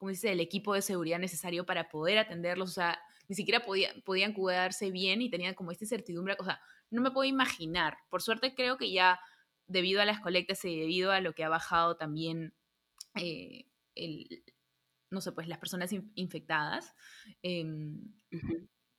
dice? 0.00 0.32
el 0.32 0.40
equipo 0.40 0.74
de 0.74 0.82
seguridad 0.82 1.18
necesario 1.18 1.66
para 1.66 1.88
poder 1.88 2.18
atenderlos, 2.18 2.70
o 2.70 2.74
sea, 2.74 3.00
ni 3.28 3.34
siquiera 3.34 3.64
podían 3.64 4.32
cuidarse 4.32 4.90
bien 4.90 5.22
y 5.22 5.30
tenían 5.30 5.54
como 5.54 5.70
esta 5.70 5.84
incertidumbre, 5.84 6.36
o 6.38 6.44
sea, 6.44 6.60
no 6.90 7.02
me 7.02 7.10
puedo 7.10 7.24
imaginar. 7.24 7.98
Por 8.08 8.22
suerte 8.22 8.54
creo 8.54 8.76
que 8.76 8.92
ya 8.92 9.20
debido 9.66 10.00
a 10.00 10.04
las 10.04 10.20
colectas 10.20 10.64
y 10.64 10.78
debido 10.78 11.12
a 11.12 11.20
lo 11.20 11.32
que 11.34 11.44
ha 11.44 11.48
bajado 11.48 11.96
también 11.96 12.54
eh, 13.14 13.66
el, 13.94 14.44
no 15.10 15.20
sé, 15.20 15.32
pues 15.32 15.48
las 15.48 15.58
personas 15.58 15.92
infectadas, 16.14 16.94
em, 17.42 18.12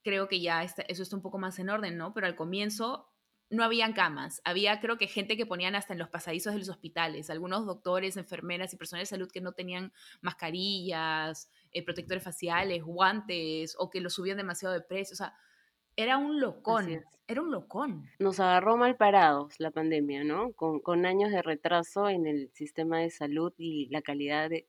creo 0.04 0.28
que 0.28 0.42
ya 0.42 0.64
eso 0.64 1.04
está 1.04 1.16
un 1.16 1.22
poco 1.22 1.38
más 1.38 1.58
en 1.60 1.70
orden, 1.70 1.98
¿no? 1.98 2.14
Pero 2.14 2.28
al 2.28 2.36
comienzo 2.36 3.08
no 3.50 3.66
habían 3.66 3.92
camas, 3.94 4.42
había 4.46 4.80
creo 4.80 4.98
que 4.98 5.08
gente 5.08 5.36
que 5.36 5.46
ponían 5.46 5.76
hasta 5.76 5.94
en 5.94 6.00
los 6.00 6.10
pasadizos 6.10 6.54
de 6.54 6.60
los 6.60 6.70
hospitales, 6.70 7.30
algunos 7.30 7.66
doctores, 7.66 8.16
enfermeras 8.16 8.74
y 8.74 8.78
personas 8.78 9.02
de 9.02 9.06
salud 9.08 9.30
que 9.32 9.42
no 9.42 9.52
tenían 9.52 9.92
mascarillas, 10.22 11.50
eh, 11.72 11.84
protectores 11.84 12.24
faciales, 12.24 12.82
guantes, 12.84 13.76
o 13.78 13.90
que 13.90 14.00
los 14.00 14.14
subían 14.14 14.38
demasiado 14.38 14.74
de 14.74 14.82
precio, 14.82 15.14
o 15.14 15.18
sea, 15.18 15.36
era 15.96 16.18
un 16.18 16.40
locón, 16.40 17.04
era 17.28 17.42
un 17.42 17.52
locón. 17.52 18.10
Nos 18.20 18.40
agarró 18.40 18.78
mal 18.78 18.98
parados 18.98 19.56
la 19.60 19.72
pandemia, 19.72 20.24
¿no? 20.24 20.54
Con, 20.54 20.80
con 20.80 21.06
años 21.06 21.32
de 21.32 21.42
retraso 21.42 22.10
en 22.10 22.28
el 22.28 22.50
sistema 22.54 23.00
de 23.00 23.10
salud 23.10 23.54
y 23.58 23.88
la 23.90 24.02
calidad 24.02 24.50
de, 24.50 24.68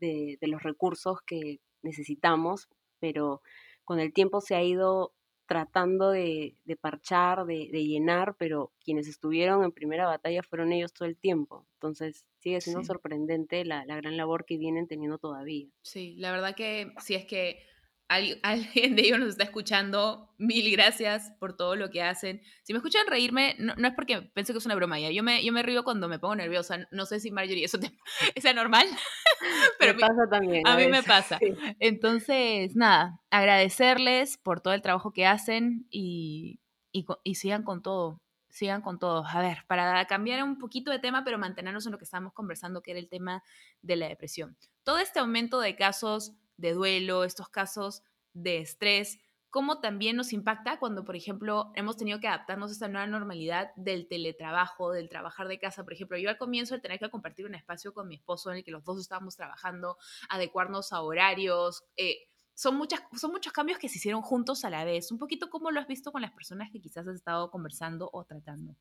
de, 0.00 0.38
los 0.42 0.62
recursos 0.62 1.20
que 1.22 1.60
necesitamos, 1.82 2.68
pero 2.98 3.42
con 3.84 4.00
el 4.00 4.12
tiempo 4.12 4.40
se 4.40 4.54
ha 4.54 4.62
ido 4.62 5.14
tratando 5.46 6.10
de, 6.10 6.56
de 6.64 6.76
parchar, 6.76 7.44
de, 7.44 7.68
de, 7.72 7.84
llenar, 7.84 8.36
pero 8.38 8.72
quienes 8.84 9.08
estuvieron 9.08 9.64
en 9.64 9.72
primera 9.72 10.06
batalla 10.06 10.42
fueron 10.44 10.72
ellos 10.72 10.92
todo 10.92 11.08
el 11.08 11.16
tiempo. 11.16 11.66
Entonces 11.74 12.24
sigue 12.38 12.60
siendo 12.60 12.84
sorprendente 12.84 13.64
la, 13.64 13.84
la, 13.84 13.96
gran 13.96 14.16
labor 14.16 14.44
que 14.44 14.58
vienen 14.58 14.86
teniendo 14.86 15.18
todavía. 15.18 15.66
Sí, 15.82 16.14
la 16.18 16.30
verdad 16.30 16.54
que 16.54 16.92
si 16.98 17.14
es 17.14 17.26
que 17.26 17.66
alguien 18.42 18.96
de 18.96 19.02
ellos 19.02 19.20
nos 19.20 19.28
está 19.30 19.44
escuchando, 19.44 20.28
mil 20.36 20.70
gracias 20.72 21.32
por 21.38 21.56
todo 21.56 21.76
lo 21.76 21.90
que 21.90 22.02
hacen. 22.02 22.42
Si 22.64 22.72
me 22.72 22.78
escuchan 22.78 23.06
reírme, 23.06 23.54
no, 23.58 23.74
es 23.74 23.94
porque 23.94 24.20
pienso 24.34 24.52
que 24.52 24.58
es 24.58 24.66
una 24.66 24.74
broma 24.74 24.98
ya. 24.98 25.10
Yo 25.10 25.22
me, 25.22 25.44
yo 25.44 25.52
me 25.52 25.62
río 25.62 25.84
cuando 25.84 26.08
me 26.08 26.18
pongo 26.18 26.34
nerviosa. 26.34 26.88
No 26.90 27.06
sé 27.06 27.20
si 27.20 27.30
Marjorie 27.30 27.64
eso 27.64 27.78
te, 27.78 27.92
es 28.34 28.54
normal, 28.54 28.86
pero 29.78 29.94
me 29.94 30.00
pasa 30.00 30.28
también. 30.28 30.66
A, 30.66 30.76
mí 30.76 30.88
me 30.88 31.04
pasa. 31.04 31.38
Entonces, 31.78 32.74
nada, 32.74 33.20
agradecerles 33.30 34.38
por 34.38 34.60
todo 34.60 34.74
el 34.74 34.82
trabajo 34.82 35.12
que 35.12 35.26
hacen 35.26 35.86
y, 35.90 36.58
y, 36.92 37.06
y 37.22 37.36
sigan 37.36 37.62
con 37.62 37.80
todo. 37.80 38.20
Sigan 38.48 38.82
con 38.82 38.98
todo. 38.98 39.24
A 39.24 39.40
ver, 39.40 39.58
para 39.68 40.04
cambiar 40.06 40.42
un 40.42 40.58
poquito 40.58 40.90
de 40.90 40.98
tema, 40.98 41.22
pero 41.22 41.38
mantenernos 41.38 41.86
en 41.86 41.92
lo 41.92 41.98
que 41.98 42.04
estábamos 42.04 42.32
conversando, 42.32 42.82
que 42.82 42.90
era 42.90 42.98
el 42.98 43.08
tema 43.08 43.44
de 43.82 43.94
la 43.94 44.08
depresión. 44.08 44.56
Todo 44.82 44.98
este 44.98 45.20
aumento 45.20 45.60
de 45.60 45.76
casos 45.76 46.34
de 46.60 46.74
duelo, 46.74 47.24
estos 47.24 47.48
casos 47.48 48.02
de 48.32 48.58
estrés, 48.58 49.18
cómo 49.50 49.80
también 49.80 50.16
nos 50.16 50.32
impacta 50.32 50.78
cuando, 50.78 51.04
por 51.04 51.16
ejemplo, 51.16 51.72
hemos 51.74 51.96
tenido 51.96 52.20
que 52.20 52.28
adaptarnos 52.28 52.70
a 52.70 52.72
esta 52.72 52.88
nueva 52.88 53.06
normalidad 53.06 53.72
del 53.76 54.06
teletrabajo, 54.06 54.92
del 54.92 55.08
trabajar 55.08 55.48
de 55.48 55.58
casa. 55.58 55.82
Por 55.82 55.92
ejemplo, 55.92 56.16
yo 56.16 56.30
al 56.30 56.38
comienzo 56.38 56.74
de 56.74 56.80
tener 56.80 56.98
que 56.98 57.10
compartir 57.10 57.46
un 57.46 57.54
espacio 57.54 57.92
con 57.92 58.06
mi 58.06 58.14
esposo 58.14 58.50
en 58.50 58.58
el 58.58 58.64
que 58.64 58.70
los 58.70 58.84
dos 58.84 59.00
estábamos 59.00 59.36
trabajando, 59.36 59.98
adecuarnos 60.28 60.92
a 60.92 61.02
horarios, 61.02 61.82
eh, 61.96 62.28
son, 62.54 62.76
muchas, 62.76 63.00
son 63.16 63.32
muchos 63.32 63.52
cambios 63.52 63.78
que 63.78 63.88
se 63.88 63.98
hicieron 63.98 64.22
juntos 64.22 64.64
a 64.64 64.70
la 64.70 64.84
vez. 64.84 65.10
Un 65.10 65.18
poquito 65.18 65.50
como 65.50 65.70
lo 65.70 65.80
has 65.80 65.88
visto 65.88 66.12
con 66.12 66.22
las 66.22 66.32
personas 66.32 66.70
que 66.70 66.80
quizás 66.80 67.08
has 67.08 67.16
estado 67.16 67.50
conversando 67.50 68.08
o 68.12 68.24
tratando. 68.24 68.76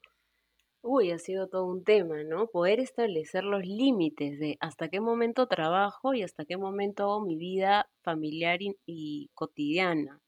Uy, 0.82 1.12
ha 1.12 1.20
sido 1.20 1.48
todo 1.48 1.66
un 1.66 1.84
tema, 1.84 2.24
¿no? 2.24 2.48
Poder 2.48 2.80
establecer 2.80 3.44
los 3.44 3.66
límites 3.66 4.40
de 4.40 4.58
hasta 4.62 4.88
qué 4.88 5.02
momento 5.02 5.46
trabajo 5.48 6.14
y 6.14 6.24
hasta 6.24 6.46
qué 6.46 6.56
momento 6.56 7.04
hago 7.04 7.26
mi 7.26 7.36
vida 7.36 7.90
familiar 8.02 8.60
y, 8.86 9.30
cotidiana. 9.34 10.22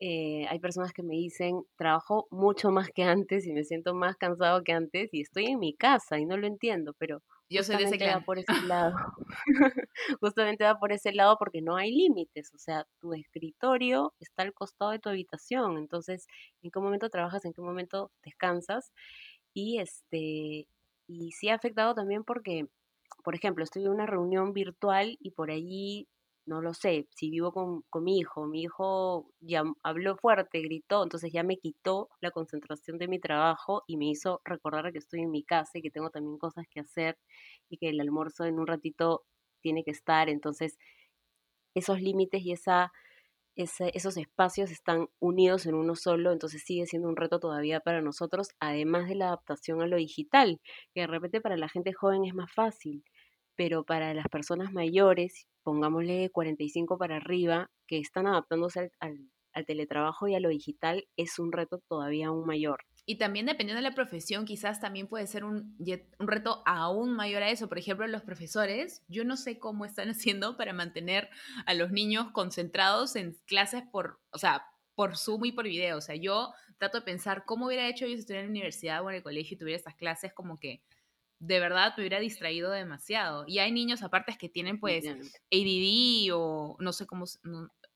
Eh, 0.00 0.46
hay 0.48 0.58
personas 0.60 0.92
que 0.92 1.02
me 1.02 1.14
dicen, 1.14 1.64
trabajo 1.76 2.28
mucho 2.30 2.70
más 2.70 2.90
que 2.90 3.04
antes 3.04 3.46
y 3.46 3.52
me 3.52 3.64
siento 3.64 3.94
más 3.94 4.16
cansado 4.16 4.62
que 4.64 4.72
antes 4.72 5.12
y 5.12 5.22
estoy 5.22 5.46
en 5.46 5.60
mi 5.60 5.74
casa 5.74 6.18
y 6.18 6.26
no 6.26 6.36
lo 6.36 6.46
entiendo, 6.46 6.94
pero 6.98 7.22
yo 7.50 7.62
soy 7.62 7.76
de 7.76 7.84
ese 7.84 8.06
va 8.06 8.20
por 8.20 8.38
ese 8.38 8.46
lado. 8.68 8.94
justamente 10.20 10.64
va 10.64 10.78
por 10.78 10.92
ese 10.92 11.12
lado 11.12 11.36
porque 11.38 11.62
no 11.62 11.76
hay 11.76 11.92
límites, 11.92 12.52
o 12.54 12.58
sea, 12.58 12.86
tu 13.00 13.14
escritorio 13.14 14.14
está 14.20 14.42
al 14.42 14.52
costado 14.54 14.90
de 14.90 14.98
tu 14.98 15.08
habitación, 15.08 15.78
entonces, 15.78 16.26
¿en 16.62 16.70
qué 16.70 16.80
momento 16.80 17.10
trabajas? 17.10 17.44
¿En 17.44 17.52
qué 17.52 17.62
momento 17.62 18.10
descansas? 18.24 18.92
Y 19.54 19.78
este 19.78 20.68
y 21.06 21.32
sí 21.32 21.48
ha 21.50 21.54
afectado 21.54 21.94
también 21.94 22.24
porque 22.24 22.66
por 23.24 23.34
ejemplo, 23.34 23.64
estoy 23.64 23.84
en 23.84 23.90
una 23.92 24.06
reunión 24.06 24.52
virtual 24.54 25.16
y 25.20 25.32
por 25.32 25.50
allí, 25.50 26.08
no 26.46 26.62
lo 26.62 26.74
sé, 26.74 27.08
si 27.10 27.30
vivo 27.30 27.52
con, 27.52 27.82
con 27.90 28.04
mi 28.04 28.18
hijo, 28.18 28.46
mi 28.46 28.62
hijo 28.62 29.30
ya 29.40 29.64
habló 29.82 30.16
fuerte, 30.16 30.60
gritó, 30.62 31.02
entonces 31.04 31.32
ya 31.32 31.42
me 31.42 31.58
quitó 31.58 32.10
la 32.20 32.30
concentración 32.32 32.98
de 32.98 33.08
mi 33.08 33.18
trabajo 33.20 33.82
y 33.88 33.96
me 33.96 34.06
hizo 34.10 34.42
recordar 34.44 34.92
que 34.92 34.98
estoy 34.98 35.22
en 35.22 35.30
mi 35.30 35.42
casa 35.44 35.78
y 35.78 35.82
que 35.82 35.90
tengo 35.90 36.10
también 36.10 36.38
cosas 36.38 36.66
que 36.70 36.80
hacer 36.80 37.18
y 37.70 37.78
que 37.78 37.90
el 37.90 38.00
almuerzo 38.00 38.44
en 38.44 38.58
un 38.60 38.66
ratito 38.66 39.24
tiene 39.62 39.84
que 39.84 39.92
estar, 39.92 40.28
entonces 40.28 40.78
esos 41.74 42.00
límites 42.00 42.42
y 42.42 42.52
esa 42.52 42.92
esos 43.56 44.16
espacios 44.16 44.70
están 44.70 45.08
unidos 45.20 45.66
en 45.66 45.74
uno 45.74 45.94
solo, 45.94 46.32
entonces 46.32 46.62
sigue 46.64 46.86
siendo 46.86 47.08
un 47.08 47.16
reto 47.16 47.40
todavía 47.40 47.80
para 47.80 48.02
nosotros, 48.02 48.48
además 48.60 49.08
de 49.08 49.14
la 49.16 49.26
adaptación 49.26 49.82
a 49.82 49.86
lo 49.86 49.96
digital, 49.96 50.60
que 50.92 51.02
de 51.02 51.06
repente 51.06 51.40
para 51.40 51.56
la 51.56 51.68
gente 51.68 51.92
joven 51.92 52.24
es 52.24 52.34
más 52.34 52.52
fácil, 52.52 53.04
pero 53.56 53.84
para 53.84 54.14
las 54.14 54.28
personas 54.28 54.72
mayores, 54.72 55.46
pongámosle 55.62 56.30
45 56.30 56.98
para 56.98 57.16
arriba, 57.16 57.70
que 57.86 57.98
están 57.98 58.26
adaptándose 58.26 58.90
al, 59.00 59.30
al 59.52 59.66
teletrabajo 59.66 60.28
y 60.28 60.34
a 60.34 60.40
lo 60.40 60.48
digital, 60.48 61.06
es 61.16 61.38
un 61.38 61.52
reto 61.52 61.80
todavía 61.88 62.28
aún 62.28 62.46
mayor. 62.46 62.84
Y 63.06 63.16
también 63.16 63.46
dependiendo 63.46 63.82
de 63.82 63.88
la 63.88 63.94
profesión, 63.94 64.46
quizás 64.46 64.80
también 64.80 65.08
puede 65.08 65.26
ser 65.26 65.44
un, 65.44 65.76
un, 66.18 66.28
reto 66.28 66.62
aún 66.64 67.14
mayor 67.14 67.42
a 67.42 67.50
eso. 67.50 67.68
Por 67.68 67.78
ejemplo, 67.78 68.06
los 68.06 68.22
profesores, 68.22 69.02
yo 69.08 69.24
no 69.24 69.36
sé 69.36 69.58
cómo 69.58 69.84
están 69.84 70.08
haciendo 70.10 70.56
para 70.56 70.72
mantener 70.72 71.28
a 71.66 71.74
los 71.74 71.90
niños 71.90 72.30
concentrados 72.32 73.16
en 73.16 73.36
clases 73.46 73.82
por, 73.92 74.20
o 74.30 74.38
sea, 74.38 74.66
por 74.94 75.16
Zoom 75.16 75.44
y 75.44 75.52
por 75.52 75.64
video. 75.64 75.98
O 75.98 76.00
sea, 76.00 76.16
yo 76.16 76.52
trato 76.78 76.98
de 76.98 77.04
pensar 77.04 77.44
cómo 77.44 77.66
hubiera 77.66 77.88
hecho 77.88 78.06
yo 78.06 78.14
si 78.14 78.20
estuviera 78.20 78.42
en 78.42 78.48
la 78.48 78.52
universidad 78.52 79.04
o 79.04 79.10
en 79.10 79.16
el 79.16 79.22
colegio 79.22 79.54
y 79.54 79.58
tuviera 79.58 79.76
estas 79.76 79.94
clases 79.96 80.32
como 80.32 80.58
que 80.58 80.82
de 81.40 81.60
verdad 81.60 81.92
me 81.96 82.02
hubiera 82.02 82.20
distraído 82.20 82.70
demasiado. 82.70 83.44
Y 83.46 83.58
hay 83.58 83.70
niños 83.70 84.02
aparte 84.02 84.34
que 84.38 84.48
tienen 84.48 84.80
pues 84.80 85.04
ADD 85.06 86.32
o 86.32 86.76
no 86.80 86.92
sé 86.92 87.06
cómo, 87.06 87.26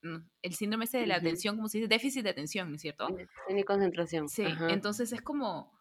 el 0.02 0.54
síndrome 0.54 0.84
ese 0.84 0.98
de 0.98 1.06
la 1.06 1.16
atención, 1.16 1.56
como 1.56 1.68
se 1.68 1.78
dice, 1.78 1.88
déficit 1.88 2.22
de 2.22 2.30
atención, 2.30 2.70
¿no 2.70 2.76
es 2.76 2.82
cierto? 2.82 3.06
Déficit 3.08 3.64
concentración. 3.66 4.28
Sí, 4.28 4.44
entonces 4.68 5.12
es 5.12 5.22
como, 5.22 5.72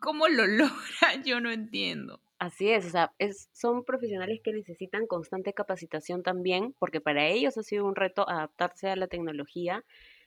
¿cómo 0.00 0.28
lo 0.28 0.46
logra? 0.46 1.22
Yo 1.24 1.40
no 1.40 1.50
entiendo. 1.50 2.20
Así 2.38 2.70
es, 2.70 2.86
o 2.86 2.90
sea, 2.90 3.12
es, 3.18 3.48
son 3.52 3.84
profesionales 3.84 4.40
que 4.42 4.52
necesitan 4.52 5.06
constante 5.06 5.52
capacitación 5.52 6.24
también, 6.24 6.74
porque 6.78 7.00
para 7.00 7.28
ellos 7.28 7.56
ha 7.56 7.62
sido 7.62 7.86
un 7.86 7.94
reto 7.94 8.28
adaptarse 8.28 8.88
a 8.88 8.96
la 8.96 9.06
tecnología, 9.06 9.84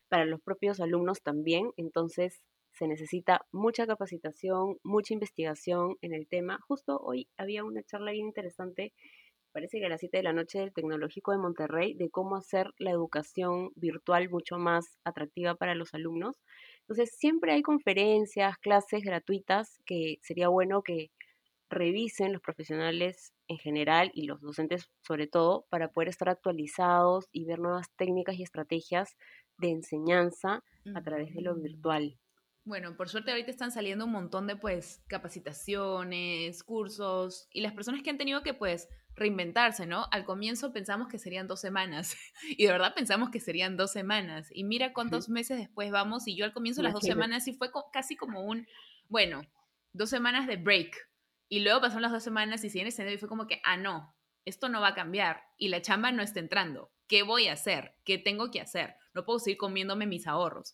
para 0.08 0.26
los 0.26 0.40
propios 0.40 0.80
alumnos 0.80 1.22
también, 1.22 1.72
entonces 1.76 2.42
se 2.72 2.88
necesita 2.88 3.46
mucha 3.52 3.88
capacitación, 3.88 4.78
mucha 4.84 5.14
investigación 5.14 5.98
en 6.02 6.14
el 6.14 6.28
tema. 6.28 6.60
Justo 6.68 7.00
hoy 7.00 7.28
había 7.38 7.64
una 7.64 7.84
charla 7.84 8.12
bien 8.12 8.28
interesante 8.28 8.94
parece 9.56 9.80
que 9.80 9.86
a 9.86 9.90
las 9.90 10.02
7 10.02 10.18
de 10.18 10.24
la 10.24 10.34
noche 10.34 10.60
del 10.60 10.74
Tecnológico 10.74 11.32
de 11.32 11.38
Monterrey, 11.38 11.94
de 11.94 12.10
cómo 12.10 12.36
hacer 12.36 12.74
la 12.78 12.92
educación 12.92 13.72
virtual 13.78 14.30
mucho 14.30 14.58
más 14.58 15.00
atractiva 15.06 15.56
para 15.56 15.76
los 15.76 15.94
alumnos. 15.94 16.42
Entonces, 16.82 17.16
siempre 17.18 17.54
hay 17.54 17.62
conferencias, 17.62 18.58
clases 18.58 19.02
gratuitas 19.02 19.80
que 19.86 20.18
sería 20.22 20.50
bueno 20.50 20.84
que 20.84 21.10
revisen 21.70 22.34
los 22.34 22.42
profesionales 22.42 23.32
en 23.48 23.58
general 23.58 24.12
y 24.14 24.26
los 24.26 24.42
docentes 24.42 24.90
sobre 25.08 25.26
todo 25.26 25.66
para 25.70 25.90
poder 25.90 26.10
estar 26.10 26.28
actualizados 26.28 27.30
y 27.32 27.46
ver 27.46 27.60
nuevas 27.60 27.88
técnicas 27.96 28.36
y 28.36 28.44
estrategias 28.44 29.16
de 29.58 29.70
enseñanza 29.70 30.66
a 30.94 31.02
través 31.02 31.34
de 31.34 31.42
lo 31.42 31.56
virtual. 31.56 32.20
Bueno, 32.66 32.98
por 32.98 33.08
suerte 33.10 33.32
ahorita 33.32 33.52
están 33.52 33.72
saliendo 33.72 34.06
un 34.06 34.12
montón 34.12 34.48
de 34.48 34.56
pues 34.56 35.02
capacitaciones, 35.08 36.62
cursos 36.64 37.48
y 37.52 37.62
las 37.62 37.74
personas 37.74 38.02
que 38.02 38.10
han 38.10 38.18
tenido 38.18 38.44
que 38.44 38.54
pues 38.54 38.90
reinventarse, 39.16 39.86
¿no? 39.86 40.08
Al 40.12 40.26
comienzo 40.26 40.74
pensamos 40.74 41.08
que 41.08 41.18
serían 41.18 41.48
dos 41.48 41.62
semanas 41.62 42.16
y 42.58 42.66
de 42.66 42.72
verdad 42.72 42.94
pensamos 42.94 43.30
que 43.30 43.40
serían 43.40 43.78
dos 43.78 43.92
semanas 43.92 44.50
y 44.52 44.64
mira 44.64 44.94
cuántos 44.94 45.30
meses 45.30 45.58
después 45.58 45.92
vamos 45.92 46.28
y 46.28 46.36
yo 46.36 46.46
al 46.46 46.54
comienzo 46.54 46.82
las 46.82 46.94
dos 46.94 47.04
semanas 47.04 47.46
sí 47.46 47.54
fue 47.54 47.70
casi 47.92 48.16
como 48.16 48.42
un, 48.42 48.68
bueno, 49.08 49.42
dos 49.94 50.10
semanas 50.10 50.48
de 50.48 50.58
break 50.58 50.96
y 51.48 51.62
luego 51.62 51.82
pasaron 51.82 52.02
las 52.04 52.12
dos 52.12 52.24
semanas 52.24 52.64
y 52.64 52.70
siguen 52.70 52.88
extendiendo 52.88 53.18
y 53.18 53.20
fue 53.20 53.30
como 53.30 53.48
que, 53.48 53.62
ah, 53.64 53.78
no, 53.78 54.16
esto 54.46 54.70
no 54.70 54.82
va 54.82 54.90
a 54.90 54.96
cambiar 54.96 55.44
y 55.58 55.70
la 55.70 55.82
chamba 55.82 56.12
no 56.12 56.22
está 56.22 56.40
entrando. 56.40 56.92
¿Qué 57.08 57.24
voy 57.24 57.48
a 57.48 57.54
hacer? 57.54 57.96
¿Qué 58.04 58.18
tengo 58.18 58.50
que 58.50 58.62
hacer? 58.62 58.96
No 59.14 59.26
puedo 59.26 59.40
seguir 59.40 59.58
comiéndome 59.58 60.08
mis 60.08 60.28
ahorros. 60.28 60.74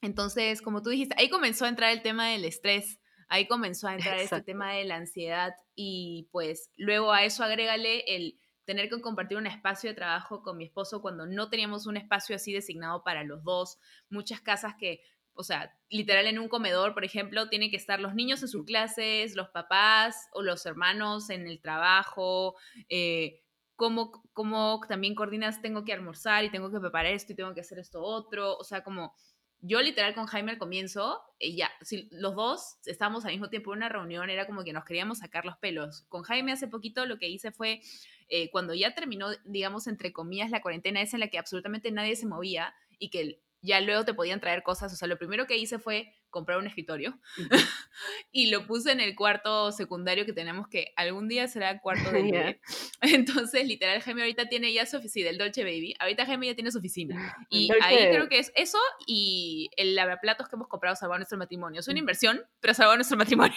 Entonces, 0.00 0.62
como 0.62 0.82
tú 0.82 0.90
dijiste, 0.90 1.14
ahí 1.18 1.28
comenzó 1.28 1.66
a 1.66 1.68
entrar 1.68 1.92
el 1.92 2.02
tema 2.02 2.28
del 2.28 2.44
estrés 2.44 2.98
ahí 3.32 3.46
comenzó 3.46 3.88
a 3.88 3.94
entrar 3.94 4.18
este 4.18 4.42
tema 4.42 4.74
de 4.74 4.84
la 4.84 4.96
ansiedad 4.96 5.54
y 5.74 6.28
pues 6.32 6.70
luego 6.76 7.12
a 7.12 7.24
eso 7.24 7.42
agrégale 7.42 8.04
el 8.06 8.38
tener 8.66 8.90
que 8.90 9.00
compartir 9.00 9.38
un 9.38 9.46
espacio 9.46 9.88
de 9.88 9.96
trabajo 9.96 10.42
con 10.42 10.58
mi 10.58 10.64
esposo 10.64 11.00
cuando 11.00 11.24
no 11.24 11.48
teníamos 11.48 11.86
un 11.86 11.96
espacio 11.96 12.36
así 12.36 12.52
designado 12.52 13.02
para 13.02 13.24
los 13.24 13.42
dos. 13.42 13.78
Muchas 14.10 14.42
casas 14.42 14.74
que, 14.78 15.00
o 15.32 15.44
sea, 15.44 15.74
literal 15.88 16.26
en 16.26 16.38
un 16.38 16.50
comedor, 16.50 16.92
por 16.92 17.06
ejemplo, 17.06 17.48
tienen 17.48 17.70
que 17.70 17.78
estar 17.78 18.00
los 18.00 18.14
niños 18.14 18.42
en 18.42 18.48
sus 18.48 18.66
clases, 18.66 19.34
los 19.34 19.48
papás 19.48 20.28
o 20.34 20.42
los 20.42 20.66
hermanos 20.66 21.30
en 21.30 21.48
el 21.48 21.58
trabajo. 21.62 22.56
Eh, 22.90 23.40
cómo, 23.76 24.12
cómo 24.34 24.82
también 24.90 25.14
coordinas, 25.14 25.62
tengo 25.62 25.86
que 25.86 25.94
almorzar 25.94 26.44
y 26.44 26.50
tengo 26.50 26.70
que 26.70 26.80
preparar 26.80 27.14
esto 27.14 27.32
y 27.32 27.36
tengo 27.36 27.54
que 27.54 27.62
hacer 27.62 27.78
esto 27.78 28.02
otro. 28.02 28.58
O 28.58 28.64
sea, 28.64 28.84
como 28.84 29.14
yo 29.62 29.80
literal 29.80 30.14
con 30.14 30.26
Jaime 30.26 30.50
al 30.50 30.58
comienzo, 30.58 31.22
ya, 31.40 31.70
si 31.82 32.08
los 32.10 32.34
dos 32.34 32.78
estábamos 32.84 33.24
al 33.24 33.30
mismo 33.30 33.48
tiempo 33.48 33.72
en 33.72 33.78
una 33.78 33.88
reunión, 33.88 34.28
era 34.28 34.44
como 34.44 34.64
que 34.64 34.72
nos 34.72 34.84
queríamos 34.84 35.18
sacar 35.18 35.44
los 35.44 35.56
pelos. 35.56 36.02
Con 36.08 36.22
Jaime 36.24 36.50
hace 36.50 36.66
poquito 36.66 37.06
lo 37.06 37.18
que 37.18 37.28
hice 37.28 37.52
fue, 37.52 37.80
eh, 38.28 38.50
cuando 38.50 38.74
ya 38.74 38.92
terminó, 38.92 39.28
digamos, 39.44 39.86
entre 39.86 40.12
comillas, 40.12 40.50
la 40.50 40.60
cuarentena 40.60 41.00
esa 41.00 41.16
en 41.16 41.20
la 41.20 41.28
que 41.28 41.38
absolutamente 41.38 41.92
nadie 41.92 42.16
se 42.16 42.26
movía 42.26 42.74
y 42.98 43.10
que 43.10 43.40
ya 43.60 43.80
luego 43.80 44.04
te 44.04 44.14
podían 44.14 44.40
traer 44.40 44.64
cosas. 44.64 44.92
O 44.92 44.96
sea, 44.96 45.06
lo 45.06 45.16
primero 45.16 45.46
que 45.46 45.56
hice 45.56 45.78
fue 45.78 46.12
comprar 46.32 46.58
un 46.58 46.66
escritorio 46.66 47.16
y 48.32 48.50
lo 48.50 48.66
puse 48.66 48.90
en 48.90 49.00
el 49.00 49.14
cuarto 49.14 49.70
secundario 49.70 50.26
que 50.26 50.32
tenemos 50.32 50.66
que 50.66 50.92
algún 50.96 51.28
día 51.28 51.46
será 51.46 51.70
el 51.70 51.80
cuarto 51.80 52.10
de 52.10 52.22
bebé. 52.22 52.60
Entonces, 53.02 53.64
literal, 53.64 54.00
Jaime 54.00 54.22
ahorita 54.22 54.48
tiene 54.48 54.72
ya 54.72 54.84
su 54.86 54.96
oficina, 54.96 55.28
del 55.28 55.38
Dolce 55.38 55.62
Baby. 55.62 55.94
Ahorita 56.00 56.26
Jaime 56.26 56.48
ya 56.48 56.54
tiene 56.56 56.72
su 56.72 56.78
oficina. 56.78 57.36
Y 57.50 57.70
ahí 57.82 58.08
creo 58.08 58.28
que 58.28 58.38
es 58.38 58.50
eso 58.54 58.78
y 59.06 59.68
el 59.76 59.94
lavaplatos 59.94 60.48
que 60.48 60.56
hemos 60.56 60.68
comprado 60.68 60.96
salvado 60.96 61.18
nuestro 61.18 61.36
matrimonio. 61.36 61.80
Es 61.80 61.88
una 61.88 61.98
inversión, 61.98 62.42
pero 62.60 62.72
salvado 62.72 62.96
nuestro 62.96 63.18
matrimonio. 63.18 63.56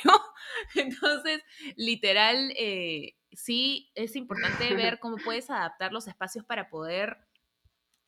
Entonces, 0.76 1.42
literal, 1.78 2.52
eh, 2.58 3.16
sí 3.32 3.90
es 3.96 4.18
importante 4.18 4.74
ver 4.76 5.00
cómo 5.00 5.16
puedes 5.16 5.50
adaptar 5.50 5.94
los 5.94 6.08
espacios 6.08 6.44
para 6.44 6.70
poder 6.70 7.18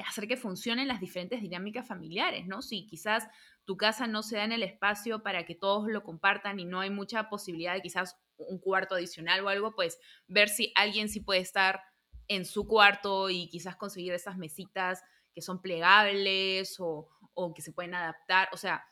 hacer 0.05 0.27
que 0.27 0.37
funcionen 0.37 0.87
las 0.87 0.99
diferentes 0.99 1.41
dinámicas 1.41 1.87
familiares, 1.87 2.45
¿no? 2.47 2.61
Si 2.61 2.85
quizás 2.85 3.27
tu 3.67 3.75
casa 3.75 4.07
no 4.07 4.23
se 4.23 4.37
da 4.37 4.45
en 4.45 4.53
el 4.53 4.63
espacio 4.63 5.21
para 5.21 5.45
que 5.45 5.53
todos 5.53 5.89
lo 5.89 6.01
compartan 6.01 6.57
y 6.57 6.63
no 6.63 6.79
hay 6.79 6.89
mucha 6.89 7.27
posibilidad 7.29 7.73
de 7.73 7.81
quizás 7.81 8.17
un 8.37 8.59
cuarto 8.59 8.95
adicional 8.95 9.43
o 9.43 9.49
algo, 9.49 9.75
pues 9.75 9.99
ver 10.25 10.47
si 10.47 10.71
alguien 10.73 11.09
sí 11.09 11.19
puede 11.19 11.41
estar 11.41 11.81
en 12.29 12.45
su 12.45 12.65
cuarto 12.65 13.29
y 13.29 13.49
quizás 13.49 13.75
conseguir 13.75 14.13
esas 14.13 14.37
mesitas 14.37 15.03
que 15.33 15.41
son 15.41 15.61
plegables 15.61 16.77
o, 16.79 17.09
que 17.53 17.61
se 17.61 17.73
pueden 17.73 17.93
adaptar. 17.93 18.47
O 18.53 18.57
sea, 18.57 18.85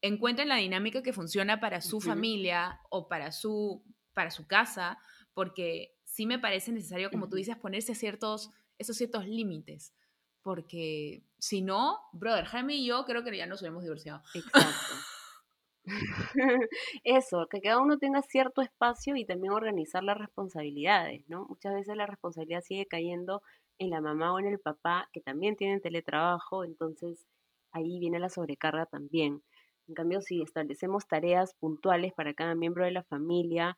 encuentren 0.00 0.48
la 0.48 0.56
dinámica 0.56 1.02
que 1.02 1.12
funciona 1.12 1.60
para 1.60 1.82
su 1.82 2.00
familia 2.00 2.80
o 2.88 3.08
para 3.08 3.32
su, 3.32 3.84
para 4.14 4.30
su 4.30 4.46
casa, 4.46 4.98
porque 5.34 5.94
sí 6.04 6.24
me 6.24 6.38
parece 6.38 6.72
necesario, 6.72 7.10
como 7.10 7.28
tú 7.28 7.36
dices, 7.36 7.56
ponerse 7.58 7.94
ciertos, 7.94 8.48
esos 8.78 8.96
ciertos 8.96 9.26
límites 9.26 9.94
porque 10.42 11.24
si 11.42 11.60
no, 11.60 11.98
brother, 12.12 12.44
Jaime 12.44 12.76
y 12.76 12.86
yo 12.86 13.04
creo 13.04 13.24
que 13.24 13.36
ya 13.36 13.46
nos 13.46 13.60
hubiéramos 13.60 13.82
divorciado. 13.82 14.22
Exacto. 14.32 14.94
Eso, 17.02 17.48
que 17.50 17.60
cada 17.60 17.80
uno 17.80 17.98
tenga 17.98 18.22
cierto 18.22 18.62
espacio 18.62 19.16
y 19.16 19.24
también 19.24 19.52
organizar 19.52 20.04
las 20.04 20.16
responsabilidades, 20.16 21.28
¿no? 21.28 21.46
Muchas 21.48 21.74
veces 21.74 21.96
la 21.96 22.06
responsabilidad 22.06 22.60
sigue 22.60 22.86
cayendo 22.86 23.42
en 23.78 23.90
la 23.90 24.00
mamá 24.00 24.32
o 24.32 24.38
en 24.38 24.46
el 24.46 24.60
papá, 24.60 25.08
que 25.12 25.20
también 25.20 25.56
tienen 25.56 25.80
teletrabajo, 25.80 26.62
entonces 26.62 27.26
ahí 27.72 27.98
viene 27.98 28.20
la 28.20 28.28
sobrecarga 28.28 28.86
también. 28.86 29.42
En 29.88 29.94
cambio, 29.94 30.20
si 30.20 30.42
establecemos 30.42 31.08
tareas 31.08 31.54
puntuales 31.54 32.12
para 32.12 32.34
cada 32.34 32.54
miembro 32.54 32.84
de 32.84 32.92
la 32.92 33.02
familia 33.02 33.76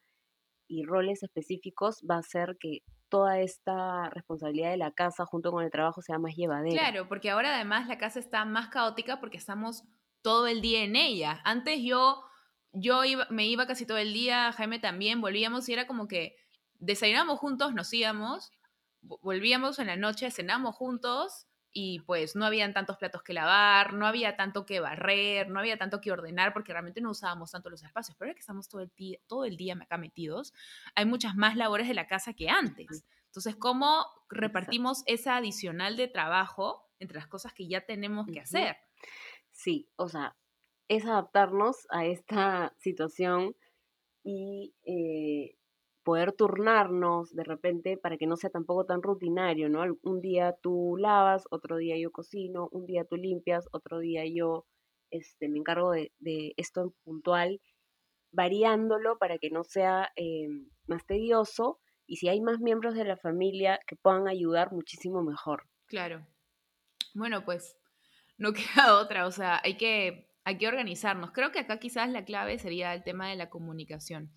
roles 0.83 1.23
específicos, 1.23 2.03
va 2.11 2.19
a 2.19 2.23
ser 2.23 2.57
que 2.59 2.81
toda 3.09 3.39
esta 3.39 4.11
responsabilidad 4.11 4.71
de 4.71 4.77
la 4.77 4.93
casa 4.93 5.25
junto 5.25 5.53
con 5.53 5.63
el 5.65 5.71
trabajo 5.71 6.03
sea 6.03 6.19
más 6.19 6.35
llevadera. 6.35 6.75
Claro, 6.75 7.09
porque 7.09 7.31
ahora 7.31 7.55
además 7.55 7.87
la 7.87 7.99
casa 7.99 8.19
está 8.19 8.45
más 8.45 8.69
caótica 8.69 9.21
porque 9.21 9.37
estamos 9.37 9.85
todo 10.23 10.47
el 10.47 10.61
día 10.61 10.83
en 10.83 10.97
ella. 10.97 11.41
Antes 11.45 11.81
yo, 11.83 12.25
yo 12.73 13.05
iba, 13.05 13.27
me 13.31 13.47
iba 13.47 13.67
casi 13.67 13.87
todo 13.87 13.99
el 13.99 14.13
día, 14.13 14.53
Jaime 14.53 14.79
también, 14.79 15.21
volvíamos 15.21 15.69
y 15.69 15.73
era 15.73 15.87
como 15.87 16.09
que 16.09 16.35
desayunamos 16.81 17.39
juntos, 17.39 17.73
nos 17.73 17.93
íbamos, 17.93 18.51
volvíamos 19.01 19.79
en 19.79 19.87
la 19.87 19.97
noche, 19.97 20.31
cenamos 20.31 20.75
juntos 20.75 21.47
y 21.77 21.99
pues 22.01 22.37
no 22.37 22.47
habían 22.47 22.73
tantos 22.73 22.97
platos 22.97 23.25
que 23.25 23.35
lavar, 23.35 23.95
no 23.95 24.07
había 24.07 24.37
tanto 24.37 24.65
que 24.65 24.79
barrer, 24.79 25.51
no 25.51 25.59
había 25.59 25.77
tanto 25.77 26.01
que 26.01 26.13
ordenar 26.13 26.53
porque 26.53 26.73
realmente 26.73 27.01
no 27.01 27.11
usábamos 27.11 27.51
tanto 27.51 27.69
los 27.69 27.83
espacios. 27.83 28.17
Pero 28.17 28.29
ahora 28.29 28.35
que 28.35 28.41
estamos 28.41 28.69
todo 28.69 28.81
el, 28.81 28.93
día, 28.97 29.19
todo 29.27 29.45
el 29.45 29.57
día 29.57 29.77
acá 29.83 29.99
metidos, 29.99 30.55
hay 30.95 31.05
muchas 31.05 31.35
más 31.35 31.57
labores 31.57 31.89
de 31.89 31.95
la 31.95 32.07
casa 32.07 32.33
que 32.33 32.49
antes. 32.49 33.05
Entonces, 33.27 33.57
¿cómo 33.57 34.07
repartimos 34.29 35.03
esa 35.07 35.37
adicional 35.37 35.97
de 35.97 36.07
trabajo 36.07 36.89
entre 37.01 37.19
las 37.19 37.27
cosas 37.27 37.53
que 37.53 37.67
ya 37.67 37.81
tenemos 37.81 38.29
que 38.33 38.39
hacer? 38.39 38.77
Sí, 39.51 39.89
o 39.97 40.09
sea, 40.09 40.37
es 40.87 41.05
adaptarnos 41.05 41.89
a 41.91 42.07
esta 42.07 42.73
situación 42.79 43.57
y 44.23 44.75
eh, 44.85 45.59
poder 46.05 46.33
turnarnos 46.33 47.35
de 47.35 47.45
repente 47.45 47.97
para 47.97 48.17
que 48.17 48.27
no 48.27 48.37
sea 48.37 48.51
tampoco 48.51 48.85
tan 48.85 49.03
rutinario, 49.03 49.69
¿no? 49.69 49.83
Un 50.03 50.21
día 50.21 50.55
tú 50.63 50.97
lavas, 50.99 51.45
otro 51.51 51.79
día 51.79 51.99
yo 51.99 52.13
cocino, 52.13 52.69
un 52.71 52.87
día 52.87 53.05
tú 53.05 53.17
limpias, 53.17 53.67
otro 53.73 53.99
día 53.99 54.25
yo 54.27 54.67
este, 55.11 55.49
me 55.49 55.59
encargo 55.59 55.93
de, 55.93 56.13
esto 56.57 56.83
en 56.83 56.91
puntual, 57.05 57.61
variándolo 58.33 59.19
para 59.19 59.39
que 59.39 59.51
no 59.51 59.65
sea 59.65 60.13
eh, 60.17 60.49
más 60.87 61.07
tedioso 61.07 61.81
y 62.07 62.17
si 62.17 62.29
hay 62.29 62.41
más 62.41 62.61
miembros 62.61 62.95
de 62.95 63.05
la 63.05 63.17
familia 63.17 63.81
que 63.87 63.97
puedan 63.97 64.29
ayudar, 64.29 64.73
muchísimo 64.73 65.23
mejor. 65.23 65.69
Claro. 65.87 66.27
Bueno, 67.15 67.45
pues 67.45 67.79
no 68.37 68.53
queda 68.53 68.99
otra, 68.99 69.27
o 69.27 69.31
sea, 69.31 69.61
hay 69.65 69.77
que, 69.79 70.29
hay 70.45 70.59
que 70.59 70.69
organizarnos. 70.69 71.33
Creo 71.33 71.51
que 71.51 71.61
acá 71.61 71.79
quizás 71.79 72.11
la 72.11 72.25
clave 72.25 72.59
sería 72.59 72.93
el 72.93 73.03
tema 73.05 73.31
de 73.31 73.37
la 73.37 73.49
comunicación. 73.49 74.31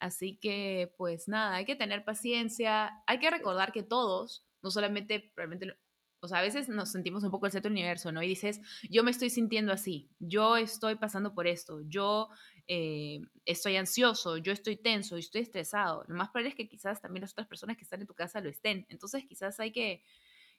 Así 0.00 0.36
que, 0.36 0.92
pues 0.96 1.28
nada, 1.28 1.56
hay 1.56 1.64
que 1.64 1.76
tener 1.76 2.04
paciencia, 2.04 3.02
hay 3.06 3.18
que 3.18 3.30
recordar 3.30 3.72
que 3.72 3.82
todos, 3.82 4.46
no 4.62 4.70
solamente, 4.70 5.32
realmente, 5.36 5.76
o 6.20 6.28
sea, 6.28 6.38
a 6.38 6.42
veces 6.42 6.68
nos 6.68 6.92
sentimos 6.92 7.22
un 7.24 7.30
poco 7.30 7.46
el 7.46 7.52
centro 7.52 7.68
del 7.68 7.78
universo, 7.78 8.12
¿no? 8.12 8.22
Y 8.22 8.28
dices, 8.28 8.60
yo 8.90 9.04
me 9.04 9.10
estoy 9.10 9.30
sintiendo 9.30 9.72
así, 9.72 10.10
yo 10.18 10.56
estoy 10.56 10.96
pasando 10.96 11.34
por 11.34 11.46
esto, 11.46 11.80
yo 11.88 12.28
eh, 12.68 13.20
estoy 13.44 13.76
ansioso, 13.76 14.36
yo 14.38 14.52
estoy 14.52 14.76
tenso, 14.76 15.16
yo 15.16 15.20
estoy 15.20 15.42
estresado. 15.42 16.04
Lo 16.08 16.16
más 16.16 16.30
probable 16.30 16.50
es 16.50 16.54
que 16.54 16.68
quizás 16.68 17.00
también 17.00 17.22
las 17.22 17.32
otras 17.32 17.46
personas 17.46 17.76
que 17.76 17.84
están 17.84 18.00
en 18.00 18.06
tu 18.06 18.14
casa 18.14 18.40
lo 18.40 18.48
estén. 18.48 18.86
Entonces, 18.88 19.24
quizás 19.24 19.60
hay 19.60 19.72
que 19.72 20.02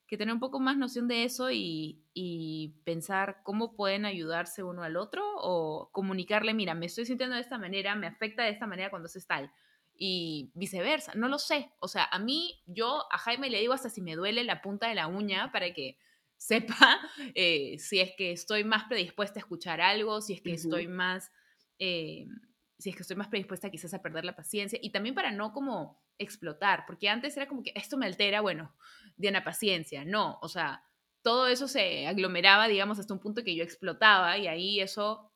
que 0.08 0.18
tener 0.18 0.34
un 0.34 0.40
poco 0.40 0.60
más 0.60 0.78
noción 0.78 1.08
de 1.08 1.24
eso 1.24 1.52
y, 1.52 2.04
pensar 2.86 3.42
cómo 3.44 3.76
pueden 3.76 4.06
ayudarse 4.06 4.64
uno 4.64 4.82
al 4.82 4.96
otro 4.96 5.24
o 5.36 5.90
comunicarle, 5.92 6.54
mira, 6.54 6.74
me 6.74 6.86
estoy 6.88 7.06
sintiendo 7.06 7.36
de 7.36 7.42
esta 7.42 7.58
manera, 7.58 7.96
me 7.96 8.08
afecta 8.08 8.44
de 8.44 8.50
esta 8.50 8.66
manera 8.66 8.90
cuando 8.90 9.08
haces 9.08 9.28
tal. 9.28 9.52
Y 9.96 10.52
viceversa, 10.56 11.14
no 11.16 11.28
lo 11.28 11.38
sé. 11.38 11.72
O 11.80 11.88
sea, 11.88 12.06
a 12.12 12.18
mí, 12.18 12.64
yo 12.66 13.04
a 13.12 13.18
Jaime 13.18 13.50
le 13.50 13.60
digo 13.60 13.74
hasta 13.74 13.90
si 13.90 14.02
me 14.02 14.16
duele 14.16 14.44
la 14.44 14.62
punta 14.62 14.88
de 14.88 14.96
la 14.96 15.08
uña 15.08 15.52
para 15.52 15.74
que 15.74 15.98
sepa 16.38 17.00
eh, 17.36 17.78
si 17.80 18.00
es 18.00 18.12
que 18.18 18.32
estoy 18.32 18.64
más 18.64 18.86
predispuesta 18.86 19.40
a 19.40 19.42
escuchar 19.42 19.82
algo, 19.82 20.22
si 20.22 20.34
es 20.34 20.42
que 20.42 20.54
estoy 20.54 20.88
más, 20.88 21.32
eh, 21.80 22.28
si 22.78 22.90
es 22.90 22.96
que 22.96 23.02
estoy 23.02 23.18
más 23.18 23.28
predispuesta 23.28 23.70
quizás 23.70 23.94
a 23.94 24.02
perder 24.02 24.26
la 24.26 24.36
paciencia 24.36 24.78
y 24.82 24.92
también 24.92 25.16
para 25.16 25.32
no 25.32 25.52
como 25.52 26.02
explotar, 26.18 26.86
porque 26.86 27.10
antes 27.10 27.36
era 27.36 27.48
como 27.48 27.64
que 27.64 27.72
esto 27.76 27.98
me 27.98 28.06
altera, 28.06 28.42
bueno, 28.42 28.76
Diana, 29.16 29.44
paciencia, 29.44 30.06
no, 30.06 30.38
o 30.42 30.48
sea, 30.48 30.84
todo 31.22 31.48
eso 31.48 31.68
se 31.68 32.08
aglomeraba, 32.08 32.68
digamos, 32.68 33.00
hasta 33.00 33.14
un 33.14 33.20
punto 33.20 33.44
que 33.44 33.56
yo 33.56 33.64
explotaba 33.64 34.38
y 34.38 34.48
ahí 34.48 34.80
eso 34.80 35.32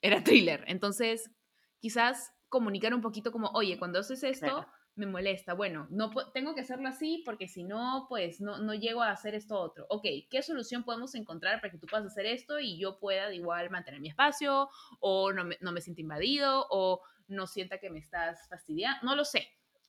era 0.00 0.24
thriller. 0.24 0.64
Entonces, 0.66 1.30
quizás 1.78 2.32
comunicar 2.48 2.94
un 2.94 3.00
poquito 3.00 3.30
como, 3.30 3.48
oye, 3.48 3.78
cuando 3.78 3.98
haces 4.00 4.22
esto, 4.22 4.66
me 4.96 5.06
molesta. 5.06 5.54
Bueno, 5.54 5.86
no 5.90 6.10
tengo 6.32 6.54
que 6.54 6.62
hacerlo 6.62 6.88
así 6.88 7.22
porque 7.24 7.48
si 7.48 7.64
no, 7.64 8.06
pues 8.08 8.40
no, 8.40 8.58
no 8.58 8.74
llego 8.74 9.02
a 9.02 9.10
hacer 9.10 9.34
esto 9.34 9.58
otro. 9.58 9.86
Ok, 9.90 10.06
¿qué 10.30 10.42
solución 10.42 10.84
podemos 10.84 11.14
encontrar 11.14 11.60
para 11.60 11.70
que 11.70 11.78
tú 11.78 11.86
puedas 11.86 12.06
hacer 12.06 12.26
esto 12.26 12.58
y 12.58 12.78
yo 12.78 12.98
pueda 12.98 13.32
igual 13.32 13.70
mantener 13.70 14.00
mi 14.00 14.08
espacio 14.08 14.68
o 15.00 15.32
no 15.32 15.44
me, 15.44 15.58
no 15.60 15.72
me 15.72 15.82
sienta 15.82 16.00
invadido 16.00 16.66
o 16.70 17.02
no 17.28 17.46
sienta 17.46 17.78
que 17.78 17.90
me 17.90 17.98
estás 17.98 18.48
fastidiando? 18.48 19.06
No 19.06 19.14
lo 19.14 19.24
sé, 19.24 19.46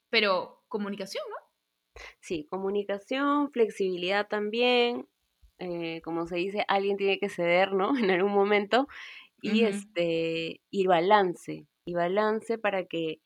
pero 0.09 0.63
comunicación, 0.67 1.23
¿no? 1.29 2.01
Sí, 2.19 2.45
comunicación, 2.49 3.51
flexibilidad 3.51 4.27
también, 4.27 5.07
eh, 5.57 6.01
como 6.01 6.27
se 6.27 6.35
dice, 6.35 6.65
alguien 6.67 6.97
tiene 6.97 7.17
que 7.17 7.29
ceder, 7.29 7.71
¿no? 7.71 7.89
En 7.97 8.11
algún 8.11 8.33
momento, 8.33 8.87
y 9.41 9.63
este, 9.63 10.61
y 10.69 10.87
balance, 10.87 11.65
y 11.85 11.93
balance 11.93 12.57
para 12.57 12.85
que 12.85 13.21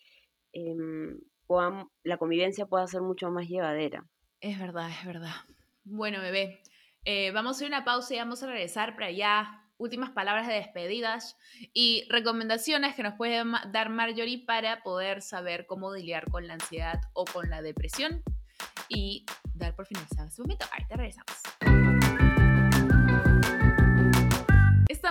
la 2.03 2.17
convivencia 2.17 2.65
pueda 2.65 2.87
ser 2.87 3.01
mucho 3.01 3.29
más 3.29 3.47
llevadera. 3.47 4.05
Es 4.39 4.59
verdad, 4.59 4.89
es 4.89 5.05
verdad. 5.05 5.35
Bueno, 5.83 6.21
bebé, 6.21 6.61
eh, 7.05 7.31
vamos 7.31 7.51
a 7.51 7.55
hacer 7.57 7.67
una 7.67 7.83
pausa 7.83 8.13
y 8.13 8.17
vamos 8.17 8.43
a 8.43 8.47
regresar 8.47 8.95
para 8.95 9.07
allá. 9.07 9.57
Últimas 9.77 10.11
palabras 10.11 10.47
de 10.47 10.53
despedidas 10.53 11.37
y 11.73 12.05
recomendaciones 12.09 12.95
que 12.95 13.01
nos 13.01 13.15
puede 13.15 13.43
dar 13.71 13.89
Marjorie 13.89 14.45
para 14.45 14.83
poder 14.83 15.23
saber 15.23 15.65
cómo 15.65 15.93
lidiar 15.93 16.29
con 16.29 16.47
la 16.47 16.53
ansiedad 16.53 17.01
o 17.13 17.25
con 17.25 17.49
la 17.49 17.63
depresión 17.63 18.21
y 18.89 19.25
dar 19.55 19.75
por 19.75 19.87
finalizado 19.87 20.27
este 20.27 20.41
momento. 20.43 20.65
Ahorita 20.71 20.95
regresamos. 20.95 21.90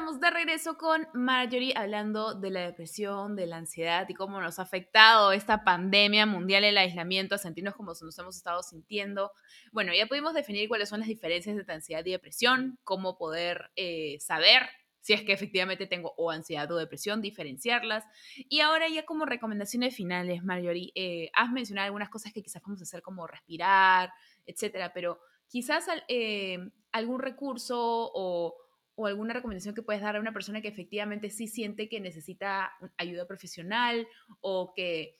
Estamos 0.01 0.19
de 0.19 0.31
regreso 0.31 0.79
con 0.79 1.07
Marjorie 1.13 1.75
hablando 1.77 2.33
de 2.33 2.51
la 2.51 2.61
depresión, 2.63 3.37
de 3.37 3.47
la 3.47 3.59
ansiedad 3.59 4.09
y 4.09 4.15
cómo 4.15 4.41
nos 4.41 4.59
ha 4.59 4.63
afectado 4.63 5.33
esta 5.33 5.63
pandemia 5.63 6.25
mundial, 6.25 6.65
el 6.65 6.79
aislamiento, 6.79 7.35
a 7.35 7.39
sentirnos 7.39 7.75
como 7.75 7.93
nos 7.93 8.19
hemos 8.19 8.35
estado 8.35 8.63
sintiendo. 8.63 9.31
Bueno, 9.73 9.93
ya 9.93 10.07
pudimos 10.07 10.33
definir 10.33 10.71
cuáles 10.71 10.89
son 10.89 11.01
las 11.01 11.09
diferencias 11.11 11.55
entre 11.55 11.75
ansiedad 11.75 12.03
y 12.07 12.13
depresión, 12.13 12.79
cómo 12.83 13.19
poder 13.19 13.73
eh, 13.77 14.17
saber 14.21 14.63
si 15.03 15.13
es 15.13 15.23
que 15.23 15.35
efectivamente 15.35 15.87
tengo 15.87 16.15
o 16.17 16.31
ansiedad 16.31 16.73
o 16.73 16.79
depresión, 16.79 17.21
diferenciarlas. 17.21 18.07
Y 18.49 18.61
ahora 18.61 18.89
ya 18.89 19.05
como 19.05 19.27
recomendaciones 19.27 19.95
finales, 19.95 20.43
Marjorie, 20.43 20.93
eh, 20.95 21.31
has 21.35 21.53
mencionado 21.53 21.85
algunas 21.85 22.09
cosas 22.09 22.33
que 22.33 22.43
quizás 22.43 22.63
vamos 22.63 22.81
a 22.81 22.85
hacer 22.85 23.03
como 23.03 23.27
respirar, 23.27 24.11
etcétera, 24.47 24.95
pero 24.95 25.21
quizás 25.47 25.85
eh, 26.09 26.59
algún 26.91 27.21
recurso 27.21 28.11
o, 28.15 28.57
o, 29.01 29.07
alguna 29.07 29.35
recomendación 29.35 29.75
que 29.75 29.83
puedes 29.83 30.03
dar 30.03 30.17
a 30.17 30.21
una 30.21 30.33
persona 30.33 30.61
que 30.61 30.69
efectivamente 30.69 31.31
sí 31.31 31.47
siente 31.47 31.89
que 31.89 32.01
necesita 32.01 32.73
ayuda 32.97 33.27
profesional 33.27 34.07
o 34.41 34.73
que 34.75 35.19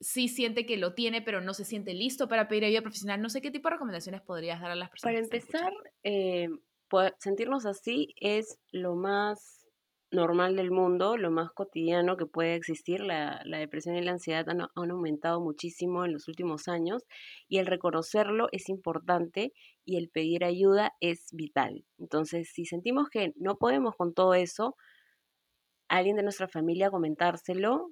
sí 0.00 0.28
siente 0.28 0.66
que 0.66 0.76
lo 0.76 0.94
tiene, 0.94 1.22
pero 1.22 1.40
no 1.40 1.54
se 1.54 1.64
siente 1.64 1.94
listo 1.94 2.28
para 2.28 2.48
pedir 2.48 2.64
ayuda 2.64 2.82
profesional. 2.82 3.20
No 3.20 3.28
sé 3.28 3.40
qué 3.40 3.50
tipo 3.50 3.68
de 3.68 3.74
recomendaciones 3.74 4.22
podrías 4.22 4.60
dar 4.60 4.70
a 4.70 4.74
las 4.74 4.90
personas. 4.90 5.14
Para 5.14 5.24
empezar, 5.24 5.72
sentirnos 7.18 7.66
así 7.66 8.14
es 8.20 8.58
lo 8.70 8.94
más 8.94 9.63
normal 10.14 10.56
del 10.56 10.70
mundo, 10.70 11.16
lo 11.16 11.30
más 11.30 11.50
cotidiano 11.52 12.16
que 12.16 12.26
puede 12.26 12.54
existir. 12.54 13.00
La, 13.00 13.42
depresión 13.44 13.96
y 13.96 14.02
la 14.02 14.12
ansiedad 14.12 14.48
han, 14.48 14.62
aumentado 14.74 15.40
muchísimo 15.40 16.04
en 16.04 16.12
los 16.12 16.28
últimos 16.28 16.68
años 16.68 17.02
y 17.48 17.58
el 17.58 17.66
reconocerlo 17.66 18.48
es 18.52 18.68
importante 18.68 19.52
y 19.84 19.96
el 19.96 20.08
pedir 20.08 20.44
ayuda 20.44 20.92
es 21.00 21.28
vital. 21.32 21.84
Entonces, 21.98 22.50
si 22.52 22.64
sentimos 22.64 23.08
que 23.10 23.32
no 23.36 23.56
podemos 23.56 23.94
con 23.96 24.14
todo 24.14 24.34
eso, 24.34 24.76
alguien 25.88 26.16
de 26.16 26.22
nuestra 26.22 26.48
familia 26.48 26.90
comentárselo 26.90 27.90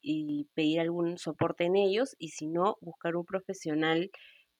y 0.00 0.48
pedir 0.54 0.80
algún 0.80 1.18
soporte 1.18 1.64
en 1.64 1.76
ellos 1.76 2.14
y 2.18 2.28
si 2.30 2.48
no, 2.48 2.76
buscar 2.80 3.16
un 3.16 3.24
profesional 3.24 4.10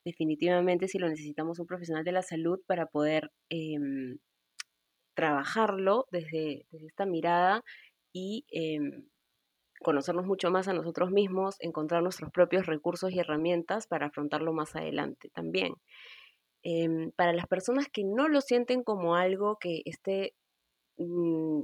definitivamente 0.05 0.89
si 0.89 0.99
lo 0.99 1.09
necesitamos 1.09 1.59
un 1.59 1.67
profesional 1.67 2.05
de 2.05 2.13
la 2.13 2.23
salud 2.23 2.61
para 2.67 2.87
poder 2.87 3.31
em, 3.51 4.19
trabajarlo 5.19 6.07
desde, 6.12 6.64
esta 6.71 7.05
mirada 7.05 7.64
y 8.12 8.45
em, 8.53 9.09
conocernos 9.83 10.27
mucho 10.27 10.49
más 10.53 10.69
a 10.69 10.73
nosotros 10.73 11.11
mismos, 11.11 11.57
encontrar 11.59 12.05
nuestros 12.05 12.31
propios 12.31 12.66
recursos 12.66 13.11
y 13.11 13.19
herramientas 13.19 13.89
para 13.89 14.07
afrontarlo 14.07 14.53
más 14.53 14.77
adelante 14.77 15.29
también. 15.35 15.75
Em, 16.62 17.11
para 17.16 17.33
las 17.33 17.49
personas 17.49 17.89
que 17.93 18.05
no 18.05 18.29
lo 18.29 18.41
sienten 18.41 18.85
como 18.85 19.16
algo 19.16 19.57
que 19.59 19.83
esté 19.87 20.35
mm, 20.99 21.62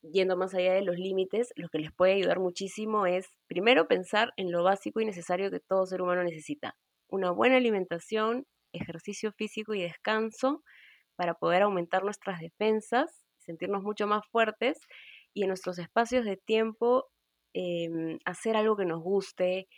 yendo 0.00 0.38
más 0.38 0.54
allá 0.54 0.72
de 0.72 0.82
los 0.82 0.96
límites, 0.96 1.52
lo 1.56 1.68
que 1.68 1.80
les 1.80 1.92
puede 1.92 2.14
ayudar 2.14 2.40
muchísimo 2.40 3.04
es 3.04 3.28
primero 3.48 3.86
pensar 3.86 4.32
en 4.38 4.50
lo 4.50 4.62
básico 4.62 5.02
y 5.02 5.04
necesario 5.04 5.50
que 5.50 5.60
todo 5.60 5.84
ser 5.84 6.00
humano 6.00 6.24
necesita, 6.24 6.74
una 7.10 7.32
buena 7.32 7.56
alimentación, 7.56 8.46
ejercicio 8.72 9.30
físico 9.32 9.74
y 9.74 9.82
descanso 9.82 10.62
para 11.16 11.34
poder 11.34 11.62
aumentar 11.62 12.04
nuestras 12.04 12.40
defensas, 12.40 13.26
sentirnos 13.38 13.82
mucho 13.82 14.06
más 14.06 14.26
fuertes 14.28 14.78
y 15.34 15.42
en 15.42 15.48
nuestros 15.48 15.78
espacios 15.78 16.24
de 16.24 16.36
tiempo 16.36 17.06
em, 17.54 18.18
hacer 18.24 18.56
algo 18.56 18.76
que 18.76 18.84
nos 18.84 19.02
guste, 19.02 19.68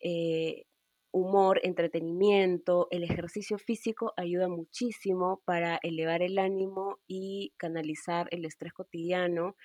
eh, 0.00 0.64
humor, 1.12 1.60
entretenimiento, 1.62 2.86
el 2.90 3.02
ejercicio 3.04 3.58
físico 3.58 4.12
ayuda 4.16 4.48
muchísimo 4.48 5.42
para 5.44 5.78
elevar 5.82 6.22
el 6.22 6.38
ánimo 6.38 6.98
y 7.06 7.52
canalizar 7.56 8.28
el 8.30 8.44
estrés 8.44 8.72
cotidiano. 8.72 9.56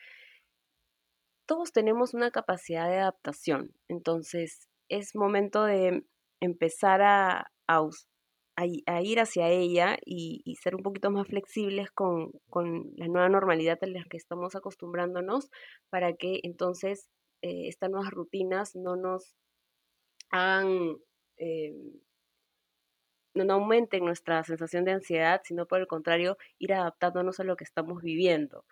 Todos 1.48 1.72
tenemos 1.72 2.14
una 2.14 2.32
capacidad 2.32 2.90
de 2.90 2.98
adaptación, 2.98 3.74
entonces 3.88 4.68
es 4.90 5.16
momento 5.16 5.64
de 5.64 6.06
empezar 6.42 7.02
a, 7.02 7.52
a, 7.68 7.82
ir 8.64 9.20
hacia 9.20 9.50
ella 9.50 9.98
y, 10.06 10.56
ser 10.62 10.76
un 10.76 10.84
poquito 10.84 11.12
más 11.12 11.28
flexibles 11.28 11.92
con, 11.92 12.32
la 12.96 13.08
nueva 13.08 13.30
normalidad 13.30 13.78
a 13.82 13.88
la 13.88 14.04
que 14.10 14.18
estamos 14.18 14.56
acostumbrándonos 14.56 15.50
para 15.90 16.14
que 16.14 16.40
entonces 16.44 17.10
eh, 17.42 17.68
estas 17.68 17.90
nuevas 17.90 18.12
rutinas 18.12 18.76
no 18.76 18.96
nos 18.96 19.36
hagan, 20.30 20.98
eh, 21.38 21.74
no 23.34 23.54
aumenten 23.54 24.06
nuestra 24.06 24.44
sensación 24.44 24.86
de 24.86 24.94
ansiedad, 24.94 25.42
sino 25.44 25.66
por 25.68 25.82
el 25.82 25.88
contrario, 25.88 26.38
ir 26.58 26.74
adaptándonos 26.74 27.40
a 27.40 27.44
lo 27.44 27.58
que 27.58 27.66
estamos 27.66 28.02
viviendo. 28.02 28.66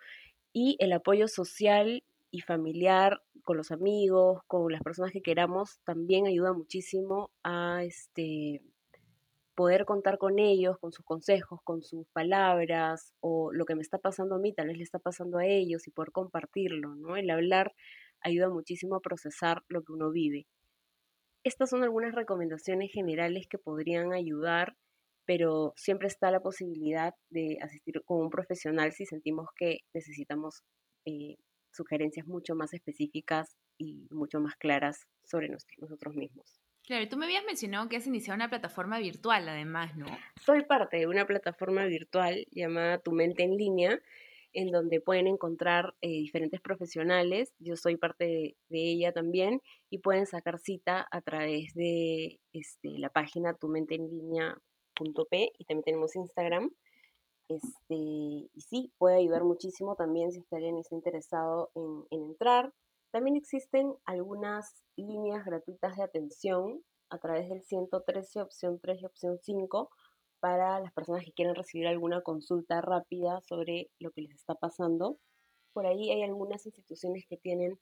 Y 0.54 0.76
el 0.80 0.92
apoyo 0.92 1.28
social 1.28 2.04
y 2.30 2.40
familiar 2.40 3.22
con 3.44 3.58
los 3.58 3.70
amigos, 3.70 4.40
con 4.46 4.72
las 4.72 4.82
personas 4.82 5.12
que 5.12 5.22
queramos, 5.22 5.78
también 5.84 6.26
ayuda 6.26 6.52
muchísimo 6.54 7.30
a 7.42 7.84
este 7.84 8.62
poder 9.54 9.84
contar 9.84 10.18
con 10.18 10.38
ellos, 10.38 10.78
con 10.78 10.92
sus 10.92 11.04
consejos, 11.04 11.60
con 11.64 11.82
sus 11.82 12.06
palabras, 12.08 13.12
o 13.20 13.52
lo 13.52 13.64
que 13.64 13.74
me 13.74 13.82
está 13.82 13.98
pasando 13.98 14.36
a 14.36 14.38
mí, 14.38 14.52
tal 14.52 14.68
vez 14.68 14.78
le 14.78 14.84
está 14.84 14.98
pasando 14.98 15.38
a 15.38 15.46
ellos 15.46 15.86
y 15.86 15.90
poder 15.90 16.12
compartirlo, 16.12 16.94
¿no? 16.96 17.16
El 17.16 17.30
hablar 17.30 17.72
ayuda 18.20 18.48
muchísimo 18.48 18.96
a 18.96 19.00
procesar 19.00 19.62
lo 19.68 19.82
que 19.82 19.92
uno 19.92 20.10
vive. 20.10 20.46
Estas 21.44 21.70
son 21.70 21.82
algunas 21.84 22.14
recomendaciones 22.14 22.90
generales 22.90 23.46
que 23.48 23.58
podrían 23.58 24.12
ayudar, 24.12 24.76
pero 25.26 25.74
siempre 25.76 26.08
está 26.08 26.30
la 26.30 26.40
posibilidad 26.40 27.14
de 27.30 27.58
asistir 27.60 28.02
con 28.04 28.22
un 28.22 28.30
profesional 28.30 28.92
si 28.92 29.06
sentimos 29.06 29.48
que 29.56 29.80
necesitamos 29.92 30.62
eh, 31.04 31.36
sugerencias 31.70 32.26
mucho 32.26 32.54
más 32.54 32.72
específicas 32.72 33.56
y 33.78 34.06
mucho 34.10 34.40
más 34.40 34.54
claras 34.56 35.06
sobre 35.24 35.48
nosotros 35.48 36.14
mismos. 36.14 36.63
Claro, 36.86 37.08
tú 37.08 37.16
me 37.16 37.24
habías 37.24 37.44
mencionado 37.46 37.88
que 37.88 37.96
has 37.96 38.06
iniciado 38.06 38.36
una 38.36 38.50
plataforma 38.50 38.98
virtual, 38.98 39.48
además, 39.48 39.96
¿no? 39.96 40.06
Soy 40.44 40.64
parte 40.64 40.98
de 40.98 41.06
una 41.06 41.26
plataforma 41.26 41.86
virtual 41.86 42.46
llamada 42.50 42.98
Tu 42.98 43.10
Mente 43.12 43.42
en 43.42 43.56
Línea, 43.56 43.98
en 44.52 44.70
donde 44.70 45.00
pueden 45.00 45.26
encontrar 45.26 45.94
eh, 46.02 46.08
diferentes 46.08 46.60
profesionales. 46.60 47.54
Yo 47.58 47.76
soy 47.76 47.96
parte 47.96 48.56
de, 48.68 48.90
ella 48.90 49.12
también 49.12 49.62
y 49.88 49.98
pueden 49.98 50.26
sacar 50.26 50.58
cita 50.58 51.08
a 51.10 51.22
través 51.22 51.72
de 51.72 52.38
este, 52.52 52.98
la 52.98 53.08
página 53.08 53.54
tumenteenlinea.p 53.54 55.52
y 55.58 55.64
también 55.64 55.84
tenemos 55.84 56.14
Instagram. 56.16 56.70
Este, 57.48 57.94
y 57.94 58.60
sí, 58.60 58.92
puede 58.98 59.16
ayudar 59.16 59.44
muchísimo 59.44 59.96
también 59.96 60.32
si 60.32 60.42
alguien 60.52 60.76
está 60.76 60.94
interesado 60.94 61.70
en 61.74 62.04
entrar. 62.10 62.74
También 63.14 63.36
existen 63.36 63.94
algunas 64.06 64.82
líneas 64.96 65.44
gratuitas 65.44 65.96
de 65.96 66.02
atención 66.02 66.82
a 67.10 67.18
través 67.18 67.48
del 67.48 67.62
113, 67.62 68.40
opción 68.40 68.80
3 68.80 69.02
y 69.02 69.06
opción 69.06 69.38
5 69.40 69.88
para 70.40 70.80
las 70.80 70.92
personas 70.92 71.24
que 71.24 71.30
quieran 71.30 71.54
recibir 71.54 71.86
alguna 71.86 72.22
consulta 72.22 72.80
rápida 72.80 73.40
sobre 73.42 73.88
lo 74.00 74.10
que 74.10 74.22
les 74.22 74.34
está 74.34 74.56
pasando. 74.56 75.16
Por 75.72 75.86
ahí 75.86 76.10
hay 76.10 76.24
algunas 76.24 76.66
instituciones 76.66 77.24
que 77.28 77.36
tienen 77.36 77.78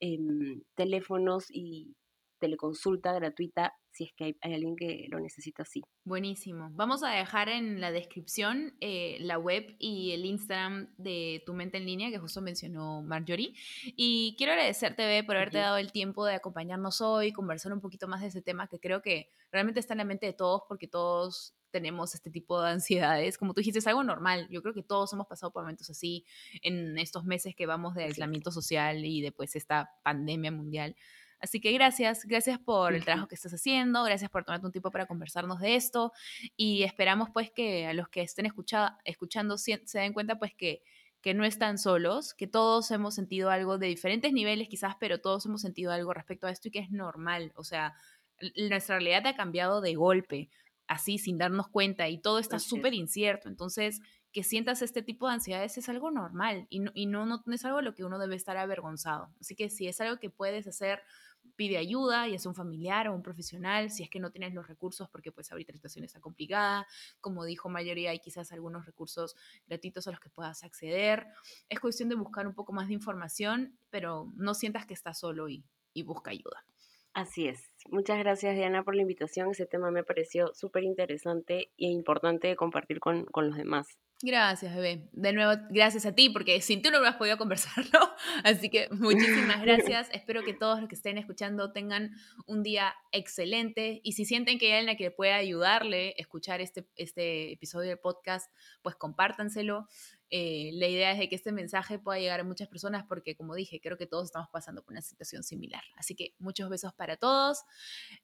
em, 0.00 0.60
teléfonos 0.74 1.46
y 1.48 1.96
teleconsulta 2.38 3.12
gratuita 3.12 3.74
si 3.96 4.04
es 4.04 4.12
que 4.12 4.36
hay, 4.42 4.54
alguien 4.54 4.76
que 4.76 5.06
lo 5.08 5.18
necesita 5.20 5.62
así. 5.62 5.82
Buenísimo. 6.04 6.68
Vamos 6.72 7.02
a 7.02 7.08
dejar 7.10 7.48
en 7.48 7.80
la 7.80 7.90
descripción 7.90 8.76
eh, 8.80 9.16
la 9.20 9.38
web 9.38 9.74
y 9.78 10.12
el 10.12 10.26
Instagram 10.26 10.94
de 10.98 11.42
Tu 11.46 11.54
Mente 11.54 11.78
en 11.78 11.86
Línea, 11.86 12.10
que 12.10 12.18
justo 12.18 12.42
mencionó 12.42 13.00
Marjorie. 13.02 13.54
Y 13.96 14.34
quiero 14.36 14.52
agradecerte, 14.52 15.06
Bebe, 15.06 15.24
por 15.24 15.36
haberte 15.36 15.58
dado 15.58 15.78
el 15.78 15.92
tiempo 15.92 16.26
de 16.26 16.34
acompañarnos 16.34 17.00
hoy, 17.00 17.32
conversar 17.32 17.72
un 17.72 17.80
poquito 17.80 18.06
más 18.06 18.20
de 18.20 18.26
ese 18.26 18.42
tema 18.42 18.68
que 18.68 18.78
creo 18.78 19.00
que 19.00 19.30
realmente 19.50 19.80
está 19.80 19.94
en 19.94 19.98
la 19.98 20.04
mente 20.04 20.26
de 20.26 20.34
todos, 20.34 20.62
porque 20.68 20.88
todos 20.88 21.54
tenemos 21.70 22.14
este 22.14 22.30
tipo 22.30 22.60
de 22.60 22.70
ansiedades. 22.70 23.38
Como 23.38 23.54
tú 23.54 23.60
dijiste, 23.60 23.78
es 23.78 23.86
algo 23.86 24.04
normal. 24.04 24.46
Yo 24.50 24.60
creo 24.60 24.74
que 24.74 24.82
todos 24.82 25.12
hemos 25.14 25.26
pasado 25.26 25.52
por 25.52 25.62
momentos 25.62 25.88
así 25.88 26.26
en 26.62 26.98
estos 26.98 27.24
meses 27.24 27.54
que 27.56 27.64
vamos 27.64 27.94
de 27.94 28.04
aislamiento 28.04 28.50
social 28.50 29.04
y 29.06 29.22
después 29.22 29.56
esta 29.56 29.90
pandemia 30.02 30.52
mundial. 30.52 30.96
Así 31.38 31.60
que 31.60 31.72
gracias, 31.72 32.24
gracias 32.24 32.58
por 32.58 32.94
el 32.94 33.04
trabajo 33.04 33.28
que 33.28 33.34
estás 33.34 33.52
haciendo, 33.52 34.02
gracias 34.04 34.30
por 34.30 34.44
tomarte 34.44 34.66
un 34.66 34.72
tiempo 34.72 34.90
para 34.90 35.06
conversarnos 35.06 35.60
de 35.60 35.76
esto 35.76 36.12
y 36.56 36.82
esperamos 36.82 37.28
pues 37.32 37.50
que 37.50 37.86
a 37.86 37.92
los 37.92 38.08
que 38.08 38.22
estén 38.22 38.46
escuchando 38.46 39.58
se 39.58 39.80
den 39.92 40.12
cuenta 40.12 40.38
pues 40.38 40.54
que, 40.54 40.82
que 41.20 41.34
no 41.34 41.44
están 41.44 41.76
solos, 41.76 42.34
que 42.34 42.46
todos 42.46 42.90
hemos 42.90 43.14
sentido 43.14 43.50
algo 43.50 43.78
de 43.78 43.88
diferentes 43.88 44.32
niveles 44.32 44.68
quizás, 44.68 44.94
pero 44.98 45.20
todos 45.20 45.44
hemos 45.46 45.60
sentido 45.60 45.92
algo 45.92 46.14
respecto 46.14 46.46
a 46.46 46.50
esto 46.50 46.68
y 46.68 46.70
que 46.70 46.78
es 46.78 46.90
normal, 46.90 47.52
o 47.56 47.64
sea, 47.64 47.94
nuestra 48.56 48.96
realidad 48.96 49.26
ha 49.26 49.36
cambiado 49.36 49.80
de 49.80 49.94
golpe, 49.94 50.50
así 50.86 51.18
sin 51.18 51.36
darnos 51.36 51.68
cuenta 51.68 52.08
y 52.08 52.18
todo 52.18 52.38
está 52.38 52.58
súper 52.58 52.94
incierto, 52.94 53.48
entonces 53.48 54.00
que 54.36 54.44
sientas 54.44 54.82
este 54.82 55.00
tipo 55.00 55.26
de 55.26 55.32
ansiedades 55.32 55.78
es 55.78 55.88
algo 55.88 56.10
normal 56.10 56.66
y, 56.68 56.80
no, 56.80 56.90
y 56.92 57.06
no, 57.06 57.42
es 57.50 57.64
algo 57.64 57.78
de 57.78 57.84
lo 57.84 57.94
que 57.94 58.04
uno 58.04 58.18
debe 58.18 58.36
estar 58.36 58.54
avergonzado. 58.58 59.30
Así 59.40 59.56
que 59.56 59.70
si 59.70 59.88
es 59.88 59.98
algo 60.02 60.20
que 60.20 60.28
puedes 60.28 60.66
hacer, 60.66 61.02
pide 61.54 61.78
ayuda, 61.78 62.28
ya 62.28 62.38
sea 62.38 62.50
un 62.50 62.54
familiar 62.54 63.08
o 63.08 63.14
un 63.14 63.22
profesional, 63.22 63.90
si 63.90 64.02
es 64.02 64.10
que 64.10 64.20
no 64.20 64.30
tienes 64.30 64.52
los 64.52 64.68
recursos, 64.68 65.08
porque 65.08 65.32
pues 65.32 65.50
ahorita 65.50 65.72
la 65.72 65.78
situación 65.78 66.04
está 66.04 66.20
complicada. 66.20 66.86
Como 67.22 67.46
dijo 67.46 67.70
mayoría, 67.70 68.10
hay 68.10 68.18
quizás 68.18 68.52
algunos 68.52 68.84
recursos 68.84 69.36
gratuitos 69.66 70.06
a 70.06 70.10
los 70.10 70.20
que 70.20 70.28
puedas 70.28 70.64
acceder. 70.64 71.28
Es 71.70 71.80
cuestión 71.80 72.10
de 72.10 72.16
buscar 72.16 72.46
un 72.46 72.52
poco 72.54 72.74
más 72.74 72.88
de 72.88 72.92
información, 72.92 73.78
pero 73.88 74.30
no 74.36 74.52
sientas 74.52 74.84
que 74.84 74.92
estás 74.92 75.18
solo 75.18 75.48
y 75.48 75.64
busca 76.02 76.30
ayuda. 76.30 76.66
Así 77.14 77.48
es. 77.48 77.70
Muchas 77.90 78.18
gracias, 78.18 78.56
Diana, 78.56 78.82
por 78.82 78.94
la 78.94 79.02
invitación. 79.02 79.50
Ese 79.50 79.66
tema 79.66 79.90
me 79.90 80.04
pareció 80.04 80.52
súper 80.54 80.82
interesante 80.82 81.70
e 81.76 81.86
importante 81.86 82.48
de 82.48 82.56
compartir 82.56 83.00
con, 83.00 83.24
con 83.26 83.48
los 83.48 83.56
demás. 83.56 83.98
Gracias, 84.22 84.74
bebé. 84.74 85.10
De 85.12 85.34
nuevo, 85.34 85.60
gracias 85.68 86.06
a 86.06 86.14
ti, 86.14 86.30
porque 86.30 86.62
sin 86.62 86.80
tú 86.80 86.90
no 86.90 86.98
hubieras 86.98 87.16
podido 87.16 87.36
conversarlo. 87.36 88.00
Así 88.44 88.70
que 88.70 88.88
muchísimas 88.90 89.60
gracias. 89.62 90.08
Espero 90.10 90.42
que 90.42 90.54
todos 90.54 90.80
los 90.80 90.88
que 90.88 90.94
estén 90.94 91.18
escuchando 91.18 91.70
tengan 91.72 92.12
un 92.46 92.62
día 92.62 92.94
excelente. 93.12 94.00
Y 94.02 94.12
si 94.12 94.24
sienten 94.24 94.58
que 94.58 94.72
hay 94.72 94.78
alguien 94.80 94.96
que 94.96 95.10
pueda 95.10 95.36
ayudarle 95.36 96.14
a 96.16 96.22
escuchar 96.22 96.62
este, 96.62 96.88
este 96.96 97.52
episodio 97.52 97.90
del 97.90 97.98
podcast, 97.98 98.50
pues 98.80 98.96
compártanselo. 98.96 99.86
Eh, 100.30 100.70
la 100.72 100.88
idea 100.88 101.12
es 101.12 101.18
de 101.18 101.28
que 101.28 101.36
este 101.36 101.52
mensaje 101.52 101.98
pueda 101.98 102.18
llegar 102.18 102.40
a 102.40 102.44
muchas 102.44 102.68
personas 102.68 103.04
porque, 103.06 103.36
como 103.36 103.54
dije, 103.54 103.80
creo 103.80 103.98
que 103.98 104.06
todos 104.06 104.24
estamos 104.24 104.48
pasando 104.50 104.82
por 104.82 104.92
una 104.92 105.02
situación 105.02 105.42
similar. 105.42 105.82
Así 105.94 106.14
que 106.14 106.34
muchos 106.38 106.70
besos 106.70 106.94
para 106.94 107.16
todos. 107.18 107.64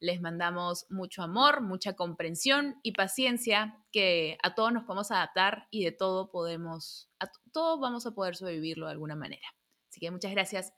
Les 0.01 0.21
mandamos 0.21 0.87
mucho 0.91 1.23
amor, 1.23 1.61
mucha 1.61 1.95
comprensión 1.95 2.77
y 2.83 2.93
paciencia, 2.93 3.79
que 3.93 4.39
a 4.43 4.55
todos 4.55 4.73
nos 4.73 4.85
podemos 4.85 5.11
adaptar 5.11 5.69
y 5.71 5.85
de 5.85 5.93
todo 5.93 6.31
podemos, 6.31 7.09
a 7.21 7.31
todos 7.53 7.81
vamos 7.81 8.07
a 8.07 8.13
poder 8.13 8.37
sobrevivirlo 8.37 8.87
de 8.87 8.93
alguna 8.93 9.17
manera. 9.17 9.47
Así 9.89 10.01
que 10.01 10.11
muchas 10.11 10.33
gracias. 10.33 10.73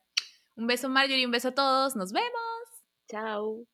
Un 0.57 0.67
beso 0.67 0.89
Marjorie, 0.89 1.27
un 1.27 1.33
beso 1.33 1.49
a 1.49 1.55
todos. 1.55 1.97
Nos 1.97 2.13
vemos. 2.13 2.31
Chao. 3.09 3.67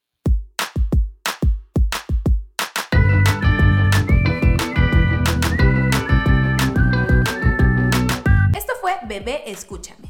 Bebé 9.11 9.43
Escúchame. 9.45 10.10